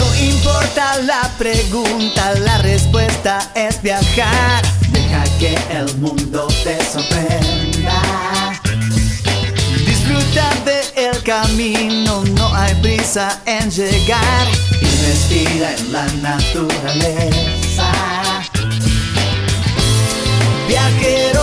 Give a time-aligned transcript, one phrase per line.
[0.00, 4.62] No importa la pregunta, la respuesta es viajar.
[4.88, 8.00] Deja que el mundo te sorprenda.
[9.86, 14.48] Disfruta del camino, no hay prisa en llegar.
[14.80, 17.92] Y respira en la naturaleza.
[20.66, 21.42] Viajero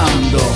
[0.00, 0.49] Ahora,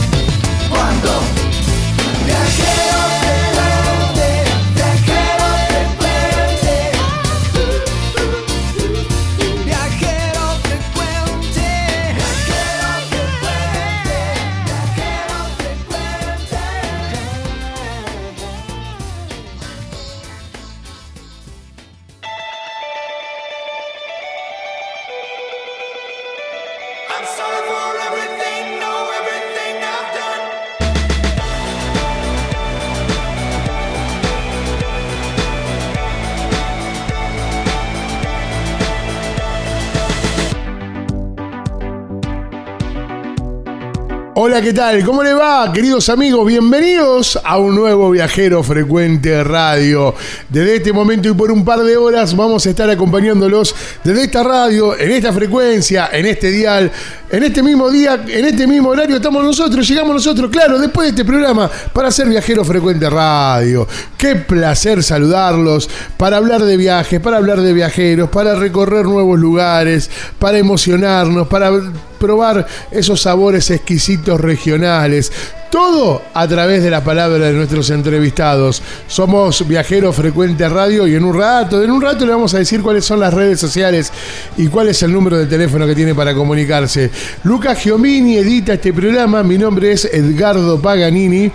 [44.54, 45.04] Hola, ¿qué tal?
[45.04, 46.47] ¿Cómo le va, queridos amigos?
[46.47, 50.15] Bienvenidos a un nuevo Viajero Frecuente Radio.
[50.48, 54.44] Desde este momento y por un par de horas vamos a estar acompañándolos desde esta
[54.44, 56.92] radio, en esta frecuencia, en este dial,
[57.30, 61.10] en este mismo día, en este mismo horario estamos nosotros, llegamos nosotros, claro, después de
[61.10, 63.86] este programa para hacer Viajero Frecuente Radio.
[64.16, 70.10] Qué placer saludarlos para hablar de viajes, para hablar de viajeros, para recorrer nuevos lugares,
[70.38, 71.70] para emocionarnos, para
[72.18, 75.32] probar esos sabores exquisitos regionales.
[75.74, 78.80] Todo a través de la palabra de nuestros entrevistados.
[79.08, 82.80] Somos Viajero Frecuente Radio y en un rato, en un rato le vamos a decir
[82.80, 84.12] cuáles son las redes sociales
[84.56, 87.10] y cuál es el número de teléfono que tiene para comunicarse.
[87.42, 89.42] Lucas Giomini edita este programa.
[89.42, 91.50] Mi nombre es Edgardo Paganini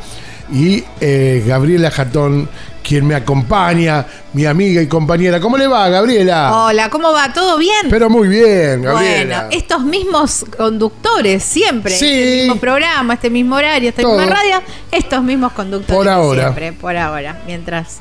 [0.51, 2.50] y eh, Gabriela Jatón,
[2.84, 5.40] quien me acompaña, mi amiga y compañera.
[5.40, 6.66] ¿Cómo le va, Gabriela?
[6.66, 7.32] Hola, ¿cómo va?
[7.34, 7.88] ¿todo bien?
[7.90, 9.42] Pero muy bien, Gabriela.
[9.44, 12.06] Bueno, estos mismos conductores siempre, Sí.
[12.08, 14.18] este mismo programa, este mismo horario, esta Todo.
[14.18, 16.42] misma radio, estos mismos conductores Por ahora.
[16.44, 18.00] siempre, por ahora, mientras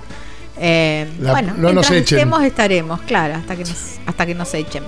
[0.61, 2.19] eh, La- bueno, no nos mientras echen.
[2.19, 4.83] estemos estaremos, claro, hasta que nos hasta que nos echen.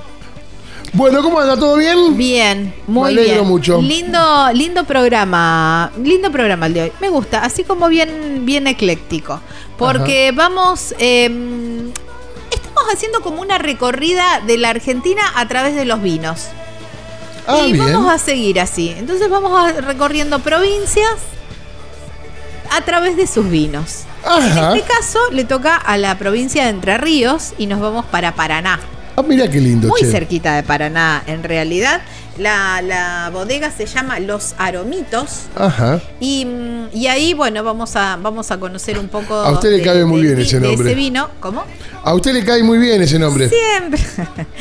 [0.92, 1.56] Bueno, ¿cómo anda?
[1.56, 2.16] ¿Todo bien?
[2.16, 3.46] Bien, muy Me alegro bien.
[3.48, 3.80] mucho.
[3.80, 6.92] Lindo, lindo programa, lindo programa el de hoy.
[7.00, 9.40] Me gusta, así como bien, bien ecléctico,
[9.78, 11.26] porque vamos, eh,
[12.50, 16.48] estamos haciendo como una recorrida de la Argentina a través de los vinos.
[17.46, 17.84] Ah, y bien.
[17.92, 18.90] vamos a seguir así.
[18.96, 21.14] Entonces vamos a- recorriendo provincias
[22.72, 24.04] a través de sus vinos.
[24.24, 24.72] Ajá.
[24.72, 28.34] En este caso le toca a la provincia de Entre Ríos y nos vamos para
[28.34, 28.80] Paraná.
[29.20, 30.10] Ah, mira qué lindo, Muy che.
[30.10, 32.00] cerquita de Paraná, en realidad.
[32.38, 35.42] La, la bodega se llama Los Aromitos.
[35.56, 36.00] Ajá.
[36.20, 39.34] Y, mm, y ahí, bueno, vamos a, vamos a conocer un poco.
[39.34, 40.88] A usted le de- cabe muy de- bien de- ese nombre.
[40.88, 41.28] ese vino.
[41.40, 41.64] ¿Cómo?
[42.02, 43.50] A usted le cae muy bien ese nombre.
[43.50, 44.00] Siempre.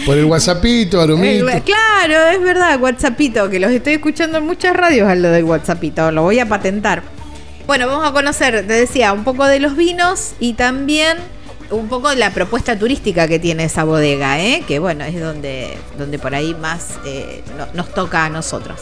[0.06, 1.46] Por el WhatsAppito, Aromito.
[1.64, 6.12] Claro, es verdad, WhatsAppito, que los estoy escuchando en muchas radios a lo del WhatsAppito,
[6.12, 7.02] lo voy a patentar.
[7.66, 11.18] Bueno, vamos a conocer, te decía, un poco de los vinos y también
[11.72, 14.64] un poco la propuesta turística que tiene esa bodega, ¿eh?
[14.68, 18.80] que bueno, es donde, donde por ahí más eh, no- nos toca a nosotros.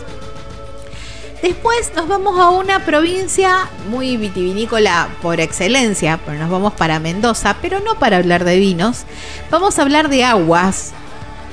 [1.41, 7.57] Después nos vamos a una provincia muy vitivinícola por excelencia, pero nos vamos para Mendoza,
[7.61, 9.03] pero no para hablar de vinos,
[9.51, 10.93] vamos a hablar de aguas,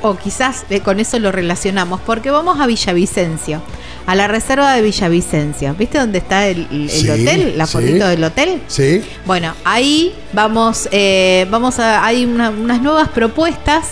[0.00, 3.60] o quizás con eso lo relacionamos, porque vamos a Villavicencio,
[4.06, 5.74] a la reserva de Villavicencio.
[5.74, 7.54] ¿Viste dónde está el, el Sí, hotel?
[7.56, 7.72] La sí.
[7.72, 8.60] fotito del hotel.
[8.66, 9.02] ¿Sí?
[9.24, 13.90] Bueno, ahí vamos, eh, vamos a, hay una- unas nuevas propuestas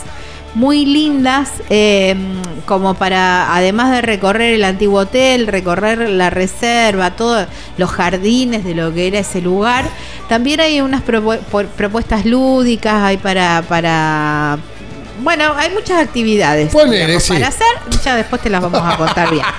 [0.55, 2.15] muy lindas, eh,
[2.67, 7.47] como para, además de recorrer el antiguo hotel, recorrer la reserva, todos
[7.79, 9.87] los jardines de lo que era ese lugar,
[10.29, 14.59] también hay unas propuestas lúdicas, hay para, para,
[15.23, 17.33] bueno, hay muchas actividades Ponele, digamos, sí.
[17.33, 17.67] para hacer,
[18.05, 19.45] ya después te las vamos a contar bien.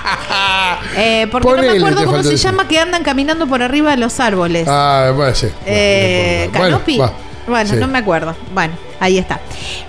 [0.96, 2.38] Eh, porque no me acuerdo cómo se decir.
[2.50, 4.66] llama que andan caminando por arriba de los árboles.
[4.68, 5.48] Ah, bueno, sí.
[5.66, 6.92] Eh, Bueno, no Canopy.
[6.94, 7.14] importa.
[7.46, 7.76] Bueno, sí.
[7.76, 8.36] no me acuerdo.
[8.52, 9.40] Bueno, ahí está.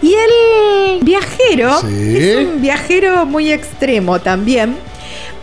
[0.01, 2.17] Y el viajero Sí.
[2.17, 4.77] es un viajero muy extremo también,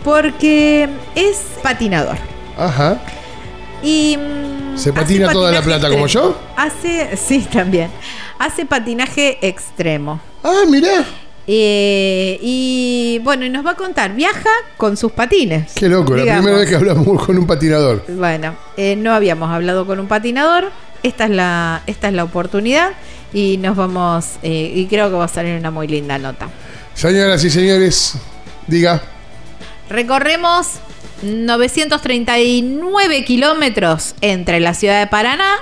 [0.03, 2.17] porque es patinador.
[2.57, 2.97] Ajá.
[3.83, 6.39] Y mm, ¿Se patina toda la plata como yo?
[6.55, 7.91] Hace, sí, también.
[8.39, 10.19] Hace patinaje extremo.
[10.43, 11.05] Ah, mirá.
[11.45, 15.73] Eh, y bueno, y nos va a contar, viaja con sus patines.
[15.75, 18.05] Qué loco, la primera vez que hablamos con un patinador.
[18.07, 20.71] Bueno, eh, no habíamos hablado con un patinador.
[21.03, 22.91] Esta es la, esta es la oportunidad
[23.33, 26.47] y nos vamos, eh, y creo que va a salir una muy linda nota.
[26.93, 28.13] Señoras y señores,
[28.67, 29.01] diga.
[29.89, 30.79] Recorremos
[31.23, 35.55] 939 kilómetros entre la ciudad de Paraná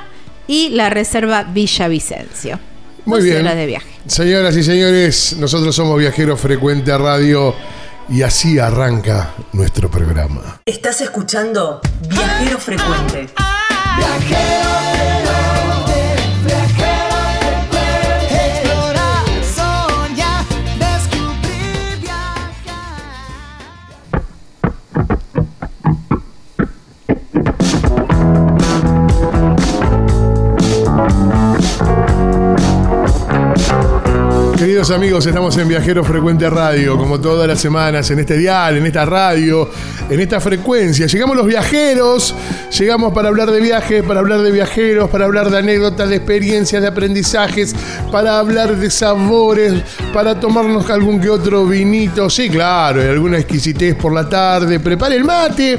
[0.47, 2.59] y la reserva Villavicencio.
[3.05, 3.45] Muy 12 bien.
[3.45, 3.87] horas de viaje.
[4.07, 7.55] Señoras y señores, nosotros somos Viajeros Frecuente Radio
[8.09, 10.59] y así arranca nuestro programa.
[10.65, 13.21] Estás escuchando Viajero Frecuente.
[13.21, 14.90] Explorar,
[34.81, 38.87] Queridos amigos, estamos en Viajero Frecuente Radio, como todas las semanas, en este dial, en
[38.87, 39.69] esta radio,
[40.09, 41.05] en esta frecuencia.
[41.05, 42.33] Llegamos los viajeros,
[42.79, 46.81] llegamos para hablar de viajes, para hablar de viajeros, para hablar de anécdotas, de experiencias,
[46.81, 47.75] de aprendizajes,
[48.11, 49.83] para hablar de sabores,
[50.15, 54.79] para tomarnos algún que otro vinito, sí, claro, alguna exquisitez por la tarde.
[54.79, 55.77] Prepare el mate.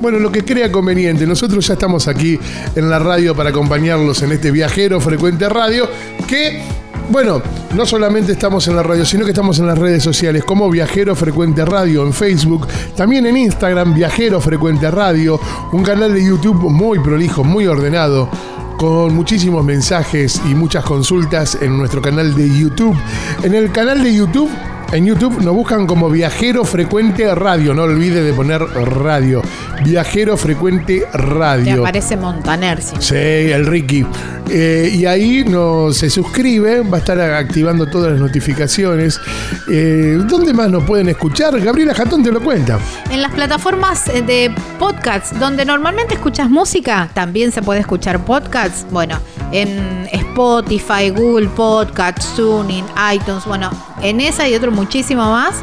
[0.00, 1.26] Bueno, lo que crea conveniente.
[1.26, 2.38] Nosotros ya estamos aquí
[2.76, 5.88] en la radio para acompañarlos en este viajero frecuente radio
[6.28, 6.62] que,
[7.10, 7.40] bueno,
[7.74, 11.14] no solamente estamos en la radio, sino que estamos en las redes sociales como Viajero
[11.14, 12.66] Frecuente Radio en Facebook,
[12.96, 15.40] también en Instagram Viajero Frecuente Radio,
[15.72, 18.28] un canal de YouTube muy prolijo, muy ordenado
[18.76, 22.96] con muchísimos mensajes y muchas consultas en nuestro canal de YouTube.
[23.42, 24.50] En el canal de YouTube,
[24.92, 29.42] en YouTube nos buscan como Viajero Frecuente Radio, no olvide de poner radio.
[29.84, 31.80] Viajero Frecuente Te Radio.
[31.80, 32.80] aparece Montaner.
[32.80, 32.96] sí.
[33.00, 34.06] Sí, el Ricky.
[34.48, 39.20] Eh, y ahí no, se suscribe, va a estar activando todas las notificaciones.
[39.68, 41.60] Eh, ¿Dónde más nos pueden escuchar?
[41.60, 42.78] Gabriela Jatón te lo cuenta.
[43.10, 48.86] En las plataformas eh, de podcasts donde normalmente escuchas música, también se puede escuchar podcasts.
[48.90, 49.18] Bueno,
[49.52, 52.84] en Spotify, Google Podcasts, Tuning,
[53.14, 53.70] iTunes, bueno,
[54.02, 55.54] en esa y otro muchísimo más.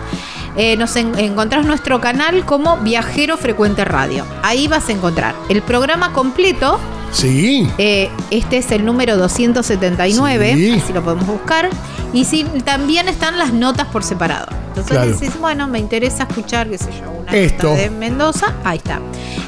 [0.55, 4.23] eh, nos en- encontrás nuestro canal como Viajero Frecuente Radio.
[4.43, 6.79] Ahí vas a encontrar el programa completo.
[7.11, 7.67] Sí.
[7.79, 10.71] eh, este es el número 279, Sí.
[10.83, 11.69] así lo podemos buscar.
[12.13, 14.47] Y sí, también están las notas por separado.
[14.73, 15.11] Entonces Claro.
[15.11, 17.75] decís, bueno, me interesa escuchar, qué sé yo, una Esto.
[17.75, 18.99] de Mendoza, ahí está.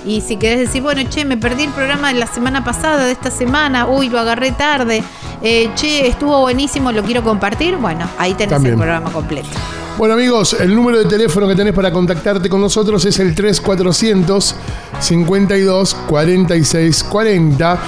[0.05, 3.11] Y si querés decir, bueno, che, me perdí el programa de la semana pasada, de
[3.11, 5.01] esta semana, uy, lo agarré tarde,
[5.41, 8.73] eh, che, estuvo buenísimo, lo quiero compartir, bueno, ahí tenés También.
[8.75, 9.49] el programa completo.
[9.97, 14.53] Bueno amigos, el número de teléfono que tenés para contactarte con nosotros es el 3400
[14.99, 17.79] 52 46 40.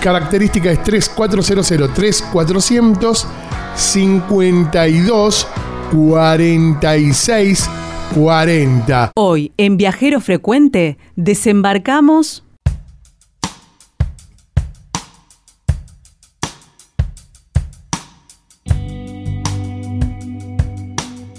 [0.00, 3.26] Característica es 3400 3400
[3.74, 5.46] 52
[5.92, 7.68] 46
[8.14, 9.12] 40.
[9.16, 12.45] Hoy, en Viajero Frecuente, desembarcamos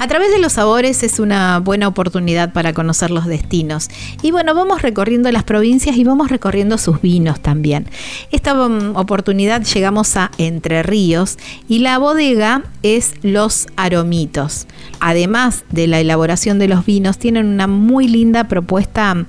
[0.08, 3.90] A través de los sabores es una buena oportunidad para conocer los destinos.
[4.22, 7.90] Y bueno, vamos recorriendo las provincias y vamos recorriendo sus vinos también.
[8.32, 11.38] Esta mm, oportunidad llegamos a Entre Ríos
[11.68, 14.66] y la bodega es Los Aromitos.
[15.02, 19.26] Además de la elaboración de los vinos, tienen una muy linda propuesta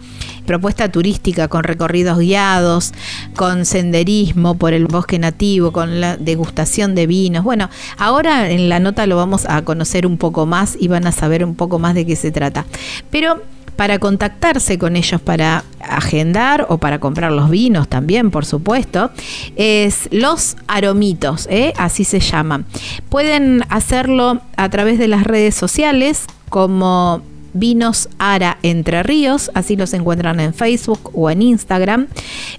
[0.49, 2.95] propuesta turística con recorridos guiados,
[3.37, 7.45] con senderismo por el bosque nativo, con la degustación de vinos.
[7.45, 11.13] Bueno, ahora en la nota lo vamos a conocer un poco más y van a
[11.13, 12.65] saber un poco más de qué se trata.
[13.11, 13.43] Pero
[13.77, 19.11] para contactarse con ellos para agendar o para comprar los vinos también, por supuesto,
[19.55, 21.75] es Los Aromitos, ¿eh?
[21.77, 22.65] así se llaman.
[23.11, 29.93] Pueden hacerlo a través de las redes sociales como Vinos Ara Entre Ríos, así los
[29.95, 32.07] encuentran en Facebook o en Instagram.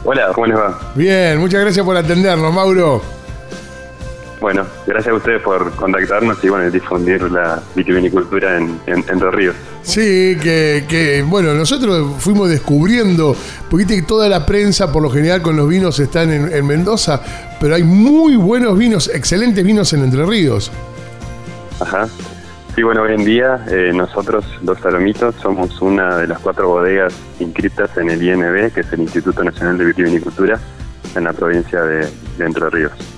[0.03, 0.79] Hola, ¿cómo les va?
[0.95, 3.01] Bien, muchas gracias por atendernos, Mauro.
[4.41, 9.33] Bueno, gracias a ustedes por contactarnos y bueno, difundir la vitivinicultura en, en, en Dos
[9.33, 9.55] Ríos.
[9.81, 13.35] Sí, que, que, bueno, nosotros fuimos descubriendo,
[13.69, 16.65] porque viste que toda la prensa por lo general con los vinos están en, en
[16.67, 17.21] Mendoza,
[17.59, 20.71] pero hay muy buenos vinos, excelentes vinos en Entre Ríos.
[21.79, 22.07] Ajá.
[22.75, 27.13] Sí, bueno, hoy en día eh, nosotros, los Salomitos, somos una de las cuatro bodegas
[27.39, 30.59] inscritas en el INB, que es el Instituto Nacional de Vitivinicultura,
[31.15, 33.14] en la provincia de, de Entre Ríos.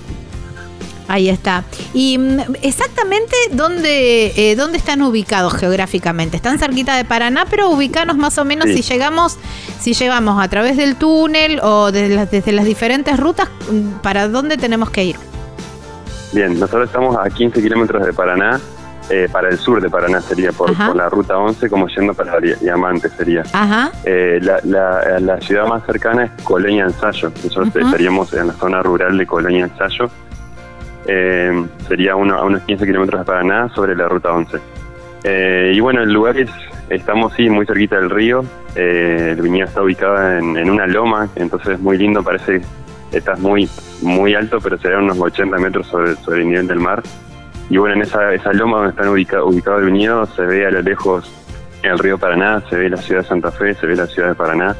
[1.08, 1.64] Ahí está.
[1.94, 6.36] ¿Y mm, exactamente dónde, eh, dónde están ubicados geográficamente?
[6.36, 8.82] Están cerquita de Paraná, pero ubicanos más o menos Sí.
[8.82, 9.38] si llegamos,
[9.80, 14.28] si llegamos a través del túnel o desde las, desde las diferentes rutas, mm, ¿para
[14.28, 15.16] dónde tenemos que ir?
[16.32, 18.60] Bien, nosotros estamos a 15 kilómetros de Paraná,
[19.08, 22.56] eh, para el sur de Paraná sería, por, la ruta 11, como yendo para Dia-
[22.60, 23.42] Diamante sería.
[23.54, 23.90] Ajá.
[24.04, 27.32] Eh, la, la- la ciudad más cercana es Colonia Ensayo.
[27.42, 30.10] Nosotros estaríamos en la zona rural de Colonia Ensayo.
[31.10, 34.58] Eh, sería uno, a unos 15 kilómetros de Paraná sobre la ruta 11.
[35.24, 36.50] Eh, y bueno, el lugar es,
[36.90, 38.44] estamos sí muy cerquita del río.
[38.76, 42.60] Eh, el viñedo está ubicado en, una loma, entonces es muy lindo, parece
[43.10, 43.68] que estás muy,
[44.02, 47.02] muy alto, pero será unos 80 metros sobre, sobre el nivel del mar.
[47.70, 50.70] Y bueno, en esa, esa loma donde están ubica- ubicado el viñedo se ve a
[50.70, 51.30] lo lejos
[51.82, 54.34] el río Paraná, se ve la ciudad de Santa Fe, se ve la ciudad de
[54.34, 54.76] Paraná.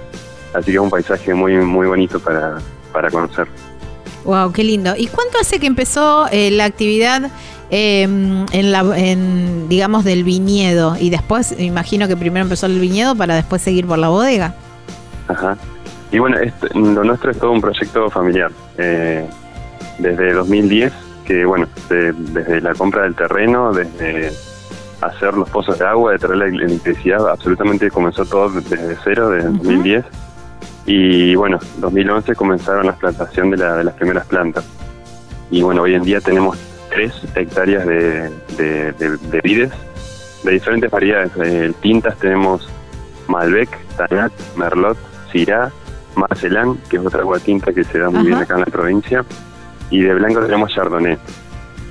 [0.55, 2.57] Así que es un paisaje muy, muy bonito para,
[2.93, 3.47] para conocer.
[4.29, 4.93] Wow, qué lindo.
[4.95, 7.31] ¿Y cuánto hace que empezó eh, la actividad
[7.71, 10.97] eh, en la, en, digamos, del viñedo?
[11.01, 14.55] Y después, me imagino que primero empezó el viñedo para después seguir por la bodega.
[15.29, 15.57] Ajá.
[16.13, 18.51] Y bueno, este- lo nuestro es todo un proyecto familiar.
[18.77, 19.27] Eh,
[19.99, 20.93] desde 2010,
[21.27, 24.31] que bueno, de- desde la compra del terreno, desde
[25.01, 29.49] hacer los pozos de agua, de traer la electricidad, absolutamente comenzó todo desde cero, desde
[29.49, 30.05] 2010.
[30.91, 34.65] Y bueno, 2011 comenzaron la plantación de, la- de las primeras plantas.
[35.51, 36.57] Y bueno, hoy en día tenemos
[36.89, 39.71] tres hectáreas de, de, de- de vides
[40.45, 41.31] de diferentes variedades.
[41.45, 42.67] Eh, tintas tenemos
[43.27, 43.69] Malbec,
[43.99, 44.97] Tanat, Merlot,
[45.31, 45.71] Syrah,
[46.17, 48.27] Marcelán, que es otra agua tinta que se da muy Ajá.
[48.27, 49.25] bien acá en la provincia,
[49.91, 51.19] y de blanco tenemos Chardonnay.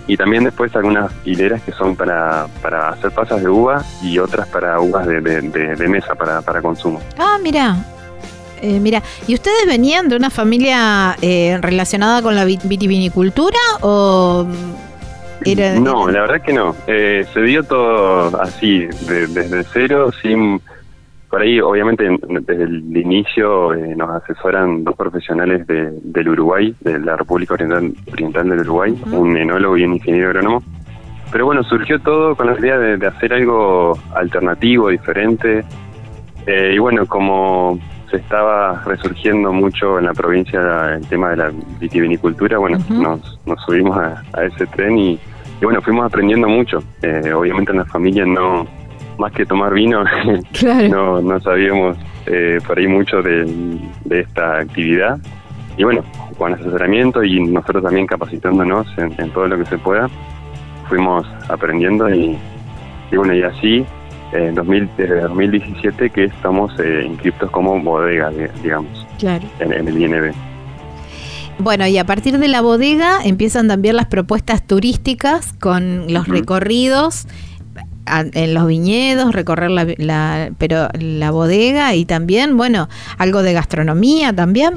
[0.07, 4.47] Y también después algunas hileras que son para, para hacer pasas de uva y otras
[4.47, 6.99] para uvas de, de- de- de mesa para, para consumo.
[7.19, 7.75] Ah, mira.
[8.61, 14.45] Eh, mira, ¿y ustedes venían de una familia eh, relacionada con la vit- vitivinicultura o
[14.47, 14.87] mm,
[15.49, 16.75] era, no, la verdad que no.
[16.87, 20.59] Eh, se dio todo así, de- desde cero, sin...
[21.29, 26.73] Por ahí, obviamente, en- desde el inicio eh, nos asesoran dos profesionales de- del Uruguay,
[26.81, 30.63] de la República Oriental, Oriental del Uruguay, un enólogo y un ingeniero agrónomo.
[31.31, 35.65] Pero bueno, surgió todo con la idea de, de hacer algo alternativo, diferente.
[36.45, 37.77] Eh, y bueno, como
[38.09, 43.61] se estaba resurgiendo mucho en la provincia el tema de la vitivinicultura, bueno, nos, nos
[43.65, 45.19] subimos a, a ese tren y,
[45.61, 46.81] y bueno, fuimos aprendiendo mucho.
[47.01, 48.65] Eh, obviamente en la familia no,
[49.17, 50.03] más que tomar vino,
[50.53, 50.87] Claro.
[50.89, 53.45] no, no sabíamos eh, por ahí mucho de,
[54.05, 55.17] de esta actividad.
[55.77, 56.03] Y bueno,
[56.37, 60.09] con asesoramiento y nosotros también capacitándonos en, en todo lo que se pueda,
[60.87, 62.37] fuimos aprendiendo y,
[63.11, 63.85] y bueno, y así
[64.33, 69.45] en 2000, desde 2017 que estamos eh, inscriptos como bodega, de- digamos, Claro.
[69.59, 70.33] en, en el INB.
[71.59, 77.25] Bueno, y a partir de la bodega empiezan también las propuestas turísticas con los recorridos
[78.05, 83.53] a- en los viñedos, recorrer la, la- pero la bodega y también, bueno, algo de
[83.53, 84.75] gastronomía también.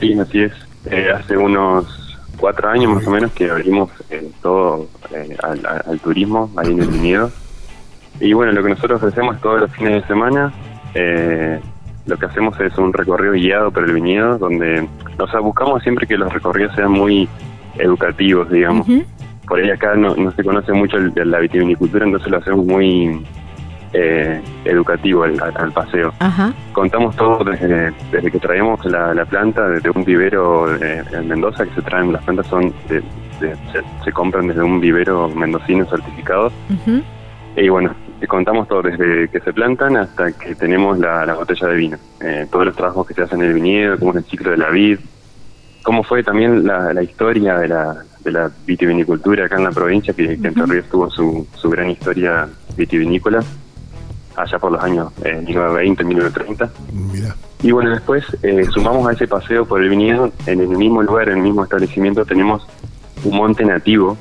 [0.00, 0.52] Sí, así es.
[0.90, 6.50] Eh, hace unos cuatro años más o menos que abrimos eh, todo eh, al turismo
[6.56, 7.30] ahí en el viñedo.
[8.20, 10.52] Y bueno, lo que nosotros ofrecemos todos los fines de semana,
[10.94, 11.60] eh,
[12.06, 16.06] lo que hacemos es un recorrido guiado por el viñedo, donde, o sea, buscamos siempre
[16.06, 17.28] que los recorridos sean muy
[17.78, 18.86] educativos, digamos.
[19.46, 23.24] Por ahí acá no, no se conoce mucho el- la vitivinicultura, entonces lo hacemos muy
[23.94, 26.52] eh, educativo al- paseo Ajá.
[26.74, 31.64] contamos todo desde, desde que traemos la, la planta desde un vivero eh, en Mendoza
[31.64, 33.00] que se traen las plantas son de-
[33.40, 36.52] de- se, se compran desde un vivero mendocino certificado
[37.56, 41.68] y bueno y contamos todo desde que se plantan hasta que tenemos la, la botella
[41.68, 41.98] de vino.
[42.20, 44.56] Eh, todos los trabajos que se hacen en el viñedo cómo es el ciclo de
[44.56, 44.98] la vid
[45.82, 50.12] cómo fue también la, la historia de la, de la vitivinicultura acá en la provincia
[50.12, 53.42] que, que Entre Ríos tuvo su, su gran historia vitivinícola
[54.36, 57.34] allá por los años eh, 1920 1930 Mira.
[57.62, 61.28] y bueno, después eh, sumamos a ese paseo por el viñedo, en el mismo lugar,
[61.28, 62.66] en el mismo establecimiento, tenemos
[63.24, 64.16] un monte nativo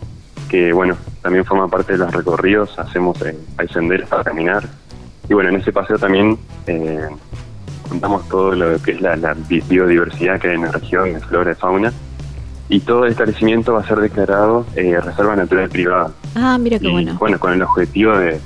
[0.48, 4.64] que, bueno, también forma parte de los recorridos, hacemos, eh, hay senderos para caminar.
[5.30, 6.38] Y bueno, en ese paseo también
[6.68, 7.08] eh,
[7.90, 11.20] contamos todo lo que es la, la bi- biodiversidad que hay en la región, de
[11.20, 11.92] flora y fauna.
[12.70, 16.12] Y todo el establecimiento va a ser declarado eh, reserva natural privada.
[16.36, 17.16] Ah, mira qué Y, bueno.
[17.20, 18.40] bueno, con el objetivo de,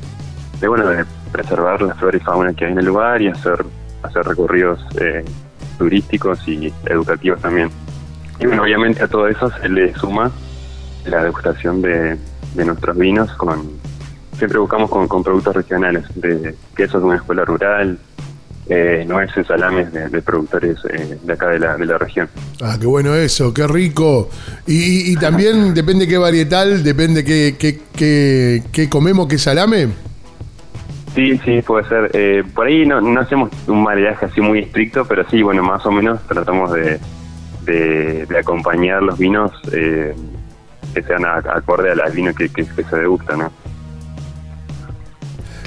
[0.59, 3.65] de, bueno, de preservar la flora y fauna que hay en el lugar y hacer,
[4.03, 5.25] hacer recorridos eh,
[5.77, 7.69] turísticos y educativos también.
[8.39, 10.31] Y bueno, obviamente a todo eso se le suma
[11.05, 12.17] la degustación de,
[12.55, 13.79] de nuestros vinos con
[14.37, 17.99] siempre buscamos con, con productos regionales, de quesos de una escuela rural,
[18.67, 22.27] eh, nueces, salames de, de productores eh, de acá de la, de la región.
[22.61, 24.29] Ah, qué bueno eso, qué rico.
[24.65, 24.73] Y,
[25.09, 29.89] y- y también depende qué varietal, depende qué, qué, qué, qué comemos, qué salame.
[31.13, 32.09] Sí, sí, puede ser.
[32.13, 35.85] Eh, por ahí no, no hacemos un maridaje así muy estricto, pero sí, bueno, más
[35.85, 36.99] o menos tratamos de,
[37.65, 40.15] de, de acompañar los vinos eh,
[40.93, 43.51] que sean a- acorde al, al vino que, que- que se degusta, ¿no?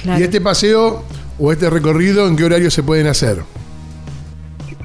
[0.01, 0.19] Claro.
[0.19, 1.03] Y este paseo
[1.39, 3.39] o este recorrido, ¿en qué horario se pueden hacer?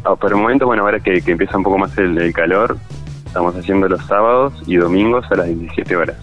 [0.04, 2.76] Ah, por el momento, bueno, ahora que, que empieza un poco más el, el calor,
[3.26, 6.16] estamos haciendo los sábados y domingos a las 17 horas.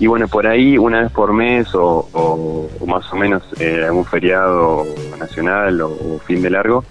[0.00, 3.84] Y bueno, por ahí, una vez por mes o, o- o más o menos eh,
[3.86, 4.84] algún feriado
[5.18, 6.84] nacional o, o fin de largo,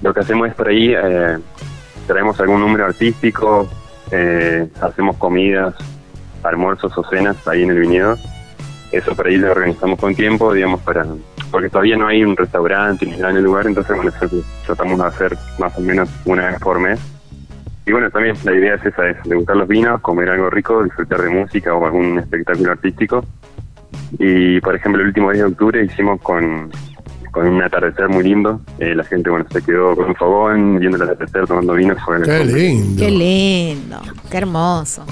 [0.00, 1.36] lo que hacemos es por ahí, eh,
[2.06, 3.68] traemos algún número artístico,
[4.12, 5.74] eh, hacemos comidas,
[6.42, 8.16] almuerzos o cenas ahí en el viñedo.
[8.92, 11.04] Eso por ahí lo organizamos con tiempo, digamos, para
[11.50, 13.96] porque todavía no hay un restaurante ni nada en el lugar, entonces
[14.64, 17.00] tratamos de hacer más o menos una vez por mes.
[17.86, 21.22] Y bueno, también la idea es esa, es degustar los vinos, comer algo rico, disfrutar
[21.22, 23.24] de música o algún espectáculo artístico.
[24.18, 26.70] Y por ejemplo, el último día de octubre hicimos con,
[27.30, 28.60] con un atardecer muy lindo.
[28.78, 31.94] Eh, la gente bueno se quedó con un fogón, viendo el atardecer, tomando vino.
[32.04, 33.02] Fue Qué lindo.
[33.04, 35.04] Qué lindo, qué hermoso.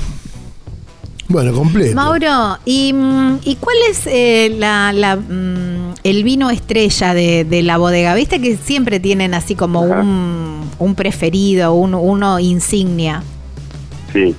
[1.31, 1.95] Bueno, completo.
[1.95, 7.63] Mauro, ¿y, mm, ¿y cuál es eh, la, la, mm, el vino estrella de, de
[7.63, 8.15] la bodega?
[8.15, 13.23] Viste que siempre tienen así como un, un preferido, un, uno insignia.
[14.13, 14.35] Sí.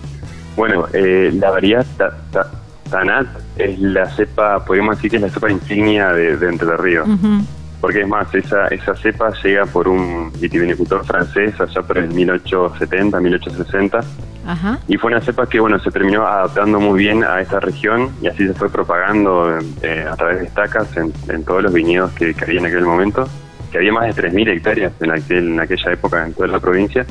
[0.57, 2.51] Bueno, eh, la variedad ta- ta-
[2.89, 7.07] Tanat es la cepa, podríamos decir que es la cepa insignia de, de Entre Ríos.
[7.07, 7.43] Ujú.
[7.81, 13.19] Porque es más, esa, esa cepa llega por un vitivinicultor francés allá por el 1870,
[13.19, 13.99] 1860.
[14.45, 14.79] Ajá.
[14.87, 18.27] Y fue una cepa que bueno se terminó adaptando muy bien a esta región y
[18.27, 22.33] así se fue propagando eh, a través de estacas en, en todos los viñedos que,
[22.33, 23.27] que había en aquel momento,
[23.71, 27.05] que había más de 3.000 hectáreas en, aquel, en aquella época en toda la provincia.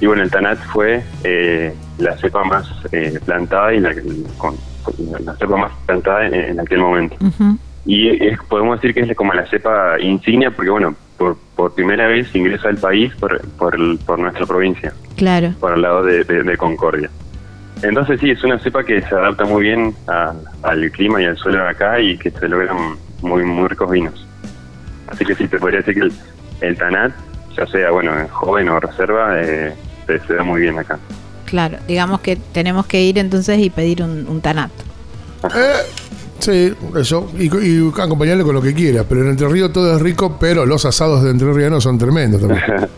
[0.00, 3.92] Y bueno, el Tanat fue eh, la cepa más eh, plantada y la,
[4.38, 7.16] con- con- la cepa más plantada en, en aquel momento.
[7.20, 7.58] Ujú.
[7.90, 12.06] Y es- podemos decir que es como la cepa insignia porque bueno, por, por primera
[12.06, 15.54] vez ingresa al país por, por, el- por nuestra provincia Claro.
[15.58, 17.08] por el lado de, de- de Concordia.
[17.82, 21.38] Entonces sí, es una cepa que se adapta muy bien a- al clima y al
[21.38, 22.76] suelo de acá y que se logran
[23.22, 24.26] muy, muy ricos vinos.
[25.06, 26.12] Así que sí, te podría decir que el,
[26.60, 27.12] el Tanat,
[27.56, 29.72] ya sea, bueno, joven o reserva, eh,
[30.06, 30.98] se, se da muy bien acá.
[31.46, 34.70] Claro, digamos que tenemos que ir entonces y pedir un, un tanat.
[36.38, 37.30] Sí, eso.
[37.38, 39.04] Y, y acompañarle con lo que quiera.
[39.04, 42.40] Pero en Entre Ríos todo es rico, pero los asados de Entre Ríos son tremendos
[42.40, 42.62] también.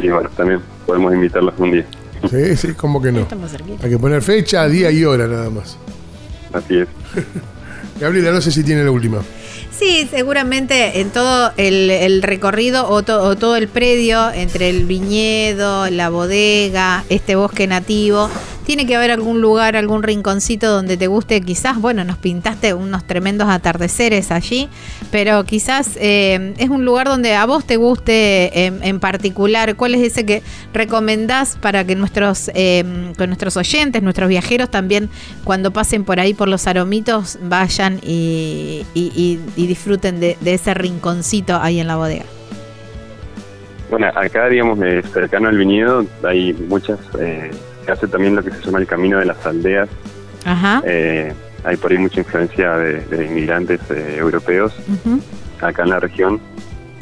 [0.00, 1.86] sí, bueno, también podemos invitarlos un día.
[2.30, 3.26] Sí, sí, como que no.
[3.82, 5.76] Hay que poner fecha, día y hora nada más.
[6.52, 6.88] Así es.
[8.00, 9.18] Gabriela, no sé si tiene la última.
[9.70, 14.84] Sí, seguramente en todo el, el recorrido o, to- o todo el predio, entre el
[14.86, 18.28] viñedo, la bodega, este bosque nativo,
[18.64, 21.40] tiene que haber algún lugar, algún rinconcito donde te guste.
[21.40, 24.68] Quizás, bueno, nos pintaste unos tremendos atardeceres allí,
[25.10, 29.74] pero quizás eh, es un lugar donde a vos te guste en, en particular.
[29.76, 35.10] ¿Cuál es ese que recomendás para que nuestros, eh, que nuestros oyentes, nuestros viajeros también,
[35.44, 41.56] cuando pasen por ahí por los aromitos, vayan y- y disfruten de, de ese rinconcito
[41.60, 42.24] ahí en la bodega?
[43.90, 47.50] Bueno, acá, digamos, eh, cercano al viñedo, hay muchas, eh,
[47.84, 49.88] se hace también lo que se llama el camino de las aldeas.
[50.44, 50.82] Ajá.
[50.84, 51.32] Eh,
[51.64, 54.74] hay por ahí mucha influencia de, de inmigrantes eh, europeos
[55.60, 56.40] acá en la región.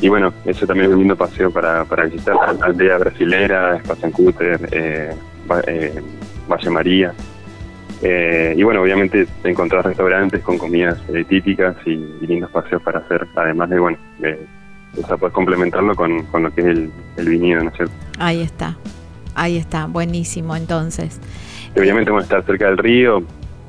[0.00, 4.68] Y bueno, eso también es un lindo paseo para, para visitar la aldea brasilera, Espazancúter,
[4.72, 5.14] eh,
[5.66, 6.02] eh,
[6.48, 7.12] Valle María.
[8.02, 13.00] Eh, y bueno, obviamente encontrar restaurantes con comidas eh, típicas y, y lindos paseos para
[13.00, 13.98] hacer, además de, bueno,
[14.96, 17.94] o sea, puedes complementarlo con, con lo que es el, el viñedo, ¿no es cierto?
[18.18, 18.74] Ahí está.
[19.40, 19.86] Ahí está.
[19.86, 21.18] Buenísimo, entonces.
[21.76, 23.22] Obviamente, bueno, estar cerca del río,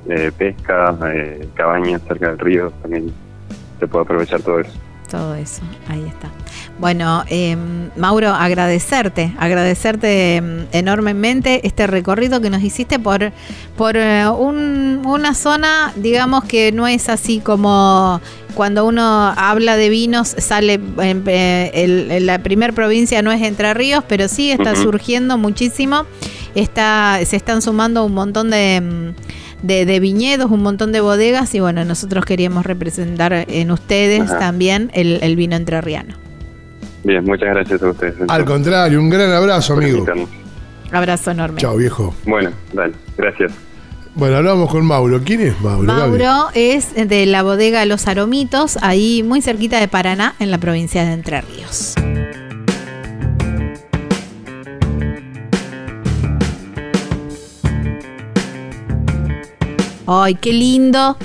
[0.10, 3.12] eh, pesca, eh, cabañas cerca del río, también
[3.80, 4.72] se puede aprovechar todo eso.
[5.10, 6.30] Todo eso, ahí está.
[6.80, 7.56] Bueno, eh,
[7.98, 13.32] Mauro, agradecerte, agradecerte eh, enormemente este recorrido que nos hiciste por,
[13.78, 18.20] por eh, un- una zona, digamos que no es así como
[18.54, 23.42] cuando uno habla de vinos, sale en, eh, el- en la primer provincia no es
[23.42, 26.06] Entre Ríos, pero sí está surgiendo muchísimo.
[26.56, 31.54] Está, se están sumando un montón de, mm, de, de viñedos, un montón de bodegas
[31.56, 34.40] y bueno, nosotros queríamos representar en ustedes Ajá.
[34.40, 36.16] también el, el vino entrerriano.
[37.04, 38.16] Bien, muchas gracias a ustedes.
[38.28, 40.06] Al contrario, un gran abrazo, amigo.
[40.92, 41.60] Abrazo enorme.
[41.62, 42.14] Chao, viejo.
[42.26, 43.52] Bueno, dale, gracias.
[44.14, 45.22] Bueno, hablamos con Mauro.
[45.24, 45.84] ¿Quién es Mauro?
[45.84, 51.06] Mauro es de la bodega Los Aromitos, ahí muy cerquita de Paraná, en la provincia
[51.06, 51.96] de Entre Ríos.
[60.06, 61.16] Ay, qué lindo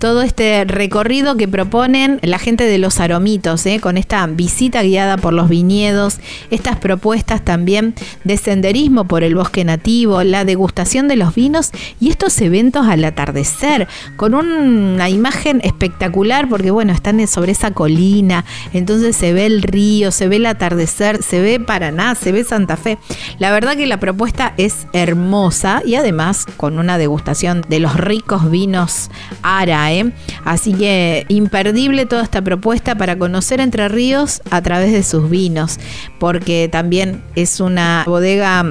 [0.00, 3.78] todo este recorrido que proponen la gente de los aromitos, ¿eh?
[3.80, 6.18] con esta visita guiada por los viñedos,
[6.50, 12.08] estas propuestas también de senderismo por el bosque nativo, la degustación de los vinos y
[12.08, 13.86] estos eventos al atardecer,
[14.16, 20.10] con una imagen espectacular, porque bueno, están sobre esa colina, entonces se ve el río,
[20.12, 22.98] se ve el atardecer, se ve Paraná, se ve Santa Fe.
[23.38, 28.50] La verdad que la propuesta es hermosa y además con una degustación de los ricos
[28.50, 29.10] vinos
[29.42, 30.12] Ara, ¿eh?
[30.44, 35.78] Así que imperdible toda esta propuesta para conocer Entre Ríos a través de sus vinos,
[36.18, 38.64] porque también es una bodega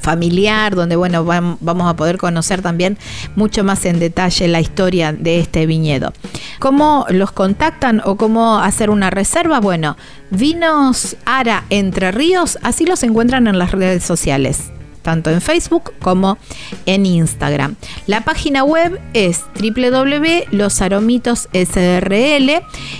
[0.00, 2.98] familiar, donde bueno, vam- vamos a poder conocer también
[3.36, 6.12] mucho más en detalle la historia de este viñedo.
[6.58, 9.60] ¿Cómo los contactan o cómo hacer una reserva?
[9.60, 9.96] Bueno,
[10.30, 16.38] Vinos Ara Entre Ríos, así los encuentran en las redes sociales tanto en Facebook como
[16.86, 17.76] en Instagram.
[18.06, 22.50] La página web es www.losaromitosSRL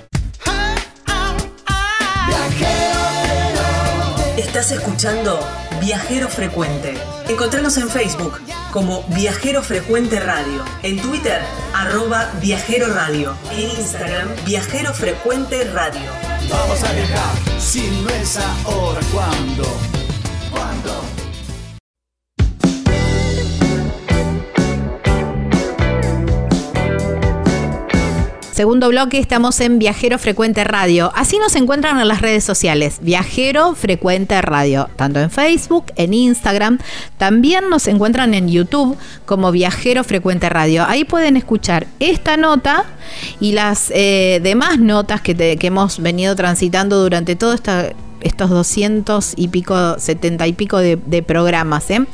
[4.37, 5.41] Estás escuchando
[5.81, 6.95] Viajero Frecuente.
[7.29, 8.39] Encontrarnos en Facebook
[8.71, 11.41] como Viajero Frecuente Radio, en Twitter
[11.75, 16.11] arroba Viajero Radio, en Instagram Viajero Frecuente Radio.
[16.51, 19.65] Vamos a viajar, si no es ahora, ¿cuándo?
[20.51, 21.12] ¿Cuándo?
[28.53, 31.11] Segundo bloque, estamos en Viajero Frecuente Radio.
[31.17, 36.79] Así nos encuentran en las redes sociales, Viajero Frecuente Radio, tanto en Facebook, en Instagram.
[37.17, 40.85] También nos encuentran en YouTube como Viajero Frecuente Radio.
[40.87, 42.85] Ahí pueden escuchar esta nota
[43.41, 49.35] y las eh, demás notas que, que hemos venido transitando durante todo esta- estos 200
[49.37, 51.91] y pico, 70 y pico de, programas.
[51.91, 52.05] ¿eh?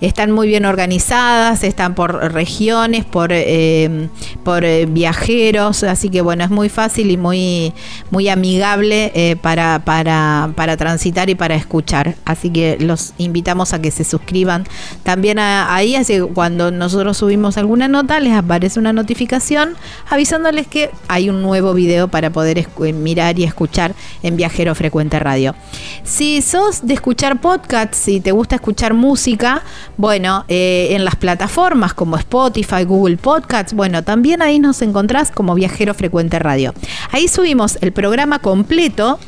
[0.00, 4.08] Están muy bien organizadas, están por regiones, por, eh,
[4.42, 7.72] por eh, viajeros, así que bueno, es muy fácil y muy,
[8.10, 12.14] muy amigable para, para, para transitar y para escuchar.
[12.24, 14.64] Así que los invitamos a que se suscriban
[15.02, 19.76] también ahí, así que cuando nosotros subimos alguna nota, les aparece una notificación
[20.08, 25.53] avisándoles que hay un nuevo video para poder mirar y escuchar en Viajero Frecuente Radio.
[26.02, 29.62] Si sos de escuchar podcasts, si te gusta escuchar música,
[29.96, 35.54] bueno, eh, en las plataformas como Spotify, Google Podcasts, bueno, también ahí nos encontrás como
[35.54, 36.74] Viajero Frecuente Radio.
[37.10, 39.18] Ahí subimos el programa completo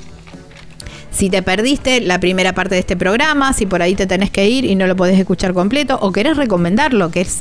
[1.16, 4.48] si te perdiste la primera parte de este programa, si por ahí te tenés que
[4.48, 7.40] ir y no lo podés escuchar completo, o querés recomendarlo, que es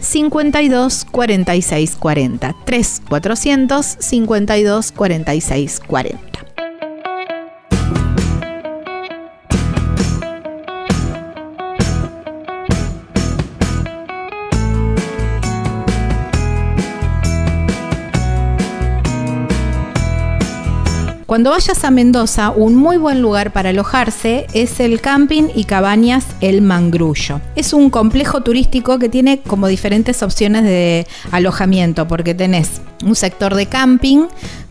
[0.00, 2.54] 52 46 40.
[2.64, 6.47] 3400 52 46 40.
[21.28, 26.24] Cuando vayas a Mendoza, un muy buen lugar para alojarse es el camping y cabañas
[26.40, 27.42] El Mangrullo.
[27.54, 33.56] Es un complejo turístico que tiene como diferentes opciones de alojamiento, porque tenés un sector
[33.56, 34.28] de camping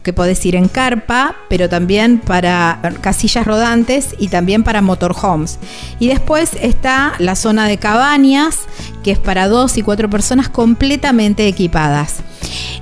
[0.07, 5.59] que podés ir en carpa, pero también para casillas rodantes y también para motorhomes.
[5.99, 8.59] Y después está la zona de cabañas,
[9.03, 12.23] que es para dos y cuatro personas completamente equipadas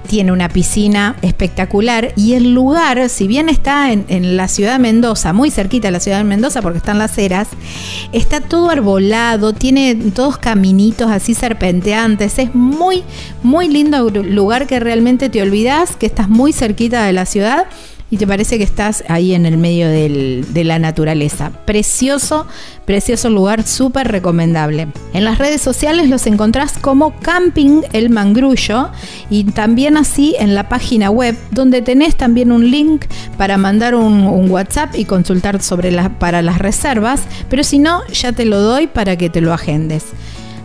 [0.06, 4.80] tiene una piscina espectacular y el lugar, si bien está en, en la ciudad de
[4.80, 7.48] Mendoza, muy cerquita de la ciudad de Mendoza porque están las eras,
[8.12, 13.04] está todo arbolado, tiene todos caminitos así serpenteantes, es muy,
[13.44, 17.66] muy lindo lugar que realmente te olvidas que estás muy cerquita de la ciudad
[18.12, 21.52] y te parece que estás ahí en el medio de la naturaleza.
[21.66, 22.46] Precioso,
[22.86, 24.90] precioso lugar, súper recomendable.
[25.14, 28.92] En las redes sociales los encontrás como Camping El Mangrullo
[29.30, 33.06] y también así en la página web donde tenés también un link
[33.38, 38.46] para mandar un, WhatsApp y consultar sobre para las reservas, pero si no, ya te
[38.46, 40.04] lo doy para que te lo agendes.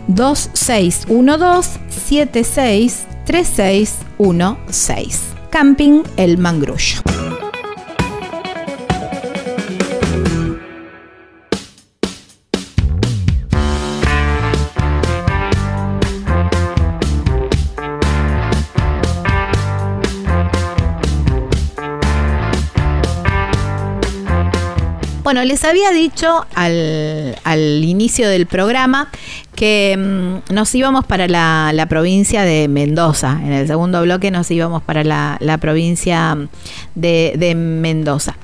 [0.07, 5.40] 2612 76 3616.
[5.51, 7.20] Camping El Mangrullo.
[25.31, 29.09] Bueno, les había dicho al, al inicio del programa
[29.55, 33.39] que mm, nos íbamos para la, provincia de Mendoza.
[33.41, 36.37] En el segundo bloque nos íbamos para la, provincia
[36.95, 38.35] de Mendoza.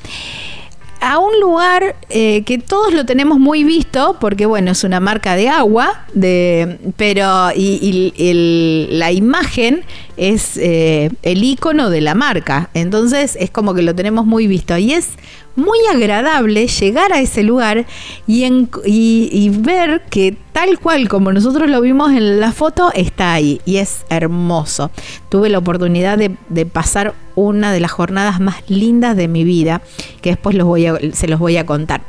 [0.99, 5.35] A un lugar eh, que todos lo tenemos muy visto, porque bueno, es una marca
[5.35, 9.83] de agua, de, pero y, el- la imagen
[10.17, 12.69] es eh, el icono de la marca.
[12.73, 14.75] Entonces es como que lo tenemos muy visto.
[14.77, 15.09] Y es
[15.55, 17.85] muy agradable llegar a ese lugar
[18.25, 23.33] y, en- y ver que tal cual como nosotros lo vimos en la foto, está
[23.33, 24.89] ahí y es hermoso.
[25.29, 29.81] Tuve la oportunidad de, de pasar una de las jornadas más lindas de mi vida,
[30.21, 32.01] que después los voy a- se los voy a contar.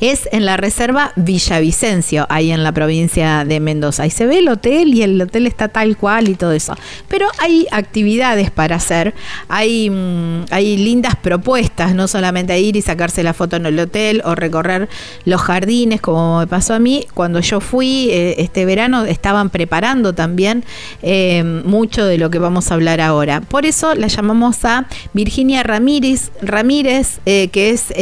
[0.00, 4.06] Es en la reserva Villavicencio, ahí en la provincia de Mendoza.
[4.06, 6.76] Y se ve el hotel y el hotel está tal cual y todo eso.
[7.08, 9.14] Pero hay actividades para hacer,
[9.48, 14.22] hay, mm, hay lindas propuestas, no solamente ir y sacarse la foto en el hotel
[14.24, 14.88] o recorrer
[15.24, 17.06] los jardines, como me pasó a mí.
[17.14, 20.64] Cuando yo fui eh, este verano estaban preparando también
[21.02, 23.40] eh, mucho de lo que vamos a hablar ahora.
[23.40, 27.92] Por eso la llamamos a Virginia Ramírez, Ramírez eh, que es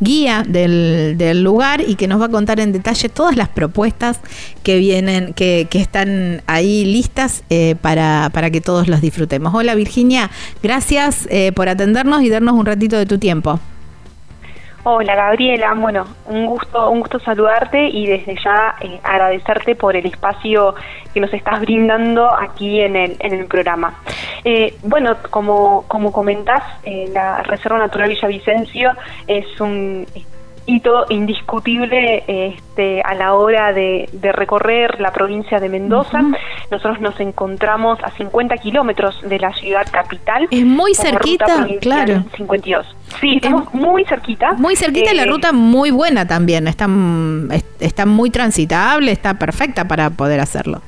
[0.00, 0.44] guía
[1.16, 4.20] del, lugar y que nos va a contar en detalle todas las propuestas
[4.62, 9.54] que vienen, que, están ahí listas eh, para, para que todos los disfrutemos.
[9.54, 10.30] Hola Virginia,
[10.62, 13.58] gracias eh, por atendernos y darnos un ratito de tu tiempo.
[14.86, 20.04] Hola Gabriela, bueno, un gusto, un gusto saludarte y desde ya eh, agradecerte por el
[20.04, 20.74] espacio
[21.14, 23.94] que nos estás brindando aquí en el, en el programa.
[24.82, 26.62] Bueno, como, como comentás,
[27.14, 28.92] la Reserva Natural Villavicencio
[29.26, 30.06] es un
[30.66, 36.20] hito indiscutible este, a la hora de, de recorrer la provincia de Mendoza.
[36.70, 40.48] Nosotros nos encontramos a 50 kilómetros de la ciudad capital.
[40.50, 42.24] Es muy cerquita, claro.
[42.36, 42.86] 52.
[43.20, 44.52] Sí, estamos muy cerquita.
[44.54, 46.66] Muy cerquita y la Eh, ruta muy buena también.
[46.66, 46.88] Está,
[47.52, 50.80] es- está muy transitable, está perfecta para poder hacerlo.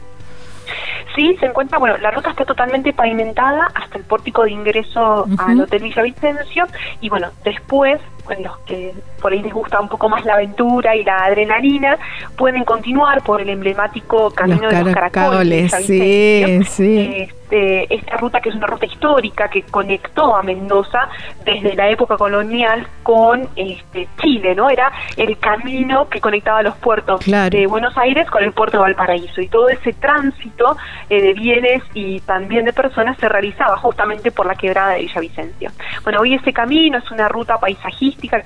[1.15, 5.61] Sí, se encuentra, bueno, la ruta está totalmente pavimentada hasta el pórtico de ingreso al
[5.62, 6.67] Hotel Villavicencio
[7.01, 10.95] y bueno, después, pues, los que por ahí les gusta un poco más la aventura
[10.95, 11.99] y la adrenalina,
[12.37, 15.73] pueden continuar por el emblemático Camino de los Caracoles.
[15.87, 17.29] Sí, sí.
[17.47, 21.09] Este, esta ruta que es una ruta histórica que conectó a Mendoza
[21.45, 24.69] desde la época colonial con este, Chile, ¿no?
[24.69, 27.57] Era el camino que conectaba los puertos Claro.
[27.57, 30.77] de Buenos Aires con el puerto de Valparaíso y todo ese tránsito
[31.09, 35.71] eh, de bienes y también de personas se realizaba justamente por la quebrada de Villavicencio.
[36.03, 37.59] Bueno, hoy ese camino es una ruta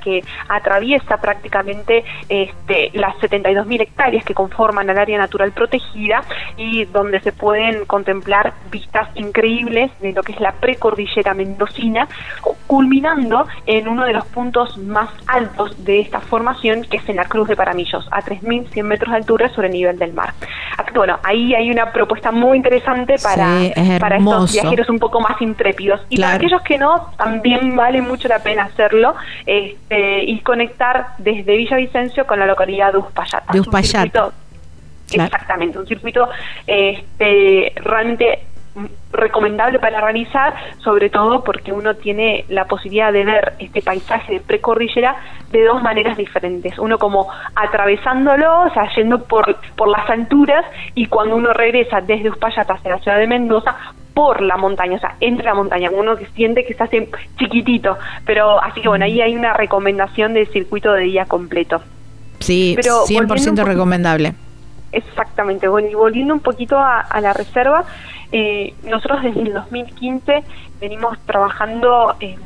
[0.02, 6.22] que atraviesa prácticamente este, las 72.000 hectáreas que conforman el área natural protegida
[6.56, 12.08] y donde se pueden contemplar vistas increíbles de lo que es la precordillera mendocina,
[12.66, 17.24] culminando en uno de los puntos más altos de esta formación, que es en la
[17.24, 20.34] Cruz de Paramillos, a 3.100 metros de altura sobre el nivel del mar.
[20.76, 24.88] Así que bueno, ahí hay una propuesta muy interesante para, Sí, es para estos viajeros
[24.88, 26.00] un poco más intrépidos.
[26.08, 26.32] Y Claro.
[26.32, 29.14] para aquellos que no, también vale mucho la pena hacerlo
[29.66, 33.52] este, y conectar desde Villavicencio con la localidad de Uspallata.
[33.52, 34.10] De Uspallata.
[34.10, 34.32] Claro.
[35.12, 36.28] Exactamente, un circuito
[36.66, 38.44] este, realmente
[39.12, 44.40] recomendable para realizar, sobre todo porque uno tiene la posibilidad de ver este paisaje de
[44.40, 45.16] precordillera
[45.50, 46.78] de dos maneras diferentes.
[46.78, 52.30] Uno como atravesándolo, o sea, yendo por, por las alturas, y cuando uno regresa desde
[52.30, 53.76] Uspallata hacia la ciudad de Mendoza,
[54.14, 57.96] por la montaña, o sea, entre la montaña, uno que siente que se hace chiquitito,
[58.26, 61.80] pero así que bueno, ahí hay una recomendación de circuito de día completo.
[62.40, 64.34] Sí, Pero 100% volviendo un poquito- recomendable.
[64.92, 67.84] Exactamente, bueno, y volviendo un poquito a, a la reserva,
[68.32, 70.42] eh, nosotros desde el 2015
[70.80, 72.36] venimos trabajando eh,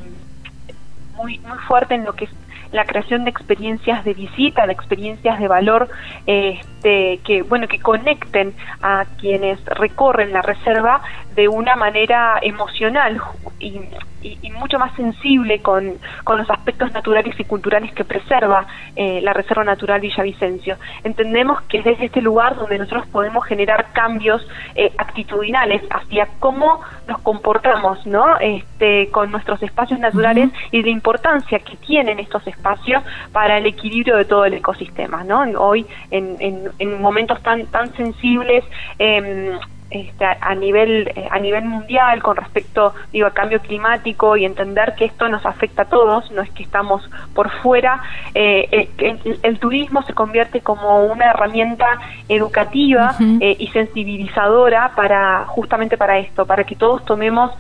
[1.17, 2.31] muy, muy fuerte en lo que es
[2.75, 5.89] la creación de experiencias de visita, de experiencias de valor,
[6.27, 11.01] este, que bueno, que conecten a quienes recorren la reserva
[11.37, 13.21] de una manera emocional
[13.61, 13.81] y,
[14.25, 19.21] y- y mucho más sensible con, con los aspectos naturales y culturales que preserva eh,
[19.23, 20.77] la Reserva Natural Villavicencio.
[21.05, 26.81] Entendemos que es desde este lugar donde nosotros podemos generar cambios eh, actitudinales hacia cómo
[27.07, 28.39] nos comportamos ¿no?
[28.39, 34.17] este, con nuestros espacios naturales y la importancia que tienen estos espacios para el equilibrio
[34.17, 35.23] de todo el ecosistema.
[35.25, 35.43] ¿no?
[35.61, 38.65] Hoy, en, en- en momentos tan, tan sensibles,
[38.99, 39.59] em,
[39.91, 44.45] este, a- a nivel eh, a nivel mundial con respecto digo al cambio climático y
[44.45, 48.03] entender que esto nos afecta a todos no es que estamos por fuera
[48.35, 48.89] eh, eh,
[49.25, 51.87] el, el turismo se convierte como una herramienta
[52.29, 57.51] educativa eh, y sensibilizadora para justamente para esto para que todos tomemos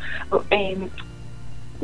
[0.50, 0.76] eh,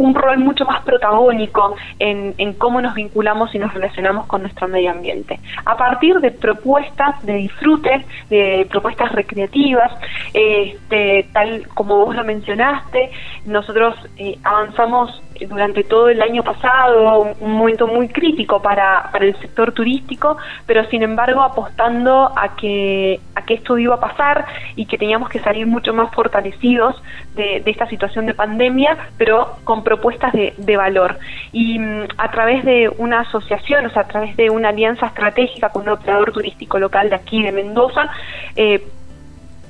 [0.01, 4.67] un rol mucho más protagónico en, en cómo nos vinculamos y nos relacionamos con nuestro
[4.69, 5.39] medio ambiente.
[5.65, 9.93] A partir de propuestas de disfrute, de propuestas recreativas,
[10.33, 13.11] este, tal como vos lo mencionaste,
[13.45, 19.35] nosotros eh, avanzamos durante todo el año pasado, un- momento muy crítico para, para el
[19.39, 20.37] sector turístico,
[20.67, 24.45] pero sin embargo apostando a que, a que esto iba a pasar
[24.77, 27.03] y que teníamos que salir mucho más fortalecidos
[27.35, 31.19] de, de esta situación de pandemia, pero con propuestas de, de valor.
[31.51, 35.71] Y mm, a través de una asociación, o sea, a través de una alianza estratégica
[35.71, 38.09] con un operador turístico local de aquí de Mendoza,
[38.55, 38.87] eh,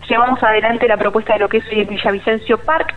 [0.07, 2.95] llevamos adelante la propuesta de lo que es el Villavicencio Park.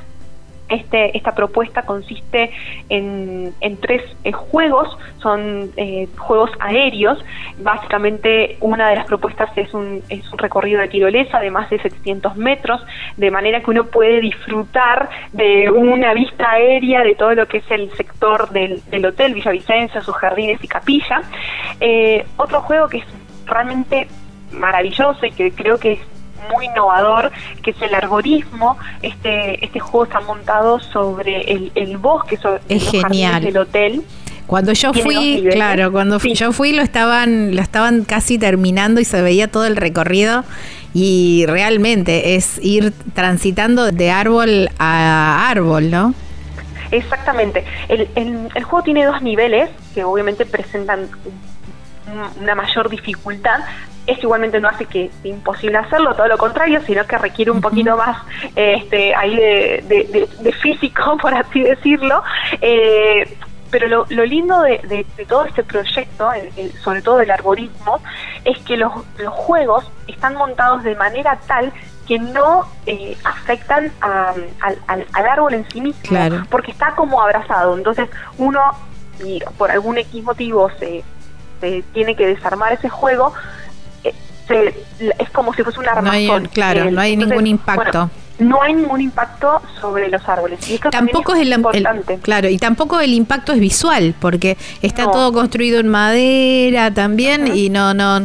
[0.74, 2.52] Este, esta propuesta consiste
[2.90, 7.24] en, tres eh, juegos, son eh, juegos aéreos.
[7.60, 11.80] Básicamente, una de las propuestas es un, es un recorrido de tirolesa de más de
[11.80, 12.82] 700 metros,
[13.18, 17.72] de manera que uno puede disfrutar de una vista aérea de todo lo que es
[17.72, 21.22] el sector del, del hotel Villavicencio, sus jardines y capilla.
[21.80, 23.06] Eh, otro juego que es
[23.46, 24.08] realmente
[24.52, 26.00] maravilloso y que creo que es
[26.52, 27.32] muy innovador,
[27.62, 28.78] que es el arborismo.
[29.02, 33.44] Este, este juego está montado sobre el, el bosque, sobre Es los jardines genial.
[33.44, 34.02] del hotel.
[34.48, 36.34] Cuando yo fui, claro, cuando Sí.
[36.36, 40.44] yo fui lo estaban, lo estaban casi terminando y se veía todo el recorrido
[40.94, 46.14] y realmente es ir transitando de árbol a árbol, ¿no?
[46.92, 47.64] Exactamente.
[47.88, 51.08] El, el- el juego tiene dos niveles que obviamente presentan
[52.40, 53.60] una mayor dificultad.
[54.06, 57.62] Esto igualmente no hace que sea imposible hacerlo, todo lo contrario, sino que requiere un
[57.62, 58.18] poquito más
[58.56, 62.22] este, ahí de, de- de- de físico, por así decirlo.
[62.62, 63.38] Eh,
[63.72, 66.30] pero lo, lo lindo de, de- de todo este proyecto,
[66.84, 68.00] sobre todo del arborismo,
[68.46, 71.72] es que los, los juegos están montados de manera tal
[72.08, 76.44] que no eh, afectan a- al, al- al árbol en sí mismo, Claro.
[76.52, 77.76] porque está como abrazado.
[77.78, 78.60] Entonces uno,
[79.26, 81.04] y por algún X motivo se,
[81.64, 83.34] se tiene que desarmar ese juego,
[84.04, 84.14] eh,
[84.48, 84.76] se-
[85.20, 86.50] es como si fuese un No hay- armazón.
[86.54, 88.10] claro, Eh, no hay ningún impacto.
[88.10, 88.10] bueno,
[88.40, 90.68] no hay ningún impacto sobre los árboles.
[90.70, 92.18] Y esto Tampoco es el, el- importante.
[92.22, 95.12] claro y tampoco el impacto es visual porque está No.
[95.12, 98.20] todo construido en madera también y no no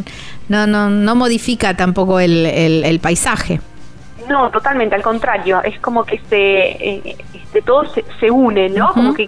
[0.49, 3.61] no no no modifica tampoco el, el- el paisaje
[4.27, 8.93] No, totalmente, al contrario, es como que se, eh, este, todo se, se une, ¿no?
[8.93, 9.27] Como que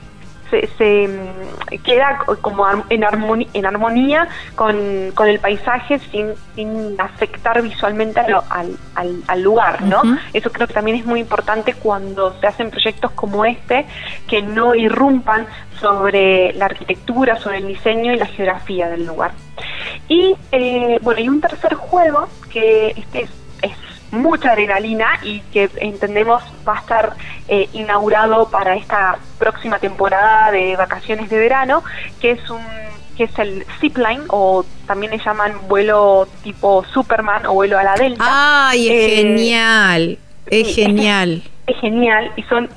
[0.52, 4.76] se, se, mm, queda co- como en, armonía, en armonía con,
[5.16, 10.02] con el paisaje sin, sin afectar visualmente a lo- al, al, al lugar, ¿no?
[10.34, 13.86] Eso creo que también es muy importante cuando se hacen proyectos como este,
[14.28, 15.48] que no irrumpan
[15.80, 19.32] sobre la arquitectura, sobre el diseño y la geografía del lugar.
[20.08, 23.41] Y eh, bueno, y un tercer juego que este es, es
[24.12, 27.16] mucha adrenalina y que entendemos va a estar
[27.48, 31.84] eh, inaugurado para esta próxima temporada de vacaciones de verano,
[32.20, 32.62] que es un
[33.18, 37.96] que es el zipline o también le llaman vuelo tipo Superman o vuelo a la
[37.96, 38.24] delta.
[38.70, 42.70] ay es Eh, genial es sí, genial Es genial y son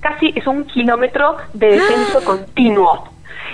[0.00, 3.09] casi es un kilómetro de descenso continuo.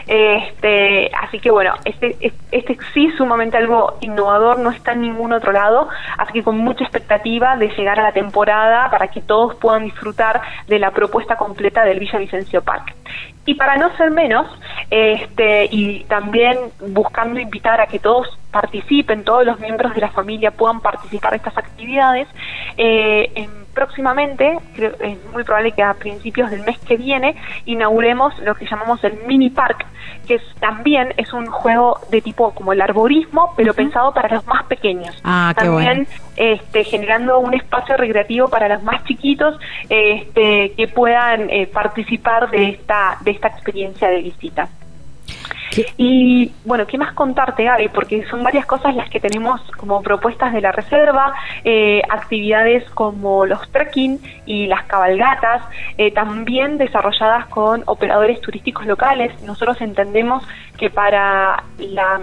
[0.06, 2.16] Este, así que bueno, este,
[2.52, 6.58] este, sí es sumamente algo innovador, no está en ningún otro lado, así que con
[6.58, 11.36] mucha expectativa de llegar a la temporada para que todos puedan disfrutar de la propuesta
[11.36, 12.94] completa del Villa Vicencio Park.
[13.46, 14.46] Y para no ser menos,
[14.90, 20.50] este, y también buscando invitar a que todos participen, todos los miembros de la familia
[20.50, 22.26] puedan participar de estas actividades,
[22.76, 27.36] eh, en- próximamente, creo, es muy probable que a principios del mes que viene,
[27.66, 29.84] inauguremos lo que llamamos el mini park,
[30.26, 34.46] que es, también es un juego de tipo como el arborismo, pero pensado para los
[34.46, 35.18] más pequeños.
[35.24, 36.32] Ah, qué también bueno.
[36.36, 39.58] este, generando un espacio recreativo para los más chiquitos
[39.88, 44.68] este, que puedan eh, participar de esta, de esta experiencia de visita.
[45.96, 47.88] Y bueno, ¿qué más contarte, Gaby?
[47.88, 53.46] Porque son varias cosas las que tenemos como propuestas de la reserva, eh, actividades como
[53.46, 55.62] los trekking y las cabalgatas,
[55.98, 59.32] eh, también desarrolladas con operadores turísticos locales.
[59.42, 60.46] Nosotros entendemos
[60.78, 62.20] que para la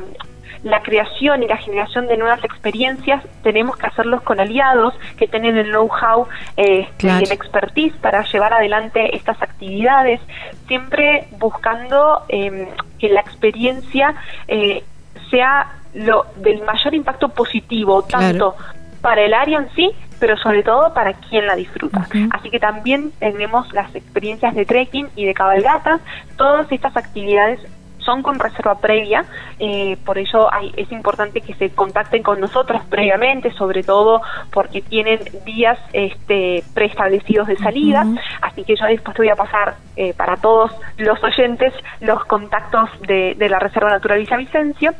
[0.64, 5.58] la creación y la generación de nuevas experiencias tenemos que hacerlos con aliados que tienen
[5.58, 7.22] el know-how eh, Claro.
[7.22, 10.22] y el expertise para llevar adelante estas actividades,
[10.68, 14.16] siempre buscando eh, que la experiencia
[14.48, 14.84] eh,
[15.30, 18.24] sea lo del mayor impacto positivo, Claro.
[18.24, 18.56] tanto
[19.02, 22.08] para el área en sí, pero sobre todo para quien la disfruta.
[22.32, 26.00] Así que también tenemos las experiencias de trekking y de cabalgatas,
[26.38, 27.60] todas estas actividades
[28.04, 29.26] son con reserva previa,
[29.60, 34.82] eh, por ello hay- es importante que se contacten con nosotros previamente, sobre todo porque
[34.82, 38.06] tienen días este, preestablecidos de salida,
[38.42, 42.90] así que yo después te voy a pasar eh, para todos los oyentes los contactos
[43.08, 44.94] de, de la Reserva Natural Villavicencio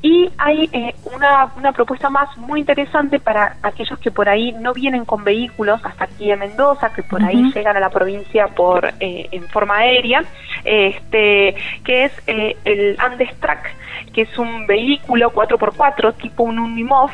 [0.00, 4.72] y hay eh, una, una propuesta más muy interesante para aquellos que por ahí no
[4.72, 8.92] vienen con vehículos hasta aquí en Mendoza, que por ahí llegan a la provincia por
[9.00, 10.22] eh, en forma aérea,
[10.64, 13.74] este que es eh, el Andes Track,
[14.12, 17.10] que es un vehículo 4x4 tipo un Unimov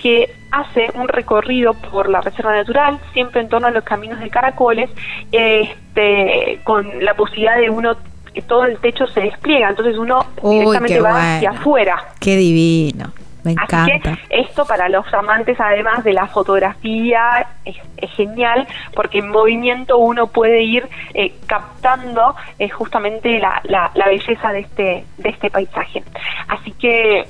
[0.00, 4.30] que hace un recorrido por la reserva natural, siempre en torno a los caminos de
[4.30, 4.90] caracoles,
[5.32, 7.96] este, con la posibilidad de uno
[8.34, 11.96] que todo el techo se despliega, entonces uno Uy, directamente va hacia afuera.
[12.20, 13.12] qué divino
[13.44, 18.66] me Así encanta que esto para los amantes además de la fotografía es, es genial
[18.94, 24.60] porque en movimiento uno puede ir eh, captando eh, justamente la, la, la belleza de
[24.60, 26.02] este, de este paisaje.
[26.48, 27.26] Así que,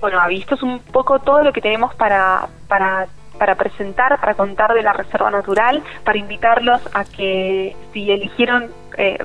[0.00, 3.06] bueno, Avi, esto es un poco todo lo que tenemos para, para,
[3.38, 9.18] para presentar, para contar de la Reserva Natural, para invitarlos a que si eligieron eh,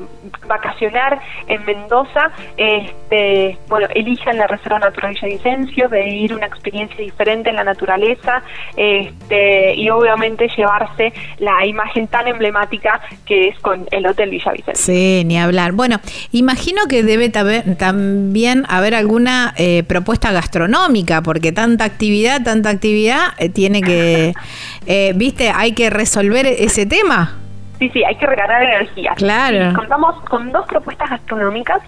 [0.48, 7.50] vacacionar en Mendoza, este, bueno, elijan la Reserva Natural Villavicencio, de ir una experiencia diferente
[7.50, 8.44] en la naturaleza,
[8.76, 14.76] este, y obviamente llevarse la imagen tan emblemática que es con el Hotel Villavicencio.
[14.76, 15.72] Sí, ni hablar.
[15.74, 16.00] Bueno,
[16.32, 23.50] imagino que debe también haber alguna eh, propuesta gastronómica, porque tanta actividad, tanta actividad, eh,
[23.50, 24.34] tiene que,
[24.86, 27.41] eh, viste, hay que resolver ese tema.
[27.82, 29.14] Sí, sí, hay que recargar energía.
[29.16, 29.72] Claro.
[29.72, 31.82] Y contamos con dos propuestas gastronómicas,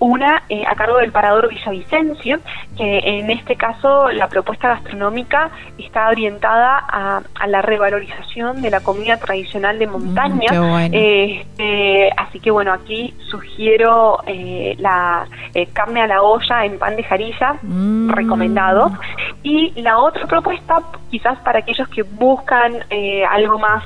[0.00, 2.40] una eh, a cargo del Parador Villavicencio,
[2.76, 8.80] que en este caso la propuesta gastronómica está orientada a, a la revalorización de la
[8.80, 10.48] comida tradicional de montaña.
[10.48, 10.88] Mm, qué bueno.
[10.98, 16.96] Este, así que bueno, aquí sugiero eh, la eh, carne a la olla en pan
[16.96, 18.10] de jarilla, Mm.
[18.10, 18.90] recomendado.
[19.44, 23.84] Y la otra propuesta, quizás para aquellos que buscan eh, algo más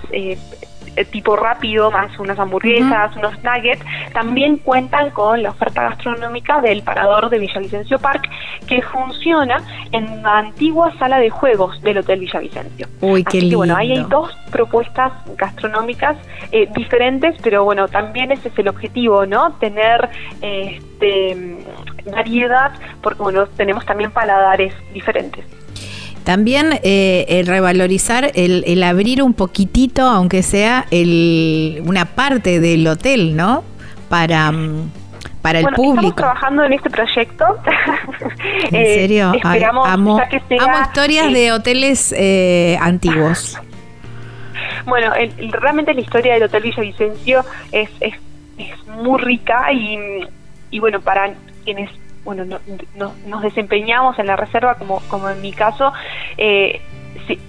[1.11, 7.31] tipo rápido, más unas hamburguesas, unos nuggets, también cuentan con la oferta gastronómica del Parador
[7.31, 8.29] de Villavicencio Park,
[8.67, 9.63] que funciona
[9.93, 12.87] en la antigua sala de juegos del Hotel Villavicencio.
[13.01, 14.21] Uy, qué Así que bueno, ahí hay lindo.
[14.21, 16.17] dos propuestas gastronómicas
[16.53, 19.53] eh, diferentes, pero bueno, también ese es el objetivo, ¿no?
[19.55, 20.09] Tener
[20.43, 22.73] eh, este, mm, variedad,
[23.03, 25.45] porque bueno, tenemos también paladares diferentes.
[26.25, 32.87] También eh, el revalorizar, el, el abrir un poquitito, aunque sea el, una parte del
[32.87, 33.65] hotel, ¿no?
[34.09, 34.91] Para, mm,
[35.43, 36.17] para el bueno, estamos público.
[36.17, 37.45] trabajando en este proyecto.
[38.71, 39.33] ¿En Eh, serio?
[39.43, 43.59] Ay, amo, que sea, amo historias eh, de hoteles eh, antiguos.
[44.87, 48.15] Bueno, el- realmente la historia del Hotel Villavicencio es, es,
[48.59, 49.99] es muy rica y,
[50.71, 51.33] y bueno, para
[51.65, 51.91] quienes
[52.25, 52.61] bueno no-
[52.97, 55.93] no- nos desempeñamos en la reserva, como, como en mi caso,
[56.37, 56.81] eh,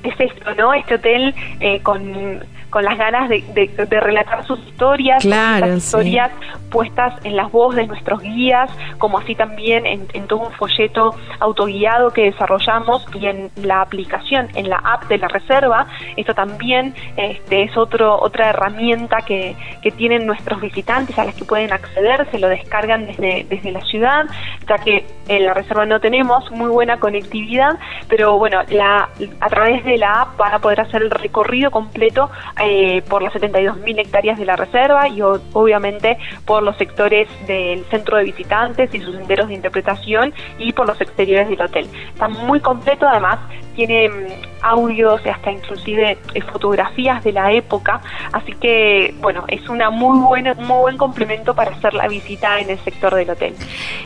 [0.03, 0.74] es esto, ¿no?
[0.74, 5.74] Este hotel eh, con, con las ganas de, de- de relatar sus historias, Claro, sí.
[5.78, 6.32] historias
[6.72, 11.13] puestas en las voces de nuestros guías, como así también en, en todo un folleto
[11.41, 15.86] autoguiado que desarrollamos y en la aplicación, en la app de la reserva.
[16.15, 21.43] Esto también este, es otro, otra herramienta que, que tienen nuestros visitantes a las que
[21.43, 24.26] pueden acceder, se lo descargan desde, desde la ciudad,
[24.67, 29.09] ya que en la reserva no tenemos muy buena conectividad, pero bueno, la,
[29.41, 32.30] a través de la app van a poder hacer el recorrido completo
[32.64, 38.18] eh, por las 72.000 hectáreas de la reserva y obviamente por los sectores del centro
[38.18, 41.88] de visitantes y sus senderos de interpretación y por los exteriores del hotel.
[42.14, 43.39] Está muy completo, además
[43.76, 44.26] tiene mm,
[44.61, 48.01] audios y hasta inclusive eh, fotografías de la época,
[48.32, 52.69] así que bueno, es una muy buena, muy buen complemento para hacer la visita en
[52.69, 53.55] el sector del hotel.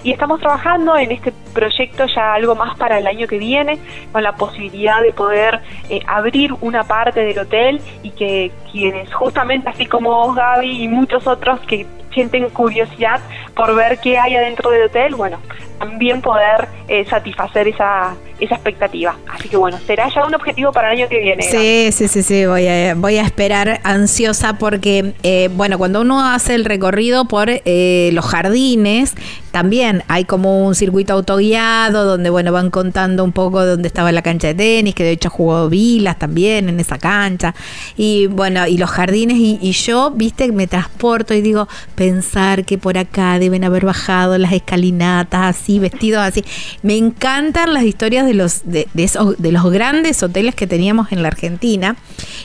[0.03, 3.79] Y estamos trabajando en este proyecto ya algo más para el año que viene,
[4.11, 9.69] con la posibilidad de poder eh, abrir una parte del hotel y que quienes justamente
[9.69, 11.85] así como vos Gaby y muchos otros que
[12.15, 13.19] sienten curiosidad
[13.55, 15.39] por ver qué hay adentro del hotel, bueno,
[15.77, 19.15] también poder eh, satisfacer esa, esa expectativa.
[19.31, 21.43] Así que bueno, será ya un objetivo para el año que viene.
[21.43, 26.25] Sí, sí, sí, sí, voy a, voy a esperar ansiosa porque, eh, bueno, cuando uno
[26.25, 29.15] hace el recorrido por eh, los jardines,
[29.55, 34.21] también hay como un circuito autoguiado donde, bueno, van contando un poco dónde estaba la
[34.21, 37.55] cancha de tenis, que de hecho jugó Vilas también en esa cancha,
[37.95, 42.97] y bueno, y los jardines, y, yo, viste, me transporto y digo, pensar que por
[42.97, 46.43] acá deben haber bajado las escalinatas así, vestidos así.
[46.81, 51.21] Me encantan las historias de los, de, esos, de los grandes hoteles que teníamos en
[51.21, 51.95] la Argentina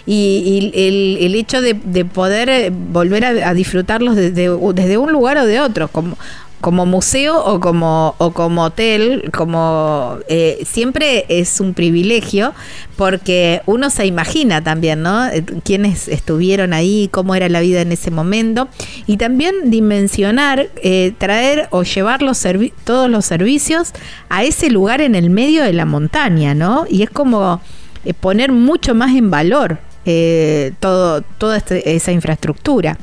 [0.06, 5.10] y, el, el hecho de, de poder eh, volver a, a disfrutarlos desde, desde un
[5.10, 6.16] lugar o de otro, como
[6.60, 12.52] como museo o como o como hotel como eh, siempre es un privilegio
[12.96, 17.92] porque uno se imagina también no Eh, quiénes estuvieron ahí cómo era la vida en
[17.92, 18.68] ese momento.
[19.06, 22.44] Y también dimensionar eh, traer o llevar los
[22.84, 23.92] todos los servicios
[24.28, 27.60] a ese lugar en el medio de la montaña no y es como
[28.04, 32.96] eh, poner mucho más en valor eh, todo toda este- esa infraestructura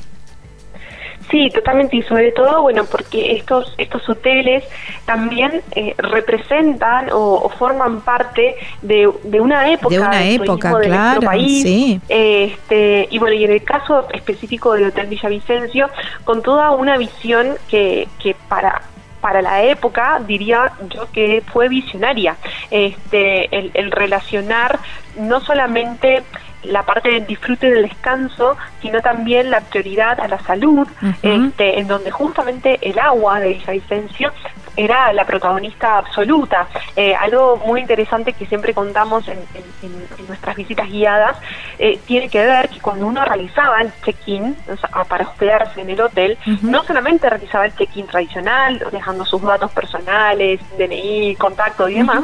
[1.29, 4.63] Sí, totalmente y sobre todo, bueno, porque estos estos hoteles
[5.05, 10.87] también eh, representan o, o forman parte de, de una época De una época, de
[10.87, 11.63] claro, país.
[11.63, 11.99] sí.
[12.07, 15.89] Este, y bueno, y en el caso específico del Hotel Villavicencio,
[16.23, 18.81] con toda una visión que, que para
[19.19, 22.37] para la época diría yo que fue visionaria
[22.69, 24.79] este el, el relacionar
[25.17, 26.23] no solamente
[26.67, 30.87] la parte del disfrute del descanso, sino también la prioridad a la salud,
[31.21, 34.31] este, en donde justamente el agua de Villavicencio
[34.75, 36.67] era la protagonista absoluta.
[36.95, 41.37] Eh, algo muy interesante que siempre contamos en, en- en- nuestras visitas guiadas
[41.79, 45.89] eh, tiene que ver que cuando uno realizaba el check-in o sea, para hospedarse en
[45.89, 51.95] el hotel, no solamente realizaba el check-in tradicional, dejando sus datos personales, DNI, contacto y
[51.95, 52.23] demás,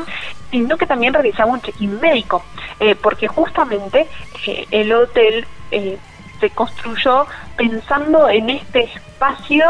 [0.52, 2.44] sino que también realizaba un check-in médico,
[2.80, 4.08] eh, porque justamente
[4.48, 5.98] eh, el hotel eh,
[6.40, 7.26] se construyó
[7.56, 9.66] pensando en este espacio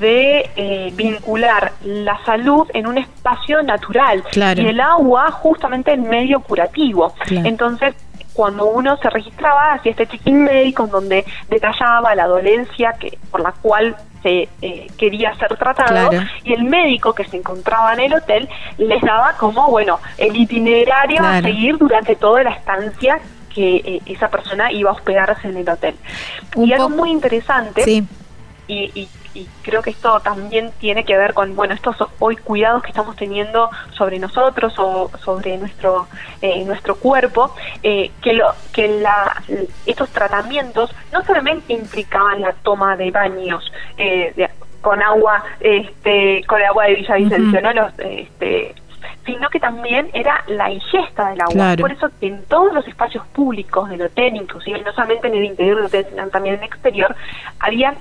[0.00, 4.60] de eh, vincular la salud en un espacio natural Claro.
[4.62, 7.14] y el agua justamente en medio curativo.
[7.24, 7.48] Claro.
[7.48, 7.94] Entonces,
[8.34, 13.40] cuando uno se registraba, hacía este check-in médico en donde detallaba la dolencia que por
[13.40, 16.26] la cual se eh, quería ser tratado Claro.
[16.44, 21.22] y el médico que se encontraba en el hotel les daba como, bueno, el itinerario
[21.24, 23.18] a seguir durante toda la estancia
[23.58, 25.96] que eh, esa persona iba a hospedarse en el hotel.
[26.54, 28.04] Un y algo muy interesante Sí,
[28.68, 32.82] y, y- y creo que esto también tiene que ver con bueno estos hoy cuidados
[32.82, 36.06] que estamos teniendo sobre nosotros o sobre nuestro
[36.40, 39.42] eh, nuestro cuerpo eh, que lo que la,
[39.86, 43.62] estos tratamientos no solamente implicaban la toma de baños
[43.98, 44.50] eh, de-
[44.80, 47.60] con agua este con el agua de Villavicencio Ujú.
[47.60, 48.74] no los este
[49.28, 51.52] sino que también era la ingesta del agua.
[51.52, 51.82] Claro.
[51.82, 55.44] Por eso que en todos los espacios públicos del hotel, inclusive no solamente en el
[55.44, 57.14] interior del hotel, sino también en el exterior,
[57.60, 57.94] había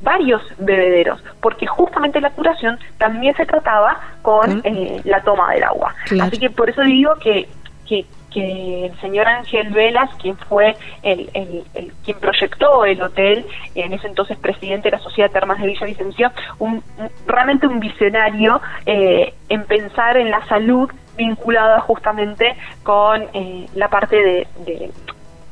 [0.00, 5.64] varios bebederos, porque justamente la curación también se trataba con Con- eh, la toma del
[5.64, 5.92] agua.
[6.06, 6.28] Claro.
[6.28, 7.48] Así que por eso digo que,
[7.88, 13.46] que, que el señor Ángel Velas, quien fue el, el- el- quien proyectó el hotel,
[13.74, 18.60] en ese entonces presidente de la Sociedad Termas de Villavicencio, un, un- realmente un visionario
[18.86, 22.54] eh, en pensar en la salud vinculada justamente
[22.84, 24.90] con eh, la parte de, de,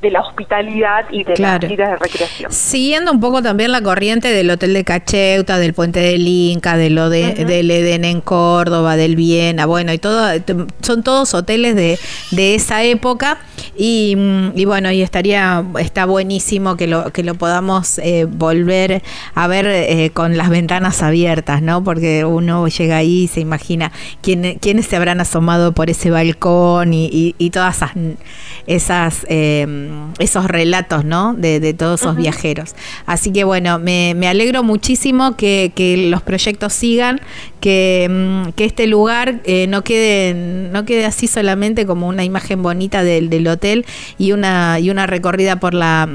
[0.03, 1.67] de la hospitalidad y de, Claro.
[1.67, 2.53] la, y de recreación.
[2.53, 6.91] Siguiendo un poco también la corriente del Hotel de Cacheuta, del Puente del Inca, de
[6.91, 10.29] lo de, del Edén en Córdoba, del Viena, bueno, y todo,
[10.83, 11.99] son todos hoteles de,
[12.31, 13.39] de esa época
[13.77, 19.03] y, mm, y bueno, y estaría, está buenísimo que lo, que lo podamos eh, volver
[19.35, 21.83] a ver eh, con las ventanas abiertas, ¿no?
[21.85, 23.93] Porque uno llega ahí y se imagina
[24.23, 27.93] quién, quiénes se habrán asomado por ese balcón y, y- y todas esas,
[28.67, 29.67] esas eh,
[30.19, 31.35] esos relatos, ¿no?
[31.35, 32.75] De, de todos esos viajeros.
[33.07, 37.21] Así que bueno, me, me alegro muchísimo que, que los proyectos sigan,
[37.61, 40.35] que, mm, que este lugar eh, no quede
[40.73, 43.87] no quede así solamente como una imagen bonita del, del hotel
[44.19, 46.09] y una y una recorrida por la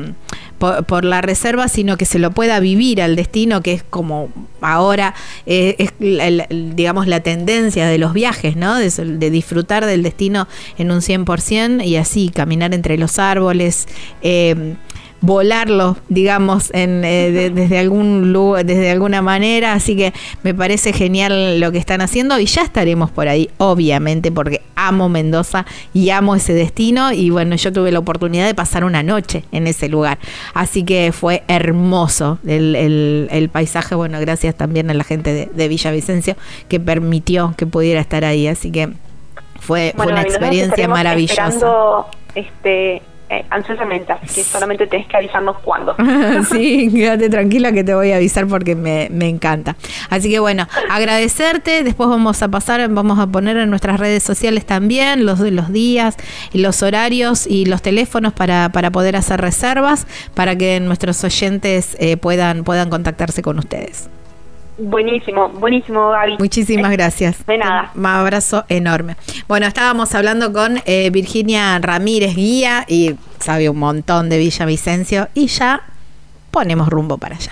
[0.86, 4.30] por, la reserva, sino que se lo pueda vivir al destino, que es como
[4.62, 5.16] ahora
[5.48, 8.76] eh, es digamos la tendencia de los viajes, ¿no?
[8.76, 13.88] De, de disfrutar del destino en un 100% y así caminar entre los árboles.
[14.22, 14.76] eh,
[15.22, 20.14] volarlo, digamos, en, eh, de- desde algún lugar, desde alguna manera, así que
[20.44, 25.10] me parece genial lo que están haciendo y ya estaremos por ahí, obviamente, porque amo
[25.10, 29.44] Mendoza y amo ese destino y bueno, yo tuve la oportunidad de pasar una noche
[29.52, 30.18] en ese lugar,
[30.56, 35.46] así que fue hermoso el, el- el paisaje, bueno, gracias también a la gente de,
[35.54, 36.36] de Villavicencio
[36.68, 38.90] que permitió que pudiera estar ahí, así que
[39.60, 41.44] fue, una experiencia maravillosa.
[42.34, 43.02] Este,
[43.32, 45.96] eh, ansiosamente, así que solamente tenés que avisarnos cuándo.
[46.52, 49.78] sí, quédate tranquila que te voy a avisar porque me, me encanta.
[50.10, 54.66] Así que bueno, agradecerte, después vamos a pasar, vamos a poner en nuestras redes sociales
[54.66, 56.18] también los, los días,
[56.52, 61.96] y los horarios y los teléfonos para, para poder hacer reservas, para que nuestros oyentes
[62.00, 64.10] eh, puedan, puedan contactarse con ustedes.
[64.78, 66.38] Buenísimo, buenísimo, Gaby.
[66.40, 67.46] Muchísimas gracias.
[67.46, 67.92] De nada.
[67.96, 69.16] Un abrazo enorme.
[69.48, 75.48] Bueno, estábamos hablando con eh, Virginia Ramírez Guía y sabe un montón de Villavicencio y
[75.48, 75.82] ya
[76.52, 77.52] ponemos rumbo para allá.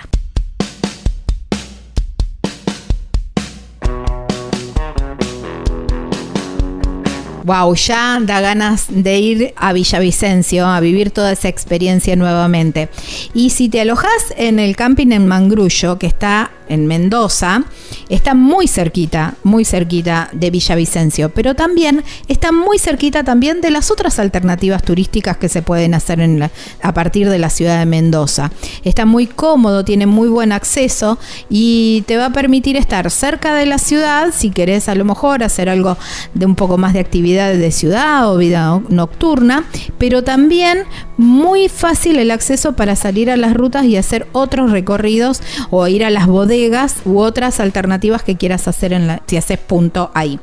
[7.50, 12.88] Wow, ya da ganas de ir a Villavicencio a vivir toda esa experiencia nuevamente.
[13.34, 17.64] Y si te alojas en el camping en Mangrullo, que está en Mendoza,
[18.08, 23.90] está muy cerquita, muy cerquita de Villavicencio, pero también está muy cerquita también de las
[23.90, 26.50] otras alternativas turísticas que se pueden hacer en la-
[26.82, 28.52] a partir de la ciudad de Mendoza.
[28.84, 31.18] Está muy cómodo, tiene muy buen acceso
[31.50, 35.42] y te va a permitir estar cerca de la ciudad si querés a lo mejor
[35.42, 35.96] hacer algo
[36.34, 39.64] de un poco más de actividades de ciudad o vida no- nocturna,
[39.98, 40.84] pero también
[41.16, 45.40] muy fácil el acceso para salir a las rutas y hacer otros recorridos
[45.70, 46.59] o ir a las bodegas
[47.04, 50.38] u otras alternativas que quieras hacer en la, si haces punto ahí.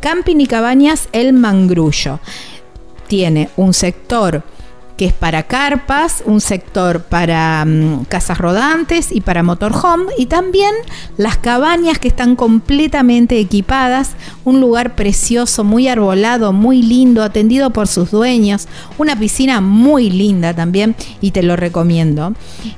[0.00, 2.20] Camping y cabañas El Mangrullo
[3.06, 4.42] tiene un sector
[4.98, 10.74] que es para carpas, un sector para mm, casas rodantes y para motorhome, y también
[11.16, 14.10] las cabañas que están completamente equipadas,
[14.44, 18.66] un lugar precioso, muy arbolado, muy lindo, atendido por sus dueños,
[18.98, 22.34] una piscina muy linda también, y te lo recomiendo.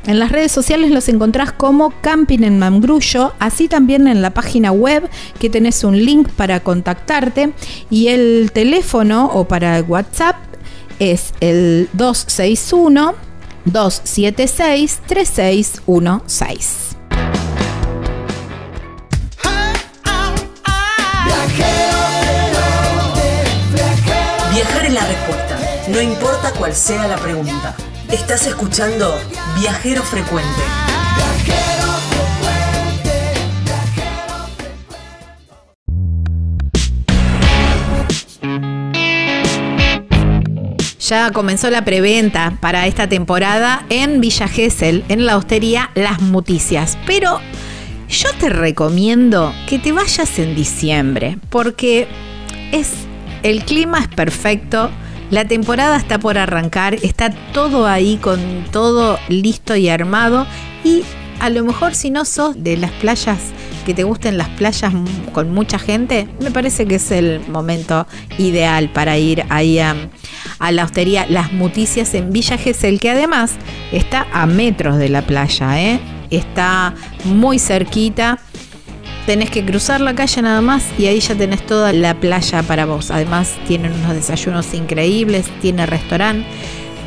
[0.07, 4.73] En las redes sociales los encontrás como Camping en Mangrullo, así también en la página
[4.73, 5.09] web
[5.39, 7.55] que tenés un link para contactarte,
[7.89, 10.50] y el teléfono o para WhatsApp
[11.01, 13.15] es el 261
[13.65, 16.97] 276 3616.
[24.53, 25.59] Viajar es la respuesta.
[25.89, 27.75] No importa cuál sea la pregunta.
[28.11, 29.19] Estás escuchando
[29.59, 30.61] Viajero Frecuente.
[41.11, 46.97] Ya comenzó la preventa para esta temporada en Villa Gesell, en la hostería Las Muticias.
[47.05, 47.41] Pero
[48.09, 52.07] yo te recomiendo que te vayas en diciembre, porque
[52.71, 52.93] es
[53.43, 54.89] el clima es perfecto,
[55.33, 58.41] la temporada está por arrancar, está todo ahí con
[58.71, 60.47] todo listo y armado
[60.85, 61.03] y
[61.41, 63.41] a lo mejor si no sos de las playas
[63.91, 64.93] que te gusten las playas
[65.33, 68.07] con mucha gente, me parece que es el momento
[68.39, 69.97] ideal para ir ahí a,
[70.71, 73.55] la hostería Las Muticias en Villa Gesell, que además
[73.91, 75.99] está a metros de la playa, ¿eh?
[76.31, 78.39] está muy cerquita.
[79.27, 82.87] Tenés que cruzar la calle nada más y ahí ya tenés toda la playa para
[82.87, 83.11] vos.
[83.11, 86.47] Además tienen unos desayunos increíbles, tiene restaurante,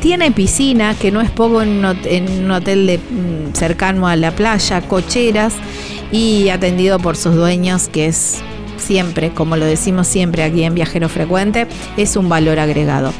[0.02, 5.54] tiene piscina, que no es poco en un, hotel mm, cercano a la playa, cocheras
[6.14, 8.36] y atendido por sus dueños, que es
[8.76, 13.12] siempre, como lo decimos siempre aquí en Viajero Frecuente, es un valor agregado.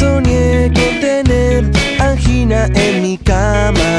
[0.00, 3.92] soñé con tener angina en mi cama.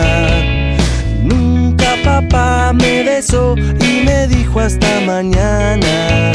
[1.23, 6.33] Nunca papá me besó y me dijo hasta mañana.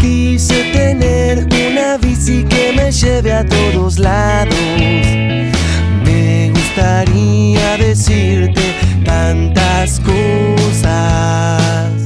[0.00, 4.56] Quise tener una bici que me lleve a todos lados.
[6.04, 8.62] Me gustaría decirte
[9.04, 12.05] tantas cosas.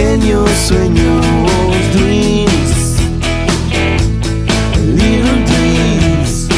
[0.00, 1.26] pequeños sueños,
[1.92, 2.96] dreams,
[4.96, 6.48] little dreams,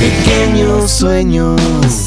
[0.00, 2.06] pequeños sueños.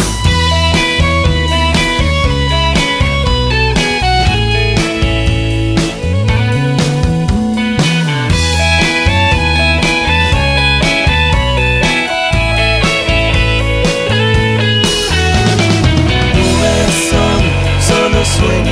[18.19, 18.68] Nubes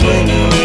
[0.00, 0.57] solo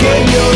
[0.00, 0.49] solo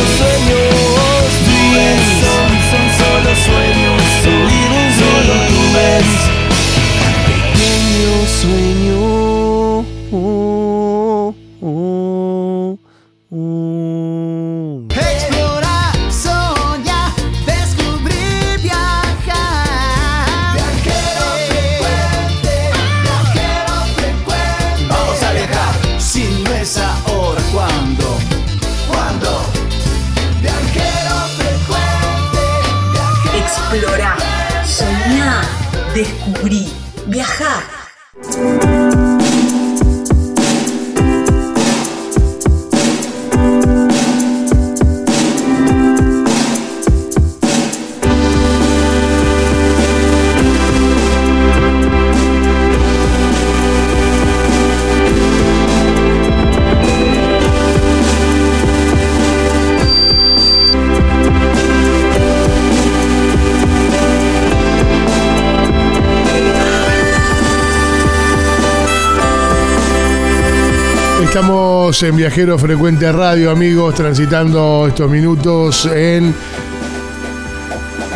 [72.03, 76.35] En Viajero Frecuente Radio, amigos, transitando estos minutos en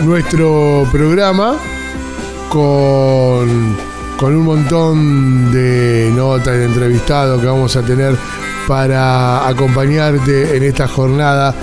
[0.03, 1.57] nuestro programa
[2.49, 3.77] con,
[4.17, 8.17] con un montón de notas de entrevistados que vamos a tener
[8.67, 11.55] para acompañarte en esta jornada.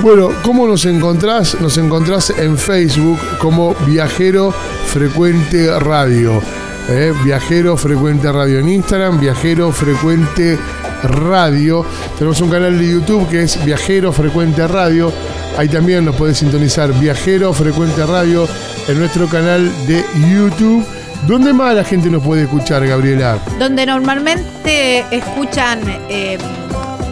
[0.00, 1.60] Bueno, ¿cómo nos encontrás?
[1.60, 4.52] Nos encontrás en Facebook como Viajero
[4.86, 6.42] Frecuente Radio.
[6.88, 7.12] ¿eh?
[7.22, 10.58] Viajero Frecuente Radio en Instagram, Viajero Frecuente
[11.04, 11.84] Radio.
[12.18, 15.12] Tenemos un canal de YouTube que es Viajero Frecuente Radio.
[15.56, 18.48] Ahí también nos podés sintonizar Viajero Frecuente Radio
[18.88, 20.84] en nuestro canal de YouTube.
[21.26, 23.38] ¿Dónde más la gente nos puede escuchar, Gabriela?
[23.58, 25.80] Donde normalmente escuchan
[26.10, 26.36] eh,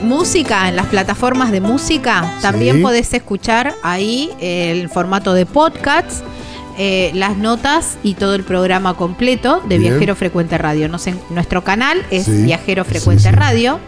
[0.03, 2.83] música en las plataformas de música, también Sí.
[2.83, 6.23] podés escuchar ahí el formato de podcasts.
[6.79, 9.93] Eh, las notas y todo el programa completo de Bien.
[9.93, 10.89] Viajero Frecuente Radio.
[10.89, 12.43] Nos en- nuestro canal es Sí.
[12.43, 13.35] Viajero Frecuente sí.
[13.35, 13.79] Radio.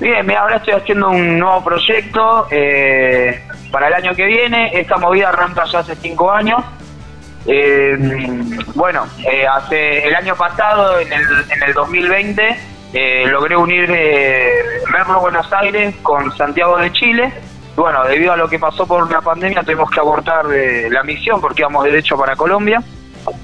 [0.00, 4.70] Bien, mira, ahora estoy haciendo un nuevo proyecto eh, para el año que viene.
[4.78, 6.62] Esta movida arranca ya hace cinco años.
[7.46, 7.96] Eh,
[8.74, 12.56] bueno, eh, hace el año pasado, en el, en el 2020,
[12.92, 14.50] eh, logré unir eh,
[14.90, 17.32] Merlo Buenos Aires con Santiago de Chile.
[17.78, 21.40] Bueno, debido a lo que pasó por la pandemia, tuvimos que abortar eh, la misión
[21.40, 22.82] porque íbamos derecho para Colombia.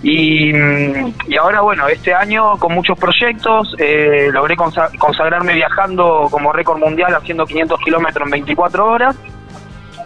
[0.02, 6.26] Y, mm, y ahora, bueno, este año con muchos proyectos, eh, logré consa- consagrarme viajando
[6.32, 9.16] como récord mundial haciendo 500 kilómetros en 24 horas.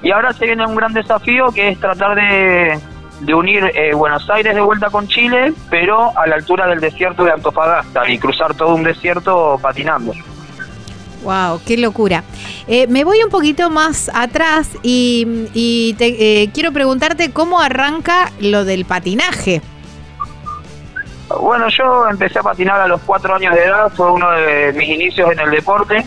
[0.03, 2.79] Y ahora se viene un gran desafío que es tratar de,
[3.21, 7.25] de unir eh, Buenos Aires de vuelta con Chile, pero a la altura del desierto
[7.25, 10.13] de Antofagasta y cruzar todo un desierto patinando.
[11.23, 12.23] Wow, qué locura.
[12.67, 18.31] Eh, me voy un poquito más atrás y, y te, eh, quiero preguntarte cómo arranca
[18.41, 19.61] lo del patinaje.
[21.41, 24.89] Bueno, yo empecé a patinar a los cuatro años de edad, fue uno de mis
[24.89, 26.05] inicios en el deporte.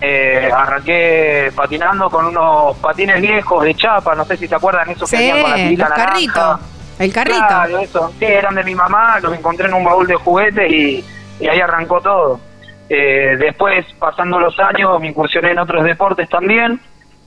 [0.00, 5.10] Eh, arranqué patinando con unos patines viejos de chapa, no sé si se acuerdan esos
[5.10, 6.12] que Sí, venían con la tirita los naranja.
[6.12, 6.60] carritos.
[6.98, 7.38] El carrito.
[7.38, 8.12] Claro, eso.
[8.18, 11.04] Sí, eran de mi mamá, los encontré en un baúl de juguetes y,
[11.40, 12.40] y ahí arrancó todo.
[12.88, 16.80] Eh, después, pasando los años, me incursioné en otros deportes también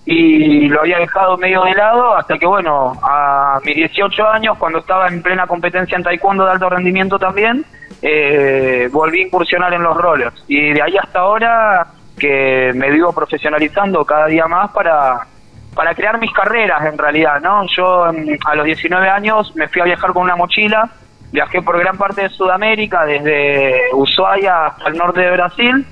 [0.06, 4.80] y lo había dejado medio de lado hasta que, bueno, a mis 18 años, cuando
[4.80, 7.64] estaba en plena competencia en taekwondo de alto rendimiento también,
[8.02, 10.44] eh, volví a incursionar en los rollers.
[10.48, 11.86] Y de ahí hasta ahora
[12.18, 15.28] que me vivo profesionalizando cada día más para,
[15.76, 17.66] para crear mis carreras en realidad, ¿no?
[17.68, 20.90] Yo mm, a los 19 años me fui a viajar con una mochila,
[21.32, 25.86] viajé por gran parte de Sudamérica, desde Ushuaia hasta el norte de Brasil,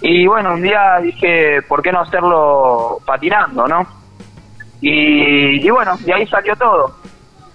[0.00, 3.86] y bueno, un día dije, ¿por qué no hacerlo patinando, no?
[4.80, 6.94] Y, y bueno, de ahí salió todo.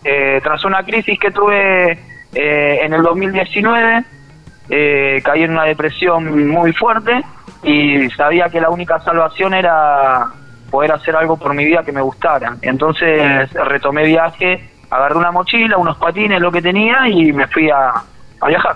[0.03, 1.91] Eh, tras una crisis que tuve
[2.33, 4.03] eh, en el 2019,
[4.69, 7.21] eh, caí en una depresión muy fuerte
[7.63, 10.25] y sabía que la única salvación era
[10.71, 12.55] poder hacer algo por mi vida que me gustara.
[12.61, 18.03] Entonces retomé viaje, agarré una mochila, unos patines, lo que tenía y me fui a,
[18.41, 18.75] a viajar.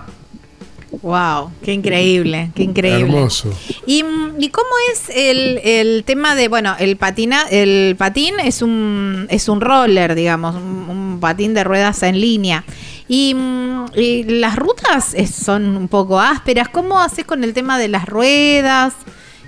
[1.01, 3.01] Wow, qué increíble, qué increíble.
[3.17, 3.49] Hermoso.
[3.85, 8.61] ¿Y, mm, y cómo es el, el tema de, bueno, el patina, el patín es
[8.61, 12.63] un es un roller, digamos, un, un patín de ruedas en línea.
[13.09, 16.69] Y, mm, y las rutas es- son un poco ásperas.
[16.69, 18.93] ¿Cómo haces con el tema de las ruedas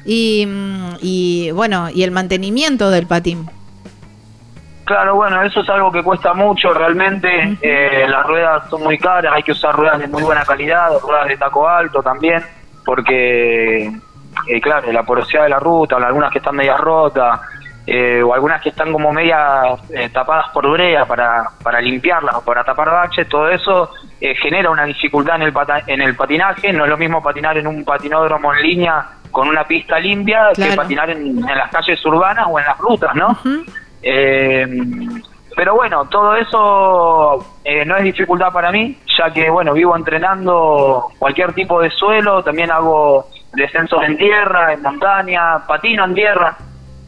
[0.06, 3.50] y, mm, y bueno y el mantenimiento del patín?
[4.88, 7.58] Claro, bueno, eso es algo que cuesta mucho realmente.
[7.62, 11.28] Eh, las ruedas son muy caras, hay que usar ruedas de muy buena calidad, ruedas
[11.28, 12.42] de taco alto también,
[12.86, 13.88] porque,
[14.48, 17.42] eh, claro, la porosidad de la ruta, algunas que están medias rotas,
[17.86, 22.42] eh, o algunas que están como medias eh, tapadas por brea para, para limpiarlas o
[22.46, 26.72] para tapar baches, todo eso genera una dificultad en el, pata- en el patinaje.
[26.74, 30.76] No es lo mismo patinar en un patinódromo en línea con una pista limpia que
[30.76, 33.38] patinar en, en las calles urbanas o en las rutas, ¿no?
[34.02, 34.68] Eh,
[35.56, 41.08] pero bueno, todo eso eh, no es dificultad para mí, ya que bueno, vivo entrenando
[41.18, 46.56] cualquier tipo de suelo, también hago descensos en tierra, en montaña, patino en tierra.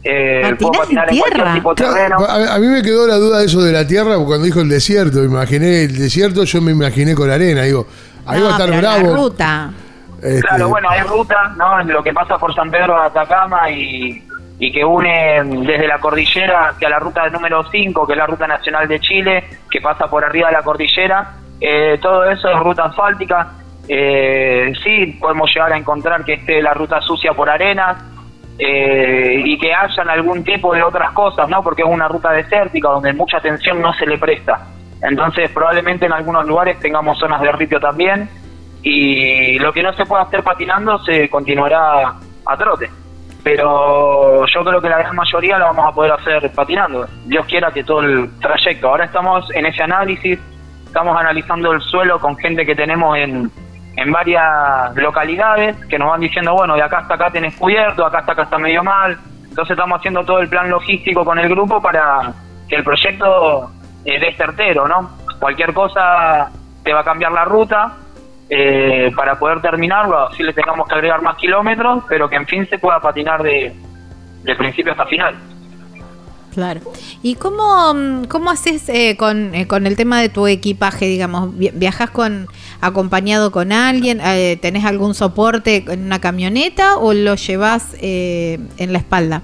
[0.04, 1.54] Eh, puedo ¿Patinás en patinar en, cualquier tierra?
[1.54, 2.26] tipo de Claro, terreno.
[2.26, 4.70] a, a mí me quedó la duda de eso de la tierra cuando dijo el
[4.70, 5.24] desierto.
[5.24, 7.64] Imaginé el desierto, yo me imaginé con arena.
[7.64, 7.86] Digo,
[8.26, 9.16] ahí va a No, estar pero la bravo.
[9.16, 9.70] ruta.
[10.24, 11.84] Este, Claro, bueno, hay ruta, ¿no?
[11.84, 14.24] Lo que pasa por San Pedro de Atacama y,
[14.60, 18.45] y que une desde la cordillera hacia la ruta número 5, que es la ruta
[18.45, 21.32] nacional de Chile, que pasa por arriba de la cordillera.
[21.62, 23.53] Eh, todo eso es ruta asfáltica.
[23.88, 28.03] Eh, sí, podemos llegar a encontrar que esté la ruta sucia por arenas
[28.60, 31.64] eh, y que hayan algún tipo de otras cosas, ¿no?
[31.64, 34.68] Porque es una ruta desértica donde mucha atención no se le presta.
[35.01, 38.30] Entonces, probablemente en algunos lugares tengamos zonas de ripio también
[38.84, 42.89] y lo que no se pueda hacer patinando se continuará a trote.
[43.56, 47.08] Pero yo creo que la gran mayoría lo vamos a poder hacer patinando.
[47.26, 48.89] Dios quiera que todo el trayecto.
[48.89, 50.39] Ahora estamos en ese análisis,
[50.86, 53.52] estamos analizando el suelo con gente que tenemos en,
[53.95, 58.20] en varias localidades que nos van diciendo, bueno, de acá hasta acá tenés cubierto, acá
[58.20, 59.18] hasta acá está medio mal.
[59.47, 62.32] Entonces estamos haciendo todo el plan logístico con el grupo para
[62.68, 63.72] que el proyecto
[64.06, 65.10] eh, dé certero, ¿no?
[65.39, 66.52] Cualquier cosa
[66.84, 67.93] te va a cambiar la ruta
[68.50, 72.68] eh, para poder terminarlo, así le tengamos que agregar más kilómetros, pero que en fin
[72.70, 73.74] se pueda patinar de,
[74.43, 75.36] de principio hasta final.
[76.54, 76.82] Claro.
[77.22, 81.56] ¿Y cómo, mm, cómo haces eh, con, eh, con el tema de tu equipaje, digamos?
[81.58, 82.47] Vi- ¿Viajas con
[82.82, 84.20] acompañado con alguien?
[84.24, 89.43] Eh, ¿Tenés algún soporte en una camioneta o lo llevas eh, en la espalda?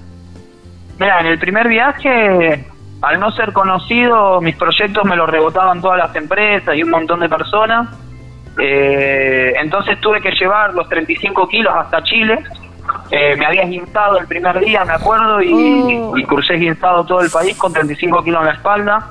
[0.98, 2.66] Mira, en el primer viaje,
[3.02, 7.20] al no ser conocido, mis proyectos me los rebotaban todas las empresas y un montón
[7.20, 7.88] de personas.
[8.58, 12.38] Eh, entonces tuve que llevar los 35 kilos hasta Chile.
[13.10, 16.16] Eh, me había guinzado el primer día, me acuerdo, y, Oh.
[16.16, 19.06] y crucé guinzado todo el país con 35 kilos en la espalda.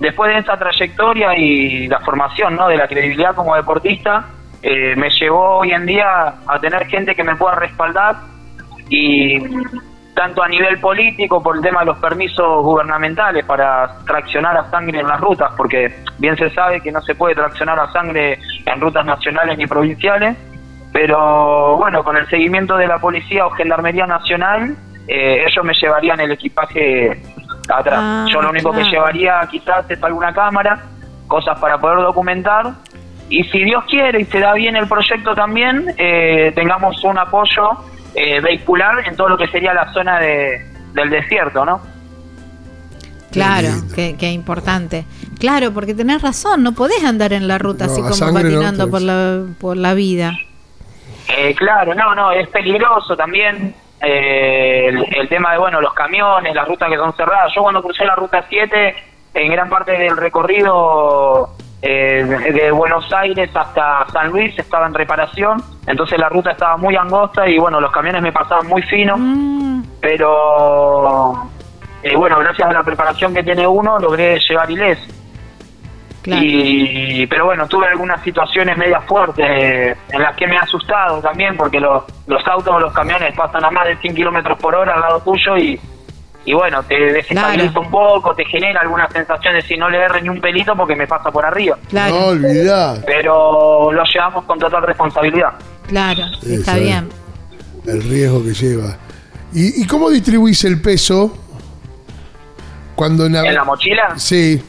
[0.00, 2.68] Después de esa trayectoria y la formación ¿no?
[2.68, 4.26] de la credibilidad como deportista,
[4.62, 8.16] eh, me llevó hoy en día a tener gente que me pueda respaldar
[8.88, 9.38] y
[10.16, 15.00] tanto a nivel político por el tema de los permisos gubernamentales para traccionar a sangre
[15.00, 18.80] en las rutas, porque bien se sabe que no se puede traccionar a sangre en
[18.80, 20.34] rutas nacionales ni provinciales,
[20.90, 24.74] pero bueno, con el seguimiento de la Policía o Gendarmería Nacional,
[25.06, 27.22] eh, ellos me llevarían el equipaje
[27.68, 28.00] atrás.
[28.00, 30.80] Ah, Yo lo único que llevaría quizás es alguna cámara,
[31.28, 32.72] cosas para poder documentar,
[33.28, 37.72] y si Dios quiere y se da bien el proyecto también, eh, tengamos un apoyo
[38.16, 41.82] eh, vehicular en todo lo que sería la zona de, del desierto, ¿no?
[43.30, 45.04] Claro, qué, qué importante.
[45.38, 48.48] Claro, porque tenés razón, no podés andar en la ruta No, así como sangre no,
[48.48, 50.32] patinando por, la, por la vida.
[51.36, 56.54] Eh, claro, no, no, es peligroso también eh, el, el tema de, bueno, los camiones,
[56.54, 57.52] las rutas que son cerradas.
[57.54, 58.96] Yo cuando crucé la ruta 7,
[59.34, 61.50] en gran parte del recorrido
[61.82, 66.96] eh, de Buenos Aires hasta San Luis estaba en reparación, entonces la ruta estaba muy
[66.96, 71.50] angosta y bueno, los camiones me pasaban muy fino, Mm, pero
[72.02, 75.06] eh, bueno, gracias a la preparación que tiene uno logré llegar ileso.
[76.22, 76.42] claro.
[76.44, 81.20] Y, pero bueno, tuve algunas situaciones medias fuertes eh, en las que me he asustado
[81.20, 84.74] también, porque los, los autos o los camiones pasan a más de 100 kilómetros por
[84.74, 85.78] hora al lado tuyo y,
[86.46, 87.80] y bueno, te desestabiliza Claro.
[87.82, 90.96] un poco, te genera alguna sensación de si no le erre ni un pelito porque
[90.96, 91.76] me pasa por arriba.
[91.90, 95.50] Claro, No olvidás Pero lo llevamos con total responsabilidad.
[95.88, 97.08] claro, Sí, está bien.
[97.86, 98.96] el riesgo que lleva.
[99.52, 101.36] ¿Y, y cómo distribuís el peso?
[102.94, 104.14] Cuando ¿En la mochila?
[104.16, 104.62] Sí,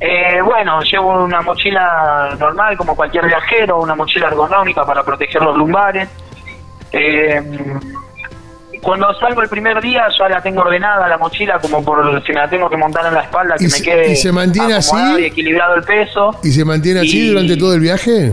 [0.00, 5.56] Eh, bueno, llevo una mochila normal como cualquier viajero, una mochila ergonómica para proteger los
[5.56, 6.08] lumbares.
[6.92, 7.42] Eh,
[8.82, 12.38] cuando salgo el primer día ya la tengo ordenada la mochila como por si me
[12.40, 15.14] la tengo que montar en la espalda que ¿Y me quede y se mantiene acomodado
[15.14, 15.22] así?
[15.22, 16.30] y equilibrado el peso.
[16.42, 18.32] ¿y se mantiene así Y- durante todo el viaje?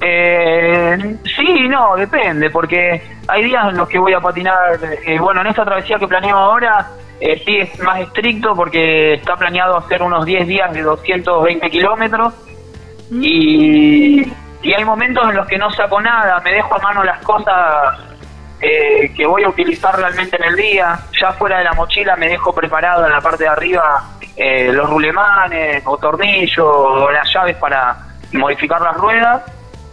[0.00, 4.78] Eh, sí, no, depende, porque hay días en los que voy a patinar.
[5.06, 6.88] eh, bueno, en esta travesía que planeo ahora,
[7.20, 12.34] eh, sí es más estricto porque está planeado hacer unos 10 días de 220 kilómetros.
[13.10, 14.20] Y,
[14.62, 17.98] y hay momentos en los que no saco nada, me dejo a mano las cosas
[18.66, 20.98] eh, que voy a utilizar realmente en el día.
[21.20, 24.02] Ya fuera de la mochila me dejo preparado en la parte de arriba
[24.34, 27.94] eh, los rulemanes o tornillos o las llaves para
[28.32, 29.42] modificar las ruedas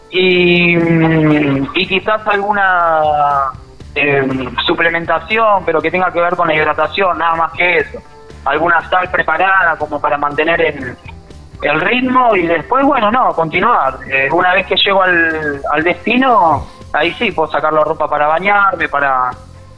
[0.10, 3.52] y, mm, y quizás alguna
[3.94, 4.26] eh,
[4.66, 8.00] suplementación, pero que tenga que ver con la hidratación, nada más que eso.
[8.46, 10.96] Alguna sal preparada como para mantener el,
[11.62, 13.98] el ritmo y después, bueno, no, continuar.
[14.10, 18.28] Eh, una vez que llego al, al destino, ahí sí, puedo sacar la ropa para
[18.28, 19.32] bañarme, para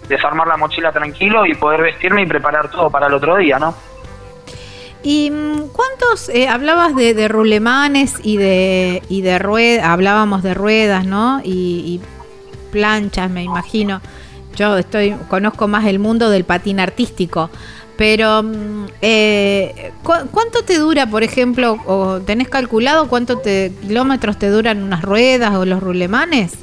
[0.07, 3.73] desarmar la mochila tranquilo y poder vestirme y preparar todo para el otro día, ¿no?
[5.03, 10.53] ¿Y mm, cuántos, eh, hablabas de, de rulemanes y de, y de ruedas, hablábamos de
[10.53, 11.41] ruedas, ¿no?
[11.43, 12.01] Y, y
[12.71, 14.01] planchas, me imagino.
[14.55, 17.49] Yo estoy, conozco más el mundo del patín artístico.
[17.97, 24.37] Pero, mm, eh, ¿cu- ¿cuánto te dura, por ejemplo, o tenés calculado cuánto te, kilómetros
[24.39, 26.53] te duran unas ruedas o los rulemanes?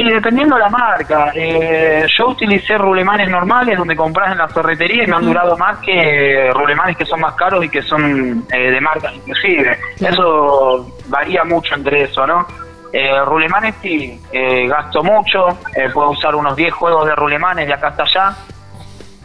[0.00, 5.04] Y dependiendo de la marca, eh, yo utilicé rulemanes normales donde compras en la ferretería
[5.04, 8.70] y me han durado más que rulemanes que son más caros y que son eh,
[8.70, 9.78] de marcas inclusive.
[10.00, 12.46] Eso varía mucho entre eso, ¿no?
[12.90, 17.74] Eh, rulemanes sí, eh, gasto mucho, eh, puedo usar unos 10 juegos de rulemanes de
[17.74, 18.36] acá hasta allá.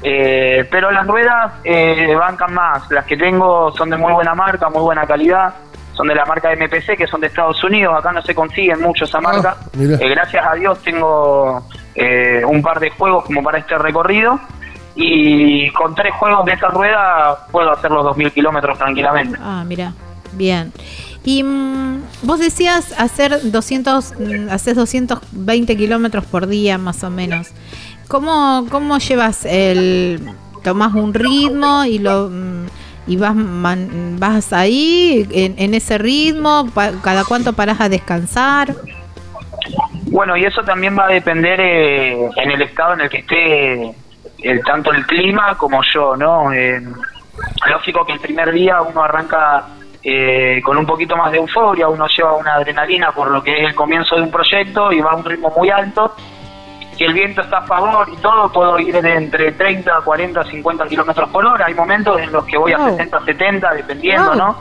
[0.03, 2.91] Eh, pero las ruedas eh, bancan más.
[2.91, 5.53] Las que tengo son de muy buena marca, muy buena calidad.
[5.95, 7.95] Son de la marca MPC, que son de Estados Unidos.
[7.97, 9.57] Acá no se consiguen mucho esa marca.
[9.73, 9.97] mira.
[9.99, 11.65] Eh, gracias a Dios tengo
[11.95, 14.39] eh, un par de juegos como para este recorrido.
[14.95, 19.37] Y con tres juegos de esa rueda puedo hacer los 2.000 kilómetros tranquilamente.
[19.41, 19.93] Ah, mira,
[20.33, 20.71] bien.
[21.25, 27.47] Y mm, vos decías hacer 200, mm, haces 220 kilómetros por día más o menos.
[28.07, 30.21] ¿Cómo, cómo llevas el,
[30.63, 32.65] tomás un ritmo y lo mm,
[33.07, 36.67] y vas man- vas ahí en, en ese ritmo?
[36.73, 38.73] Pa- ¿Cada cuánto parás a descansar?
[40.07, 43.83] Bueno, y eso también va a depender eh, en el estado en el que esté
[43.83, 46.51] eh, tanto el clima como yo, ¿no?
[46.53, 46.81] Eh,
[47.69, 49.65] lógico que el primer día uno arranca
[50.03, 53.69] eh, con un poquito más de euforia, uno lleva una adrenalina por lo que es
[53.69, 56.15] el comienzo de un proyecto y va a un ritmo muy alto.
[56.97, 60.85] Si el viento está a favor y todo, puedo ir de entre 30, 40, 50
[60.87, 61.65] kilómetros por hora.
[61.65, 62.89] Hay momentos en los que voy a Wow.
[62.91, 64.35] 60, 70, dependiendo, Wow.
[64.37, 64.55] ¿no?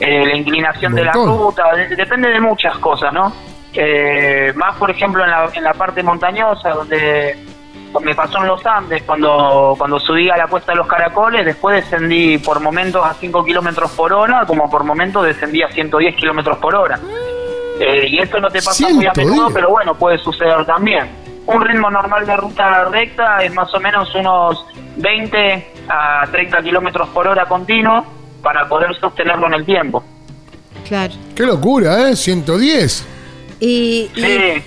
[0.00, 3.32] Eh, la inclinación de la ruta, de- depende de muchas cosas, ¿no?
[3.74, 7.36] Eh, más, por ejemplo, en la, en la parte montañosa, donde
[8.02, 11.76] me pasó en los Andes, cuando, cuando subí a la cuesta de los caracoles, después
[11.76, 16.56] descendí por momentos a 5 kilómetros por hora, como por momentos descendí a 110 kilómetros
[16.56, 16.98] por hora.
[17.78, 19.26] Eh, y eso no te pasa muy a 110.
[19.28, 21.21] menudo, pero bueno, puede suceder también.
[21.46, 24.64] Un ritmo normal de ruta recta es más o menos unos
[24.96, 28.04] 20 a 30 kilómetros por hora continuo
[28.42, 30.04] para poder sostenerlo en el tiempo.
[30.86, 31.12] Claro.
[31.34, 32.16] Qué locura, ¿eh?
[32.16, 33.06] 110.
[33.60, 34.62] Y, y- Sí,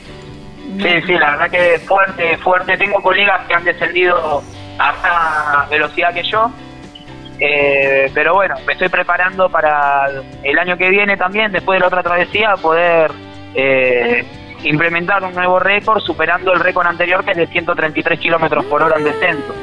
[0.81, 2.77] sí, sí, la verdad que fuerte, fuerte.
[2.77, 4.41] Tengo colegas que han descendido
[4.79, 6.51] a esa velocidad que yo.
[7.39, 10.07] Eh, pero bueno, me estoy preparando para
[10.43, 13.11] el año que viene también, después de la otra travesía, poder
[13.53, 14.25] eh,
[14.69, 18.97] implementar un nuevo récord superando el récord anterior que es de 133 kilómetros por hora
[18.97, 19.53] en descenso.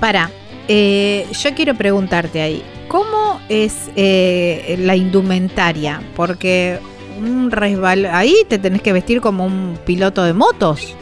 [0.00, 0.30] Para,
[0.68, 6.00] eh, yo quiero preguntarte ahí, ¿cómo es eh, la indumentaria?
[6.14, 6.78] Porque
[7.18, 10.96] un resbal ahí te tenés que vestir como un piloto de motos.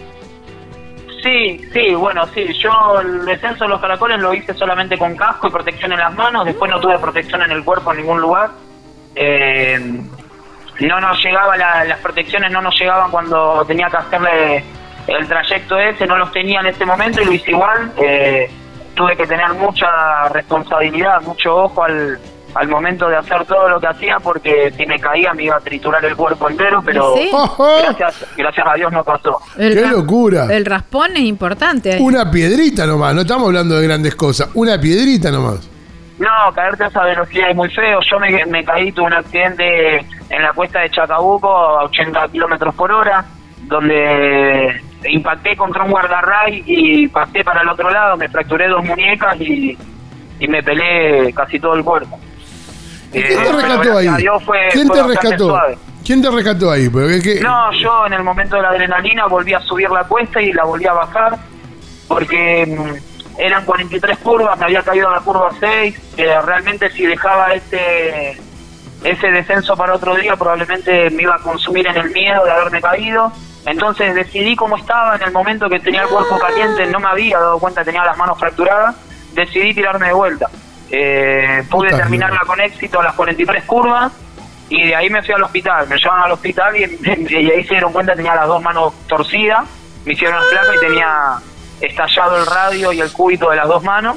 [1.23, 2.47] Sí, sí, bueno, sí.
[2.63, 6.15] Yo el descenso de los caracoles lo hice solamente con casco y protección en las
[6.15, 6.45] manos.
[6.45, 8.51] Después no tuve protección en el cuerpo en ningún lugar.
[9.17, 9.81] Eh,
[10.81, 14.65] no nos llegaba, la- las protecciones no nos llegaban cuando tenía que hacerle
[15.07, 16.07] el trayecto ese.
[16.07, 17.93] No los tenía en ese momento y lo hice igual.
[17.99, 18.51] Eh,
[18.95, 22.19] tuve que tener mucha responsabilidad, mucho ojo al,
[22.55, 25.61] al momento de hacer todo lo que hacía porque si me caía me iba a
[25.61, 27.31] triturar el cuerpo entero, pero ¿Sí?
[27.83, 29.39] gracias, gracias a Dios no pasó.
[29.59, 30.47] El ¡Qué ra- locura!
[30.51, 31.93] El raspón es importante.
[31.93, 32.01] ahí.
[32.01, 34.49] Una piedrita nomás, no estamos hablando de grandes cosas.
[34.55, 35.69] Una piedrita nomás.
[36.19, 38.01] No, caerte a esa velocidad es muy feo.
[38.11, 42.75] Yo me, me caí, tuve un accidente en la cuesta de Chacabuco a 80 kilómetros
[42.75, 43.25] por hora,
[43.65, 49.39] donde impacté contra un guardarray y pasé para el otro lado, me fracturé dos muñecas
[49.41, 49.77] y,
[50.41, 52.19] y me pelé casi todo el cuerpo.
[53.13, 54.07] ¿Y Eh, ¿Quién te rescató ahí?
[54.45, 55.49] fue- ¿Quién fue te rescató?
[55.49, 55.79] suave.
[56.05, 56.89] ¿Quién te rescató ahí?
[56.89, 60.05] Porque es que- No, yo en el momento de la adrenalina volví a subir la
[60.05, 61.37] cuesta y la volví a bajar
[62.09, 67.07] porque mm, eran 43 curvas, me había caído en la curva 6, que realmente si
[67.07, 68.39] dejaba ese
[69.05, 72.81] ese descenso para otro día probablemente me iba a consumir en el miedo de haberme
[72.81, 73.33] caído.
[73.65, 77.39] Entonces decidí cómo estaba en el momento que tenía el cuerpo caliente, no me había
[77.39, 78.95] dado cuenta, tenía las manos fracturadas,
[79.33, 80.49] decidí tirarme de vuelta.
[80.91, 84.13] Eh, pude terminarla con éxito a las 43 curvas
[84.69, 85.89] y de ahí me fui al hospital.
[85.89, 86.85] Me llevaron al hospital y,
[87.29, 89.65] y ahí se dieron cuenta tenía las dos manos torcidas,
[90.05, 91.39] me hicieron las placas y tenía
[91.81, 94.17] estallado el radio y el cúbito de las dos manos.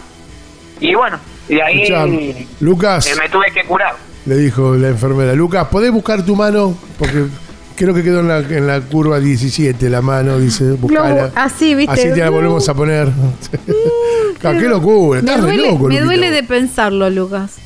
[0.80, 3.96] Y bueno, y de ahí Escuchá, eh, Lucas, me tuve que curar.
[4.26, 6.78] le dijo la enfermera, Lucas, ¿podés buscar tu mano?
[6.98, 7.26] Porque
[7.76, 11.32] creo que quedó en la, en la curva 17 la mano, dice, buscala.
[11.36, 11.92] así, ¿viste?
[11.94, 13.08] Así te la volvemos a poner.
[14.42, 15.22] Ah, ¡Qué locura!
[15.22, 17.58] Me Estás re duele, loco, me duele de pensarlo, Lucas.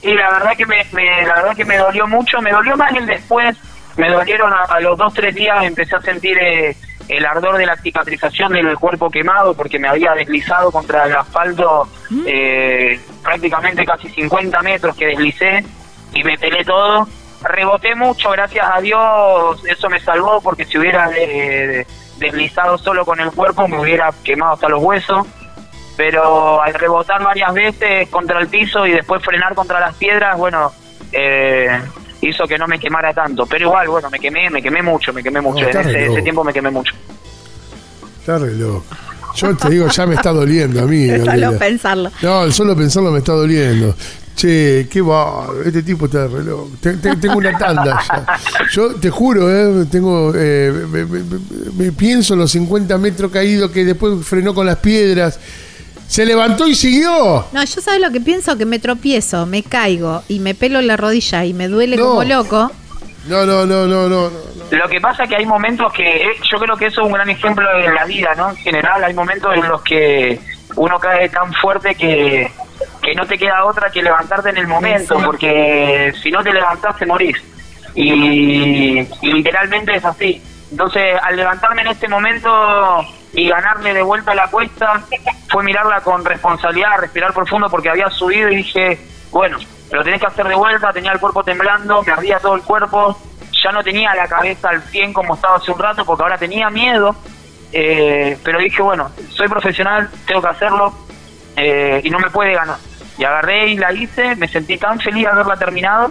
[0.00, 2.94] Y la verdad que me, me- la verdad que me dolió mucho, me dolió más
[2.94, 3.56] el después,
[3.96, 6.76] me dolieron a, a los dos tres días empecé a sentir eh,
[7.08, 11.88] el ardor de la cicatrización del cuerpo quemado porque me había deslizado contra el asfalto
[12.26, 15.64] eh, prácticamente casi 50 metros que deslicé
[16.12, 17.06] y me pelé todo.
[17.42, 21.86] Reboté mucho, gracias a Dios, eso me salvó porque si hubiera eh,
[22.18, 25.26] deslizado solo con el cuerpo me hubiera quemado hasta los huesos
[25.96, 30.70] pero al rebotar varias veces contra el piso y después frenar contra las piedras, bueno,
[31.12, 31.80] eh,
[32.20, 33.46] hizo que no me quemara tanto.
[33.46, 35.64] Pero igual, bueno, me quemé, me quemé mucho, me quemé mucho.
[35.64, 36.94] No, en ese, ese tiempo me quemé mucho.
[38.20, 38.84] Está re loco.
[39.36, 41.08] Yo te digo, ya me está doliendo a mí.
[41.24, 42.10] Solo pensarlo.
[42.22, 43.94] No, el solo pensarlo me está doliendo.
[44.34, 46.70] Che, qué va, este tipo está re loco.
[46.80, 48.26] Te- te- tengo una tanda ya.
[48.70, 51.38] Yo te juro, eh, tengo, eh, me, me- me-
[51.74, 55.38] me pienso en los 50 metros caídos que después frenó con las piedras.
[56.08, 57.44] Se levantó y siguió.
[57.52, 60.96] No, yo sabes lo que pienso, que me tropiezo, me caigo y me pelo la
[60.96, 62.04] rodilla y me duele No.
[62.06, 62.70] como loco.
[63.28, 64.30] No, no, no, no, no.
[64.30, 64.46] no.
[64.70, 67.12] Lo que pasa es que hay momentos que, eh, yo creo que eso es un
[67.12, 68.50] gran ejemplo de la vida, ¿no?
[68.50, 70.38] En general, hay momentos en los que
[70.76, 72.50] uno cae tan fuerte que,
[73.02, 76.96] que no te queda otra que levantarte en el momento, porque si no te levantás
[76.98, 77.36] te morís.
[77.94, 80.40] Y, y literalmente es así.
[80.70, 85.02] Entonces, al levantarme en este momento y ganarle de vuelta la cuesta,
[85.48, 88.98] fue mirarla con responsabilidad, respirar profundo porque había subido y dije,
[89.30, 89.58] bueno,
[89.92, 93.16] lo tenés que hacer de vuelta, tenía el cuerpo temblando, me ardía todo el cuerpo,
[93.62, 96.68] ya no tenía la cabeza al 100 como estaba hace un rato porque ahora tenía
[96.70, 97.14] miedo,
[97.72, 100.92] eh, pero dije, bueno, soy profesional, tengo que hacerlo
[101.56, 102.78] eh, y no me puede ganar.
[103.18, 106.10] Y agarré y la hice, me sentí tan feliz de haberla terminado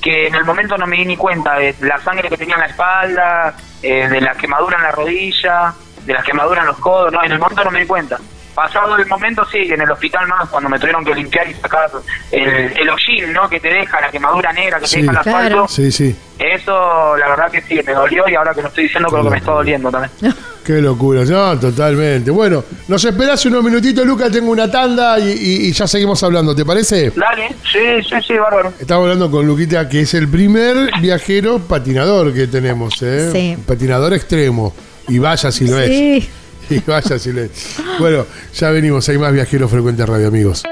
[0.00, 2.60] que en el momento no me di ni cuenta de la sangre que tenía en
[2.60, 7.12] la espalda, eh, de la quemadura en la rodilla, de la quemadura en los codos,
[7.12, 8.18] no, en el momento no me di cuenta.
[8.54, 11.90] Pasado el momento, sí, en el hospital más, cuando me tuvieron que limpiar y sacar
[12.30, 12.42] el,
[12.76, 13.48] el hollín, ¿no?
[13.48, 14.96] Que te deja, la quemadura negra que Sí.
[14.96, 15.68] te deja el asfalto.
[15.68, 16.14] Sí, sí.
[16.38, 19.30] Eso, la verdad que sí, me dolió y ahora que lo estoy diciendo creo que
[19.30, 20.12] me está doliendo también.
[20.64, 22.30] Qué locura, no, totalmente.
[22.30, 26.54] Bueno, nos esperás unos minutitos, Lucas, tengo una tanda y, y- y ya seguimos hablando,
[26.54, 27.10] ¿te parece?
[27.16, 28.72] Dale, sí, sí, sí, bárbaro.
[28.78, 33.30] Estamos hablando con Luquita, que es el primer viajero patinador que tenemos, ¿eh?
[33.32, 33.56] Sí.
[33.66, 34.72] Patinador extremo.
[35.08, 36.28] Y vaya si lo es.
[36.86, 37.50] Vaya si lo es.
[37.98, 40.62] Bueno, ya venimos, hay más viajeros frecuentes radio, amigos.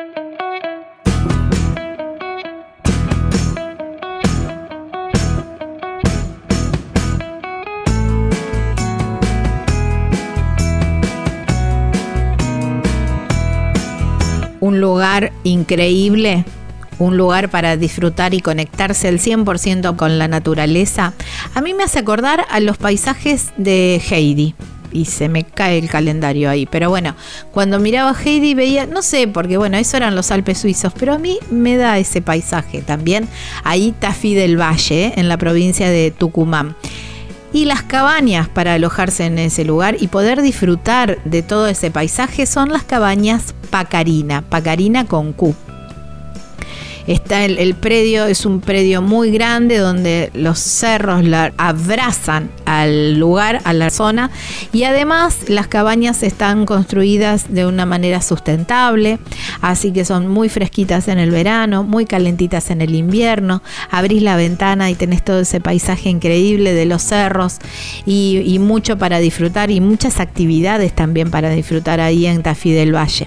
[14.61, 16.45] Un lugar increíble,
[16.99, 21.15] un lugar para disfrutar y conectarse al 100% con la naturaleza.
[21.55, 24.55] A mí me hace acordar a los paisajes de Heidi.
[24.93, 26.67] Y se me cae el calendario ahí.
[26.67, 27.15] Pero bueno,
[27.53, 31.19] cuando miraba Heidi veía, no sé, porque bueno, eso eran los Alpes suizos, pero a
[31.19, 33.29] mí me da ese paisaje también.
[33.65, 36.77] Ahí Tafí del Valle, en la provincia de Tucumán.
[37.53, 42.47] Y las cabañas para alojarse en ese lugar y poder disfrutar de todo ese paisaje
[42.47, 45.55] son las cabañas Pacarina, Pacarina con Q.
[47.11, 53.61] Está el, predio, es un predio muy grande donde los cerros la abrazan al lugar,
[53.65, 54.31] a la zona.
[54.73, 59.19] Y además las cabañas están construidas de una manera sustentable,
[59.61, 63.61] así que son muy fresquitas en el verano, muy calentitas en el invierno.
[63.91, 67.57] Abrís la ventana y tenés todo ese paisaje increíble de los cerros
[68.07, 72.95] y, y mucho para disfrutar y muchas actividades también para disfrutar ahí en Tafí del
[72.95, 73.27] Valle.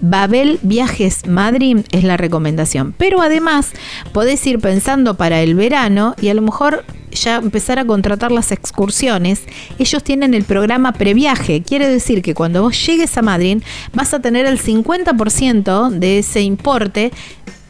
[0.01, 2.93] Babel Viajes Madrid es la recomendación.
[2.97, 3.71] Pero además
[4.11, 8.51] podés ir pensando para el verano y a lo mejor ya empezar a contratar las
[8.51, 9.41] excursiones,
[9.77, 11.61] ellos tienen el programa previaje.
[11.61, 13.61] Quiere decir que cuando vos llegues a Madrid
[13.93, 17.11] vas a tener el 50% de ese importe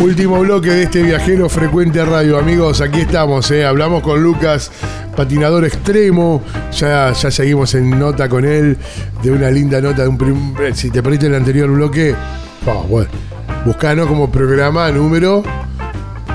[0.00, 2.80] Último bloque de este viajero frecuente radio, amigos.
[2.80, 3.64] Aquí estamos, ¿eh?
[3.64, 4.70] hablamos con Lucas,
[5.16, 6.42] patinador extremo.
[6.72, 8.76] Ya, ya seguimos en nota con él,
[9.22, 12.14] de una linda nota de un prim- Si te perdiste el anterior bloque,
[12.66, 13.08] oh, bueno,
[14.06, 15.42] como programa número.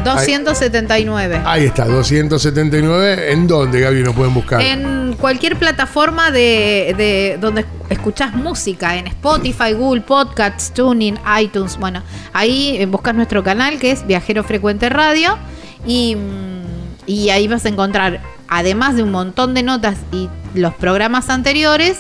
[0.04, 1.42] 279.
[1.46, 3.32] Ahí está, 279.
[3.32, 4.62] ¿En dónde, Gaby, nos pueden buscar?
[4.62, 12.02] En cualquier plataforma de, de donde escuchás música, en Spotify, Google Podcasts, Tuning, iTunes, bueno,
[12.34, 15.38] ahí eh, buscas nuestro canal que es Viajero Frecuente Radio
[15.86, 16.62] y, mm,
[17.06, 21.98] y ahí vas a encontrar, además de un montón de notas y los programas anteriores,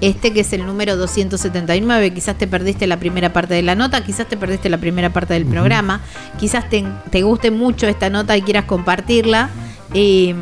[0.00, 4.04] este que es el número 279, quizás te perdiste la primera parte de la nota,
[4.04, 6.02] quizás te perdiste la primera parte del programa,
[6.38, 9.50] quizás te, te guste mucho esta nota y quieras compartirla.
[9.94, 10.34] Y,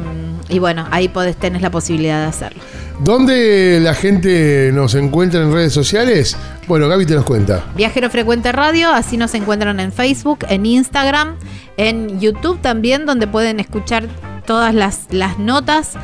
[0.48, 2.62] y bueno, ahí podés, tenés la posibilidad de hacerlo.
[3.00, 6.36] ¿Dónde la gente nos encuentra en redes sociales?
[6.68, 7.64] Bueno, Gaby te nos cuenta.
[7.76, 11.36] Viajero Frecuente Radio, así nos encuentran en Facebook, en Instagram,
[11.76, 14.08] en YouTube también, donde pueden escuchar
[14.46, 15.96] todas las, las notas.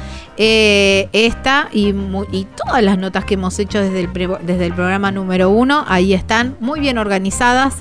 [0.42, 1.88] eh, esta y,
[2.32, 4.10] y todas las notas que hemos hecho desde el,
[4.42, 7.74] desde el programa número uno, ahí están muy bien organizadas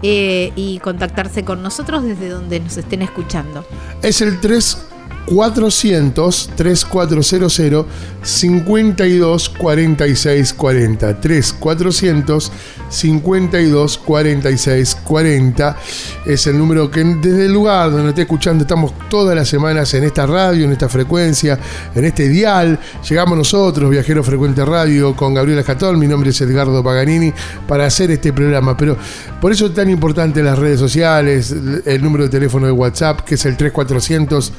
[0.02, 3.66] eh, y contactarse con nosotros desde donde nos estén escuchando.
[4.02, 4.93] Es el 3
[5.26, 7.86] 400 3400
[8.22, 12.52] 52 46 40 3 400
[12.90, 15.78] 52 46 40
[16.26, 20.04] es el número que desde el lugar donde esté escuchando estamos todas las semanas en
[20.04, 21.58] esta radio, en esta frecuencia,
[21.96, 22.80] en este dial.
[23.08, 27.34] Llegamos nosotros, Viajero Frecuente Radio, con Gabriela Catón, mi nombre es Edgardo Paganini,
[27.68, 28.78] para hacer este programa.
[28.78, 28.98] Pero
[29.42, 31.54] por eso es tan importante las redes sociales,
[31.86, 34.52] el número de teléfono de WhatsApp, que es el 3400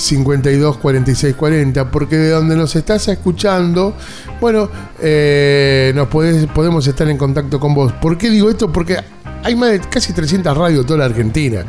[0.00, 3.94] 52 46 40, porque de donde nos estás escuchando,
[4.40, 4.68] bueno,
[5.00, 7.92] eh, nos podés- podemos estar en contacto con vos.
[7.94, 8.72] ¿Por qué digo esto?
[8.72, 8.96] Porque
[9.42, 11.64] hay más de casi 300 radios toda la Argentina.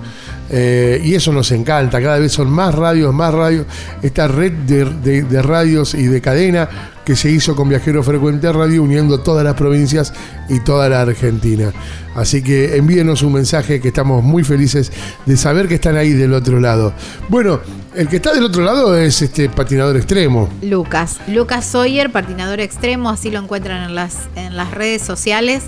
[0.53, 3.65] Eh, y eso nos encanta, cada vez son más radios, más radios.
[4.01, 6.67] Esta red de, de- de radios y de cadena
[7.05, 10.13] que se hizo con Viajero Frecuente Radio, uniendo todas las provincias
[10.49, 11.71] y toda la Argentina.
[12.15, 14.91] Así que envíenos un mensaje que estamos muy felices
[15.25, 16.93] de saber que están ahí del otro lado.
[17.29, 17.61] Bueno,
[17.95, 20.49] el que está del otro lado es este patinador extremo.
[20.61, 25.63] Lucas, Lucas Sawyer, patinador extremo, así lo encuentran en las, en las redes sociales.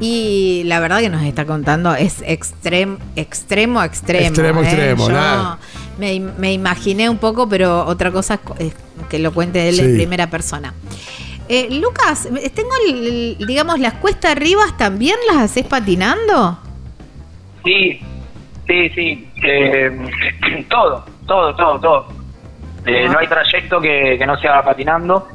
[0.00, 4.26] Y la verdad que nos está contando es extrem, extremo, extremo.
[4.26, 4.64] Extremo, ¿eh?
[4.64, 5.58] extremo, Yo nada.
[5.98, 8.72] Me, me imaginé un poco, pero otra cosa es co- es
[9.08, 9.80] que lo cuente él Sí.
[9.82, 10.74] en primera persona.
[11.48, 16.58] Eh, Lucas, tengo, el- el- digamos, las cuestas arriba también las haces patinando.
[17.64, 17.98] Sí,
[18.68, 19.28] sí, sí.
[19.44, 22.06] eh, todo, todo, todo, todo.
[22.86, 25.28] Eh, no hay trayecto que, que no se haga patinando.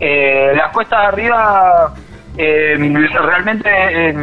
[0.00, 1.94] Eh, las cuestas de arriba
[2.36, 2.76] eh,
[3.22, 4.14] realmente eh,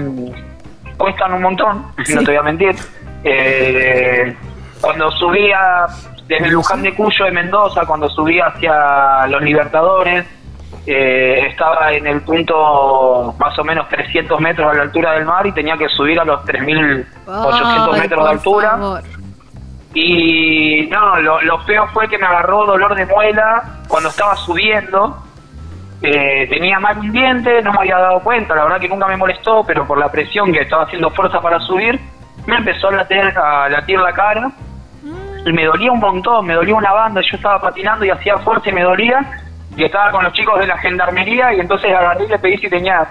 [0.97, 2.75] cuestan un montón, no te voy a mentir.
[3.23, 4.35] Eh,
[4.81, 5.85] cuando subía
[6.27, 10.25] desde Luján de Cuyo de Mendoza, cuando subía hacia los Libertadores,
[10.85, 15.47] eh, estaba en el punto más o menos 300 metros a la altura del mar
[15.47, 17.05] y tenía que subir a los 3.800
[17.93, 18.69] Ay, metros de altura.
[18.71, 19.03] favor.
[19.93, 25.23] Y no, lo, lo feo fue que me agarró dolor de muela cuando estaba subiendo.
[26.01, 29.15] Eh, tenía mal un diente, no me había dado cuenta, la verdad que nunca me
[29.15, 31.97] molestó, pero por la presión que estaba haciendo fuerza para subir,
[32.45, 34.51] me empezó a latir, a latir la cara.
[35.45, 38.69] Y me dolía un montón, me dolía una banda, yo estaba patinando y hacía fuerza
[38.69, 39.43] y me dolía,
[39.75, 42.69] y estaba con los chicos de la gendarmería y entonces agarré y le pedí si
[42.69, 43.07] tenía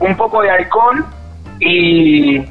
[0.00, 1.04] un poco de alcohol
[1.60, 2.44] y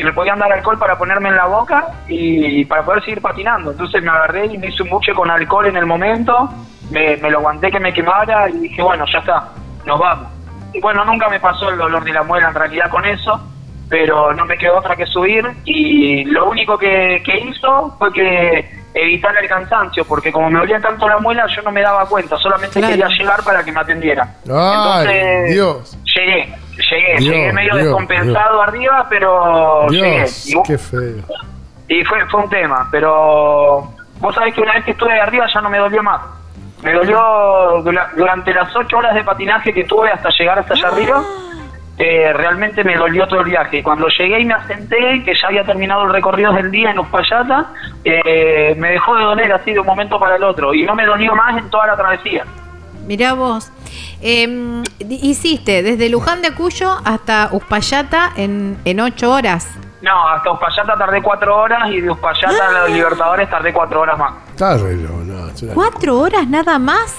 [0.00, 3.70] que me podían dar alcohol para ponerme en la boca y para poder seguir patinando.
[3.70, 6.48] Entonces me agarré y me hice un buche con alcohol en el momento,
[6.90, 9.48] me, me lo aguanté que me quemara y dije, bueno, ya está,
[9.86, 10.28] nos vamos.
[10.72, 13.40] Y bueno, nunca me pasó el dolor de la muela en realidad con eso,
[13.88, 18.80] pero no me quedó otra que subir y lo único que, que hizo fue que
[18.94, 22.36] evitar el cansancio, porque como me dolía tanto la muela yo no me daba cuenta,
[22.38, 22.92] solamente Claro.
[22.92, 24.28] quería llegar para que me atendieran.
[24.48, 24.74] ¡Ay,
[25.06, 25.98] Entonces, Dios!
[26.16, 30.26] Llegué, llegué, Dios, llegué medio Dios, descompensado arriba, pero llegué.
[30.46, 31.16] Y, qué feo.
[31.88, 35.46] y fue, fue un tema, pero vos sabés que una vez que estuve ahí arriba
[35.52, 36.20] ya no me dolió más.
[36.82, 40.88] Me dolió dura- durante las ocho horas de patinaje que tuve hasta llegar hasta allá
[40.88, 41.22] arriba.
[41.98, 43.82] eh, realmente me dolió todo el viaje.
[43.82, 47.66] Cuando llegué y me asenté, que ya había terminado el recorrido del día en Uspallata,
[48.02, 50.72] eh, me dejó de doler así de un momento para el otro.
[50.72, 52.44] Y no me dolió más en toda la travesía.
[53.10, 53.72] Mirá vos.
[54.22, 59.66] Eh, hiciste desde Luján de Cuyo hasta Uspallata en, en ocho horas.
[60.00, 64.16] No, hasta Uspallata tardé cuatro horas y de Uspallata a los Libertadores tardé cuatro horas
[64.16, 64.32] más.
[64.50, 67.16] Está re loco, no, es una- ¿Cuatro horas nada más?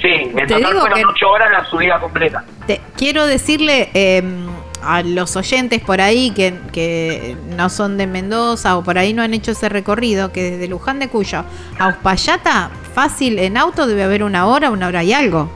[0.00, 2.44] Sí, en Te total digo fueron que- ocho horas la subida completa.
[2.68, 4.22] Te- quiero decirle eh,
[4.82, 9.22] a los oyentes por ahí que, que no son de Mendoza o por ahí no
[9.22, 11.44] han hecho ese recorrido, que desde Luján de Cuyo
[11.78, 15.50] a Uspallata, fácil en auto debe haber una hora, una hora y algo.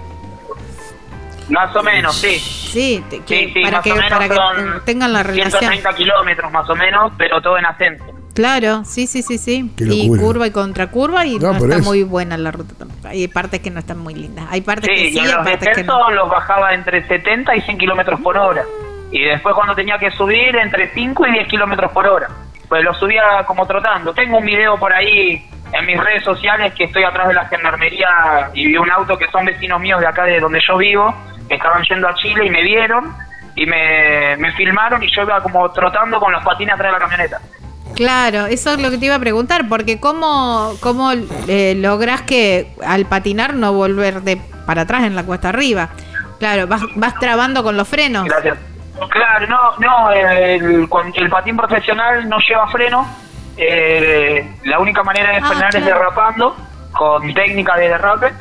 [1.49, 2.39] Más o menos, sí.
[2.39, 5.23] Sí, te- que- Sí, sí, para más que, o menos para que son tengan la
[5.23, 5.51] relación.
[5.51, 8.05] 130 kilómetros más o menos, pero todo en ascenso.
[8.35, 9.71] Claro, sí, sí, sí, sí.
[9.79, 12.75] Y curva y contracurva y No, está muy buena la ruta.
[12.79, 13.09] tampoco.
[13.09, 14.47] Hay partes que no están muy lindas.
[14.51, 16.11] Hay partes que Sí, y hay los partes que descensos no.
[16.13, 18.65] los bajaba entre 70 y 100 kilómetros por hora.
[19.13, 22.29] Y después cuando tenía que subir entre 5 y 10 kilómetros por hora.
[22.69, 24.13] Pues lo subía como trotando.
[24.15, 28.51] Tengo un video por ahí en mis redes sociales que estoy atrás de la gendarmería
[28.55, 31.15] y vi un auto que son vecinos míos de acá de donde yo vivo,
[31.49, 33.15] que estaban yendo a Chile y me vieron
[33.55, 37.05] y me, me filmaron y yo iba como trotando con los patines atrás de la
[37.05, 37.41] camioneta.
[37.95, 42.75] Claro, eso es lo que te iba a preguntar, porque ¿cómo, cómo eh, lográs que
[42.87, 45.91] al patinar no volver de para atrás en la cuesta arriba?
[46.39, 48.25] Claro, vas, vas trabando con los frenos.
[48.25, 48.72] Gracias.
[49.11, 53.07] Claro, no, no, el, el patín profesional no lleva freno.
[53.57, 56.57] eh, la única manera de Ah, frenar es derrapando
[56.93, 58.33] con técnica de derrape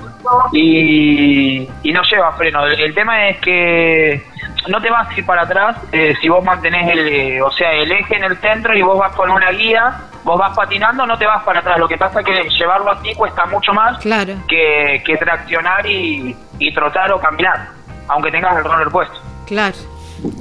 [0.53, 2.65] y, y no lleva freno.
[2.65, 4.25] El, el tema es que
[4.67, 7.91] no te vas a ir para atrás eh, si vos mantenés el, o sea, el
[7.91, 11.25] eje en el centro y vos vas con una guía, vos vas patinando, no te
[11.25, 11.79] vas para atrás.
[11.79, 14.33] Lo que pasa es que llevarlo así cuesta mucho más Claro.
[14.47, 17.67] que, que traccionar y, y trotar o caminar,
[18.09, 19.19] aunque tengas el roller puesto.
[19.47, 19.75] Claro.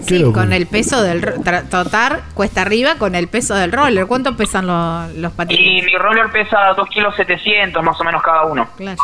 [0.07, 1.21] Sí, con el peso del
[1.71, 4.07] trotar cuesta arriba con el peso del roller.
[4.07, 5.85] ¿Cuánto pesan lo- los Y patines?
[5.85, 8.69] mi roller pesa 2 kilos 700 más o menos cada uno.
[8.77, 8.99] Claro,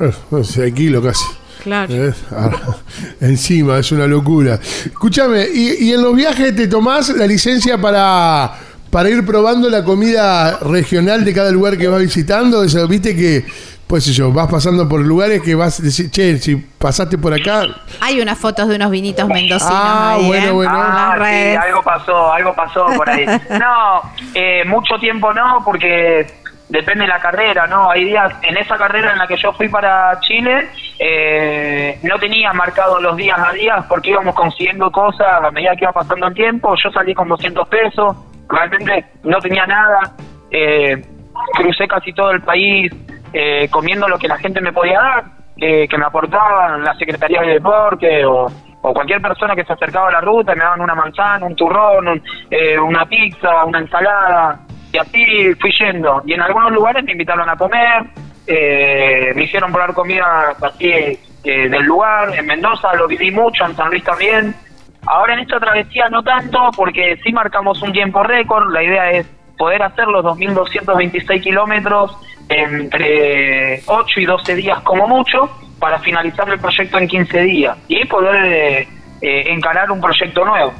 [0.00, 1.24] Eh, no sé, kilo casi.
[1.64, 1.92] claro.
[1.92, 2.50] Eh, ah,
[3.20, 4.58] Encima, es una locura.
[4.86, 8.52] Escúchame, ¿y, y en los viajes te tomás la licencia para,
[8.90, 12.62] para ir probando la comida regional de cada lugar que vas visitando?
[12.62, 13.44] Eso, Viste que,
[13.90, 17.66] pues yo, vas pasando por lugares que vas a decir, che, si pasaste por acá.
[18.00, 19.74] Hay unas fotos de unos vinitos mendocinos.
[19.74, 20.52] Ah, ahí, bueno, ¿eh?
[20.52, 20.74] bueno.
[20.74, 23.26] En Ah, sí, algo pasó, algo pasó por ahí.
[23.50, 24.00] No,
[24.32, 26.24] eh, mucho tiempo no, porque
[26.68, 27.90] depende de la carrera, ¿no?
[27.90, 30.68] Hay días, en esa carrera en la que yo fui para Chile,
[31.00, 35.82] eh, no tenía marcado los días a días porque íbamos consiguiendo cosas a medida que
[35.82, 36.76] iba pasando el tiempo.
[36.80, 38.16] Yo salí con 200 pesos,
[38.48, 40.14] realmente no tenía nada.
[40.52, 41.04] Eh,
[41.56, 42.92] crucé casi todo el país
[43.32, 45.24] eh, comiendo lo que la gente me podía dar,
[45.56, 48.46] que me aportaban la Secretaría de Deporte o,
[48.82, 52.08] o cualquier persona que se acercaba a la ruta, me daban una manzana, un turrón,
[52.08, 56.22] un- eh, una pizza, una ensalada, y así fui yendo.
[56.24, 58.04] Y en algunos lugares me invitaron a comer,
[58.46, 63.76] eh, me hicieron probar comida así eh, del lugar, en Mendoza lo viví mucho, en
[63.76, 64.54] San Luis también.
[65.06, 69.26] Ahora en esta travesía no tanto, porque sí marcamos un tiempo récord, la idea es
[69.60, 72.16] poder hacer los 2.226 kilómetros
[72.48, 78.06] entre 8 y 12 días como mucho, para finalizar el proyecto en 15 días y
[78.06, 78.88] poder eh,
[79.20, 80.72] eh, encarar un proyecto nuevo.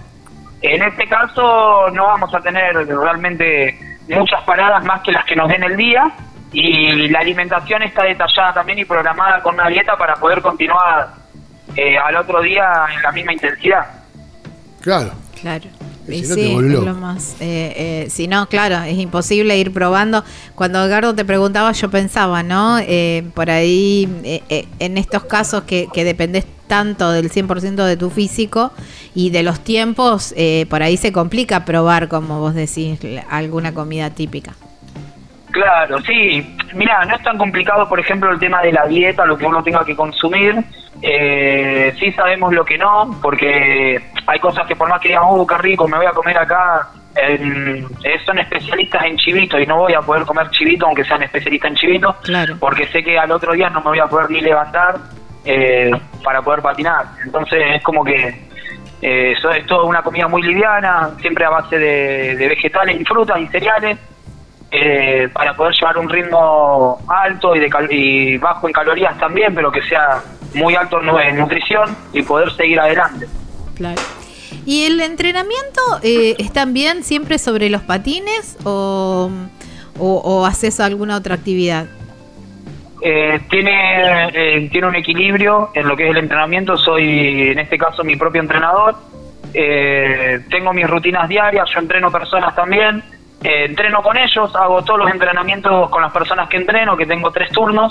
[0.63, 3.79] En este caso no vamos a tener realmente
[4.09, 6.11] muchas paradas más que las que nos den el día
[6.51, 11.09] y la alimentación está detallada también y programada con una dieta para poder continuar
[11.77, 13.87] eh, al otro día en la misma intensidad.
[14.81, 15.11] Claro.
[15.39, 15.69] Claro.
[16.13, 17.37] Y Y si no, sí, es lo más.
[17.41, 20.25] Eh, eh, si no, claro, es imposible ir probando.
[20.55, 22.79] Cuando Edgardo te preguntaba, yo pensaba, ¿no?
[22.81, 27.97] Eh, por ahí, eh, eh, en estos casos que, que dependes tanto del 100% de
[27.97, 28.73] tu físico
[29.15, 34.11] y de los tiempos, eh, por ahí se complica probar, como vos decís, alguna comida
[34.11, 34.53] típica.
[35.51, 36.47] Claro, sí.
[36.75, 39.65] Mira, no es tan complicado, por ejemplo, el tema de la dieta, lo que uno
[39.65, 40.65] tenga que consumir.
[41.03, 45.47] Eh, sí sabemos lo que no, porque hay cosas que por más que digamos, oh,
[45.47, 46.89] qué rico, me voy a comer acá.
[47.17, 51.21] en- eh, son especialistas en chivito y no voy a poder comer chivito aunque sean
[51.25, 52.55] especialistas en chivito Claro.
[52.61, 54.95] porque sé que al otro día no me voy a poder ni levantar
[55.45, 55.91] eh,
[56.23, 58.29] para poder patinar entonces es como que
[59.03, 63.05] eh, eso es toda una comida muy liviana siempre a base de, de vegetales y
[63.05, 63.99] frutas y cereales
[64.71, 69.53] eh, para poder llevar un ritmo alto y, de cal- y bajo en calorías también,
[69.53, 70.23] pero que sea
[70.55, 73.27] muy alto en nu- en nutrición y poder seguir adelante.
[73.77, 74.01] Claro.
[74.67, 79.31] ¿Y el entrenamiento eh, es también siempre sobre los patines o,
[79.99, 81.87] o, o haces alguna otra actividad?
[83.03, 87.79] Eh, tiene, eh, tiene un equilibrio en lo que es el entrenamiento, soy en este
[87.79, 88.97] caso mi propio entrenador,
[89.53, 93.03] Eh, tengo mis rutinas diarias, yo entreno personas también,
[93.43, 97.31] Eh, entreno con ellos, hago todos los entrenamientos con las personas que entreno, que tengo
[97.33, 97.91] tres turnos,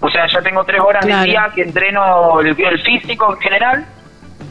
[0.00, 1.20] o sea, ya tengo tres horas Claro.
[1.22, 3.86] del día que entreno el, el físico en general.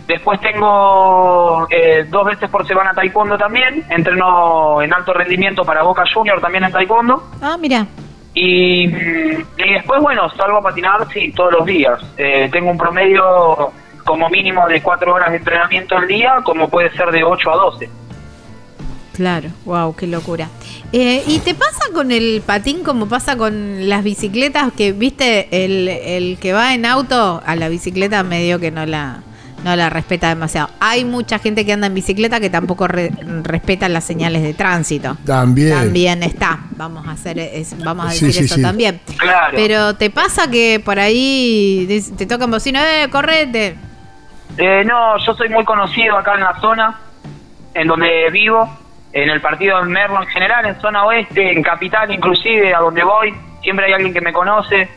[0.07, 6.03] Después tengo eh, dos veces por semana taekwondo también, entreno en alto rendimiento para Boca
[6.13, 7.23] Junior también en taekwondo.
[7.41, 7.85] Ah, mira.
[8.33, 11.99] Y, y después, bueno, salgo a patinar, sí, todos los días.
[12.17, 13.71] Eh, tengo un promedio
[14.03, 17.55] como mínimo de cuatro horas de entrenamiento al día, como puede ser de 8 a
[17.55, 17.89] 12.
[19.15, 20.49] Claro, wow, qué locura.
[20.91, 24.71] Eh, ¿Y te pasa con el patín como pasa con las bicicletas?
[24.75, 29.21] Que viste, el, el que va en auto a la bicicleta medio que no la,
[29.63, 30.69] no la respeta demasiado.
[30.81, 33.11] Hay mucha gente que anda en bicicleta que tampoco re-
[33.43, 35.17] respeta las señales de tránsito.
[35.25, 35.69] También.
[35.73, 38.61] También está, vamos a hacer, es- vamos a decir sí, eso sí.
[38.61, 38.99] también.
[39.17, 39.53] Claro.
[39.55, 43.77] Pero te pasa que por ahí te tocan bocina, eh, correte.
[44.57, 46.99] Eh, no, yo soy muy conocido acá en la zona,
[47.73, 48.69] en donde vivo,
[49.23, 53.01] en el partido del Merlo en general, en zona oeste, en capital inclusive, a donde
[53.03, 54.89] voy, siempre hay alguien que me conoce.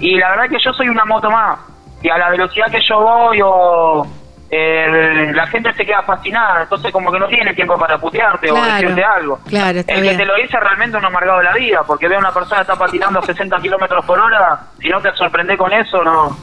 [0.00, 1.58] Y la verdad que yo soy una moto más.
[2.02, 4.06] Y a la velocidad que yo voy o...
[4.50, 8.54] eh, la gente se queda fascinada, entonces como que no tiene tiempo para putearte o
[8.64, 9.38] decirte algo.
[9.46, 10.16] claro, está El bien.
[10.16, 12.56] que te lo dice realmente un amargado de la vida, porque ve a una persona
[12.56, 16.34] que está patinando a 60 kilómetros por hora, si no te sorprende con eso, no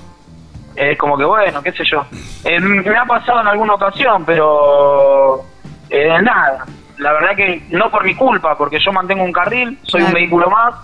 [0.76, 2.06] Es como que bueno, qué sé yo.
[2.44, 5.42] Eh, me ha pasado en alguna ocasión, pero
[5.90, 6.66] eh, nada.
[7.04, 10.50] La verdad que no por mi culpa, porque yo mantengo un carril, soy un vehículo
[10.50, 10.76] más.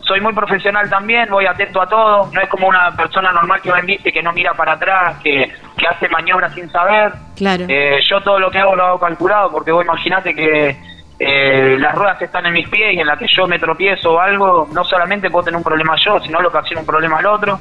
[0.00, 2.30] Soy muy profesional también, voy atento a todo.
[2.32, 5.16] No es como una persona normal que va en bici, que no mira para atrás,
[5.20, 7.12] que, que hace maniobras sin saber.
[7.34, 7.64] Claro.
[7.68, 10.76] Eh, yo todo lo que hago lo hago calculado, porque vos imaginate que
[11.18, 14.20] eh, las ruedas están en mis pies y en la que yo me tropiezo o
[14.20, 17.58] algo, no solamente puedo tener un problema yo, sino lo ocasiona un problema al otro.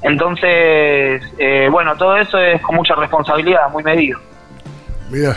[0.00, 4.20] Entonces, eh, bueno, todo eso es con mucha responsabilidad, muy medido.
[5.10, 5.34] Mira,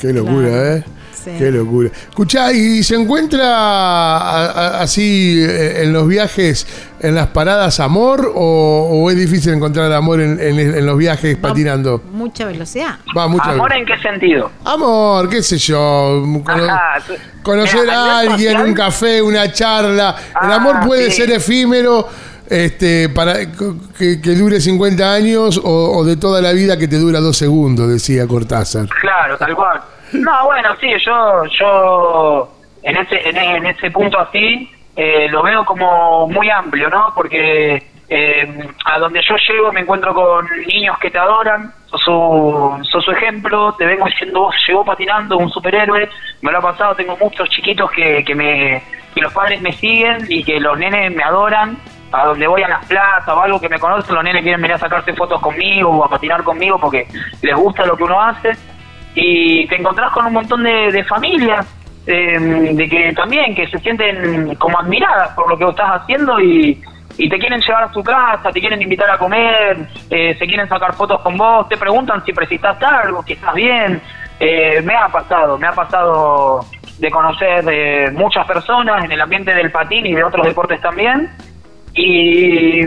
[0.00, 0.76] qué locura, Claro.
[0.78, 0.84] ¿eh?
[1.24, 1.32] Sí.
[1.38, 1.90] Qué locura.
[2.08, 6.66] Escuchá, ¿y se encuentra a- a- así eh, en los viajes,
[7.00, 8.30] en las paradas, amor?
[8.34, 12.02] ¿O, o es difícil encontrar amor en, en- en los viajes patinando?
[12.12, 12.96] Mucha velocidad.
[13.16, 14.50] Va, ¿Amor en qué sentido?
[14.64, 16.22] Amor, qué sé yo.
[16.44, 20.14] cono- Ajá, tú- conocer Mira, a alguien, social- un café, una charla.
[20.42, 21.16] El Ah, amor puede sí.
[21.22, 22.08] ser efímero.
[22.48, 23.38] Este, para
[23.98, 27.36] que, que dure 50 años o, o de toda la vida que te dura dos
[27.36, 28.86] segundos, decía Cortázar.
[29.00, 29.80] Claro, tal cual.
[30.12, 32.48] No, bueno, sí, yo, yo
[32.82, 37.12] en ese, en, ese punto así eh, lo veo como muy amplio, ¿no?
[37.14, 42.78] Porque eh, a donde yo llego me encuentro con niños que te adoran, sos su,
[42.90, 46.08] sos su ejemplo, te vengo diciendo vos llegó patinando, un superhéroe,
[46.42, 48.82] me lo ha pasado, tengo muchos chiquitos que, que me
[49.14, 51.78] que los padres me siguen y que los nenes me adoran,
[52.12, 54.74] a donde voy a las plazas o algo que me conocen, los nenes quieren venir
[54.74, 57.08] a sacarse fotos conmigo o a patinar conmigo porque
[57.42, 58.52] les gusta lo que uno hace
[59.16, 61.66] y te encontrás con un montón de, familias
[62.06, 66.38] eh, de que también que se sienten como admiradas por lo que vos estás haciendo
[66.38, 66.80] y,
[67.16, 70.92] te quieren llevar a su casa, te quieren invitar a comer, eh, se quieren sacar
[70.92, 74.02] fotos con vos, te preguntan si precisas algo, si estás bien.
[74.38, 76.60] Eh, me ha pasado, me ha pasado
[76.98, 81.30] de conocer de muchas personas en el ambiente del patín y de otros deportes también.
[81.94, 82.84] Y,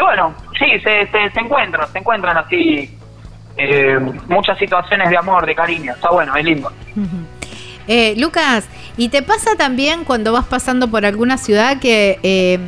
[0.00, 2.97] bueno, sí, se, se encuentran, se encuentran así
[3.58, 3.98] eh,
[4.28, 5.92] muchas situaciones de amor, de cariño.
[5.92, 6.72] Está bueno, es lindo.
[7.86, 12.58] Eh, Lucas, ¿y te pasa también cuando vas pasando por alguna ciudad que, eh,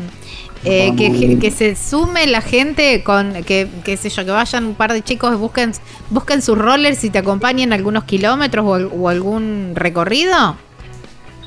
[0.65, 4.75] eh, que, que se sume la gente con, que, qué sé yo, que vayan un
[4.75, 5.73] par de chicos, busquen,
[6.11, 10.57] busquen sus rollers y te acompañen algunos kilómetros o, al- o algún recorrido?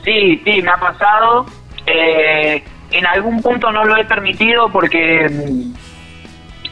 [0.03, 1.45] Sí, sí, me ha pasado.
[1.86, 5.74] Eh, en algún punto no lo he permitido porque, mm,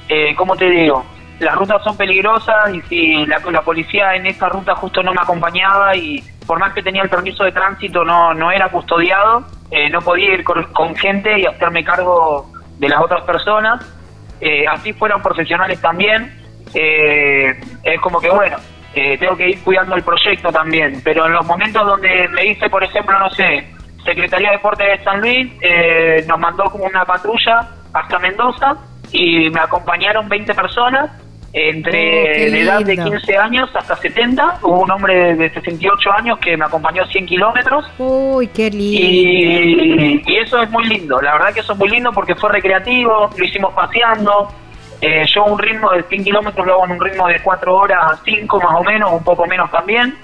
[0.10, 1.03] eh, ¿cómo te digo?
[1.41, 5.95] Las rutas son peligrosas y si la, policía en esta ruta justo no me acompañaba
[5.95, 10.01] y por más que tenía el permiso de tránsito no, no era custodiado, eh, no
[10.01, 12.45] podía ir con, gente y hacerme cargo
[12.77, 13.84] de las otras personas.
[14.39, 16.31] Eh, así fueron profesionales también.
[16.76, 18.57] Eh, es como que bueno,
[18.93, 22.69] eh, tengo que ir cuidando el proyecto también, pero en los momentos donde me dice,
[22.69, 23.68] por ejemplo, no sé,
[24.05, 25.51] Secretaría de Deportes de San Luis
[26.27, 28.77] nos mandó como una patrulla hasta Mendoza
[29.11, 31.09] y me acompañaron 20 personas
[31.53, 33.11] entre Oh, de edad de lindo.
[33.11, 34.60] 15 años hasta 70.
[34.61, 37.86] Hubo un hombre de 68 años que me acompañó 100 kilómetros.
[37.98, 39.02] Uy, qué lindo.
[39.02, 42.52] Y, y eso es muy lindo, la verdad que eso es muy lindo porque fue
[42.52, 44.49] recreativo, lo hicimos paseando.
[45.02, 47.99] Eh, yo un ritmo de 100 kilómetros lo hago en un ritmo de 4 horas
[48.11, 50.15] a 5 más o menos, un poco menos también.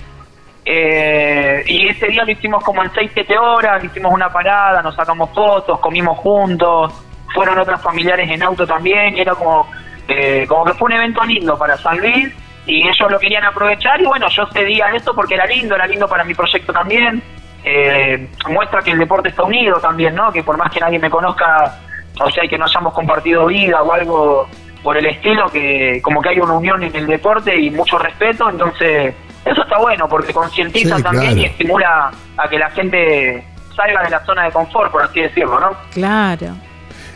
[0.64, 5.30] Eh, y ese día lo hicimos como en 6-7 horas, hicimos una parada, nos sacamos
[5.34, 6.94] fotos, comimos juntos,
[7.34, 9.66] fueron otras familiares en auto también, y era como,
[10.08, 12.34] eh, como que fue un evento lindo para San Luis
[12.66, 15.88] y ellos lo querían aprovechar y bueno, yo cedí a esto porque era lindo, era
[15.88, 17.22] lindo para mi proyecto también.
[17.64, 20.32] Eh, muestra que el deporte está unido también, ¿no?
[20.32, 21.80] Que por más que nadie me conozca,
[22.20, 24.48] o sea, que no hayamos compartido vida o algo
[24.84, 28.50] por el estilo, que como que hay una unión en el deporte y mucho respeto,
[28.50, 29.14] entonces
[29.44, 31.42] eso está bueno porque concientiza Sí, también claro.
[31.42, 33.44] y estimula a que la gente
[33.76, 35.72] salga de la zona de confort, por así decirlo, ¿no?
[35.94, 36.48] Claro.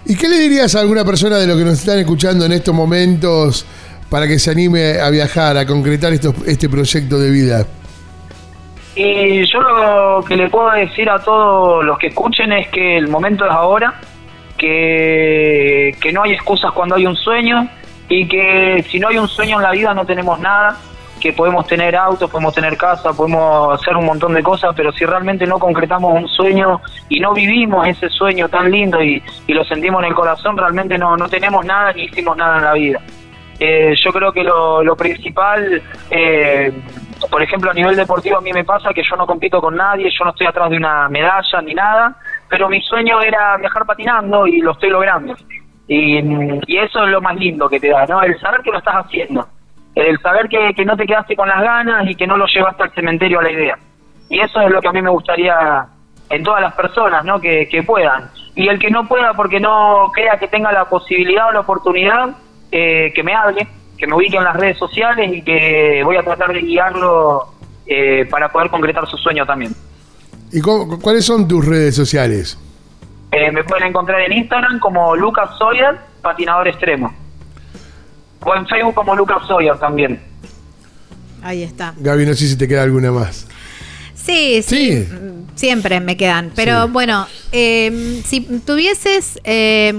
[0.06, 2.74] ¿Y qué le dirías a alguna persona de los que nos están escuchando en estos
[2.74, 3.66] momentos
[4.10, 7.66] para que se anime a viajar, a concretar este proyecto de vida?
[8.96, 13.08] Y yo lo que le puedo decir a todos los que escuchen es que el
[13.08, 14.02] momento es ahora,
[14.58, 17.68] que, que no hay excusas cuando hay un sueño
[18.10, 20.78] y que si no hay un sueño en la vida no tenemos nada,
[21.22, 25.06] que podemos tener autos, podemos tener casa, podemos hacer un montón de cosas, pero si
[25.06, 29.64] realmente no concretamos un sueño y no vivimos ese sueño tan lindo y, y lo
[29.64, 33.00] sentimos en el corazón, realmente no, no tenemos nada ni hicimos nada en la vida.
[33.60, 36.74] Eh, yo creo que lo, lo principal, eh,
[37.30, 40.10] por ejemplo, a nivel deportivo a mí me pasa que yo no compito con nadie,
[40.10, 42.16] yo no estoy atrás de una medalla ni nada,
[42.50, 45.36] pero mi sueño era viajar patinando y lo estoy logrando.
[45.88, 46.18] Y,
[46.66, 48.24] y eso es lo más lindo que te da, ¿no?
[48.24, 49.48] El saber que lo estás haciendo,
[50.10, 52.84] el saber que, que no te quedaste con las ganas y que no lo llevaste
[52.84, 53.78] al cementerio a la idea.
[54.30, 55.86] Y eso es lo que a mí me gustaría
[56.30, 57.40] en todas las personas, ¿no?
[57.42, 58.30] Que, que puedan.
[58.56, 62.30] Y el que no pueda porque no crea que tenga la posibilidad o la oportunidad,
[62.72, 63.68] eh, que me hable,
[63.98, 67.48] que me ubique en las redes sociales y que voy a tratar de guiarlo
[67.86, 69.74] eh, para poder concretar su sueño también.
[70.54, 72.58] ¿Y cómo- cuáles son tus redes sociales?
[73.32, 77.14] Eh, me pueden encontrar en Instagram como Lucas Sawyer, patinador extremo.
[78.46, 80.20] O en Facebook como Lucas Sawyer también.
[81.44, 81.94] Ahí está.
[81.98, 83.48] Gaby, no sé si te queda alguna más.
[84.16, 85.04] Sí, sí.
[85.04, 85.08] Sí.
[85.56, 86.52] Siempre me quedan.
[86.56, 86.92] Pero Sí.
[86.92, 89.94] bueno, eh, si tuvieses eh,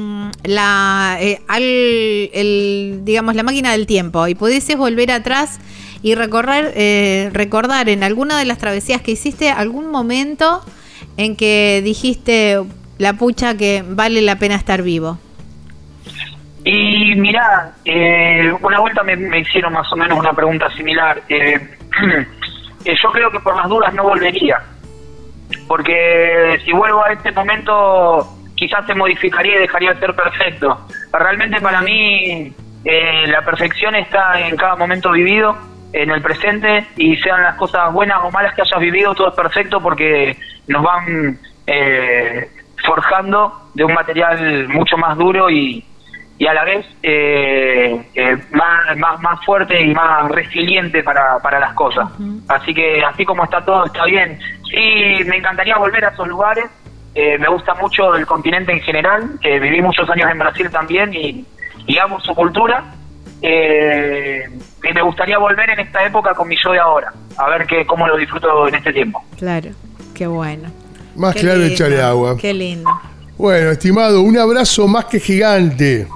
[0.45, 5.59] la, eh, al, el, digamos, la máquina del tiempo y pudieses volver atrás
[6.03, 10.65] y recorrer, eh, recordar en alguna de las travesías que hiciste algún momento
[11.17, 12.61] en que dijiste
[12.99, 15.19] la pucha que vale la pena estar vivo.
[16.65, 21.21] Y mirá, eh, una vuelta me, hicieron más o menos una pregunta similar.
[21.29, 21.55] Eh,
[22.85, 24.63] eh, yo creo que por las dudas no volvería.
[25.67, 30.87] Porque si vuelvo a este momento, quizás se modificaría y dejaría de ser perfecto.
[31.13, 35.57] Realmente para mí, eh, la perfección está en cada momento vivido,
[35.93, 39.35] en el presente, y sean las cosas buenas o malas que hayas vivido, todo es
[39.35, 40.37] perfecto porque
[40.69, 42.49] nos van eh,
[42.85, 45.85] forjando de un material mucho más duro y,
[46.43, 51.61] y a la vez eh, eh, más, más, más fuerte y más resiliente para, para
[51.61, 52.09] las cosas.
[52.49, 54.41] Así que así como está todo, está bien.
[54.69, 56.65] Sí, me encantaría volver a esos lugares.
[57.15, 59.39] Eh, me gusta mucho el continente en general.
[59.41, 61.47] Eh, viví muchos años en Brasil también y,
[61.87, 62.87] y amo su cultura.
[63.41, 64.43] Eh,
[64.83, 67.87] y me gustaría volver en esta época con mi yo de ahora, a ver que,
[67.87, 69.23] cómo lo disfruto en este tiempo.
[69.39, 69.71] Claro,
[70.13, 70.69] qué bueno.
[71.15, 72.37] Más Qué claro, lindo, echarle agua.
[72.37, 72.91] Qué lindo.
[73.39, 76.09] Bueno, estimado, un abrazo más que gigante.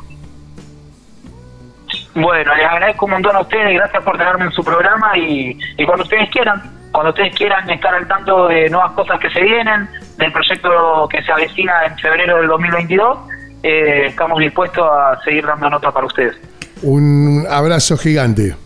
[2.16, 6.02] Bueno, les agradezco un montón a ustedes, gracias por tenerme en su programa y, cuando
[6.02, 9.86] ustedes quieran, cuando ustedes quieran estar al tanto de nuevas cosas que se vienen,
[10.16, 13.18] del proyecto que se avecina en febrero del 2022,
[13.62, 16.36] eh, estamos dispuestos a seguir dando nota para ustedes.
[16.80, 18.56] Un abrazo gigante.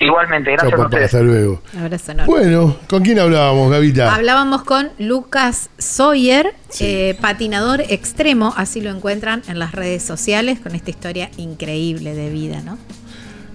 [0.00, 1.04] Igualmente, gracias a papá, ustedes.
[1.06, 1.62] hasta luego.
[1.80, 2.32] Abrazo enorme.
[2.32, 4.14] Bueno, ¿con quién hablábamos, Gavita?
[4.14, 10.74] Hablábamos con Lucas Sawyer, eh, patinador extremo, así lo encuentran en las redes sociales, con
[10.74, 12.78] esta historia increíble de vida, ¿no?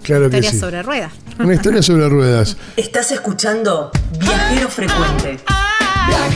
[0.01, 0.59] Claro que Historia sí.
[0.59, 1.11] sobre ruedas.
[1.39, 2.55] Una historia sobre ruedas.
[2.77, 5.33] Estás escuchando Viajero Frecuente.
[5.33, 6.31] Explorar,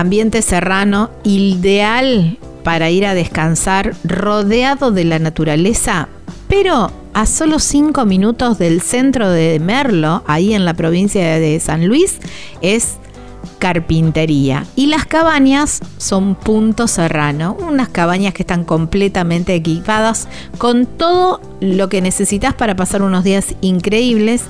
[0.00, 6.08] Ambiente serrano, ideal para ir a descansar, rodeado de la naturaleza,
[6.48, 11.86] pero a solo 5 minutos del centro de Merlo, ahí en la provincia de San
[11.86, 12.16] Luis,
[12.62, 12.96] es
[13.58, 14.66] carpintería.
[14.76, 21.88] Y las cabañas son Punto Serrano, unas cabañas que están completamente equipadas con todo lo
[21.88, 24.44] que necesitas para pasar unos días increíbles.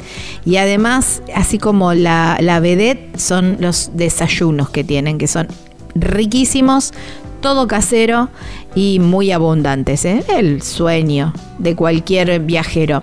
[0.45, 5.49] Y además, así como la, la vedette, son los desayunos que tienen, que son
[5.95, 6.93] riquísimos,
[7.41, 8.29] todo casero
[8.75, 10.05] y muy abundantes.
[10.05, 10.25] ¿eh?
[10.29, 13.03] El sueño de cualquier viajero.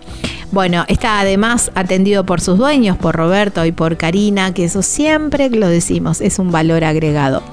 [0.51, 5.49] Bueno, está además atendido por sus dueños, por Roberto y por Karina, que eso siempre
[5.49, 7.43] lo decimos, es un valor agregado.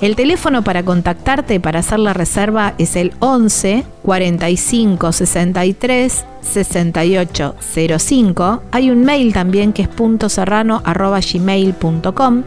[0.00, 7.54] El teléfono para contactarte para hacer la reserva es el 11 45 63 68
[7.98, 8.62] 05.
[8.70, 12.42] Hay un mail también que es puntoserrano arroba gmail.com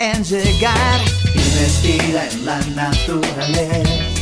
[0.01, 1.01] En llegar
[1.34, 4.22] y respira en la naturaleza.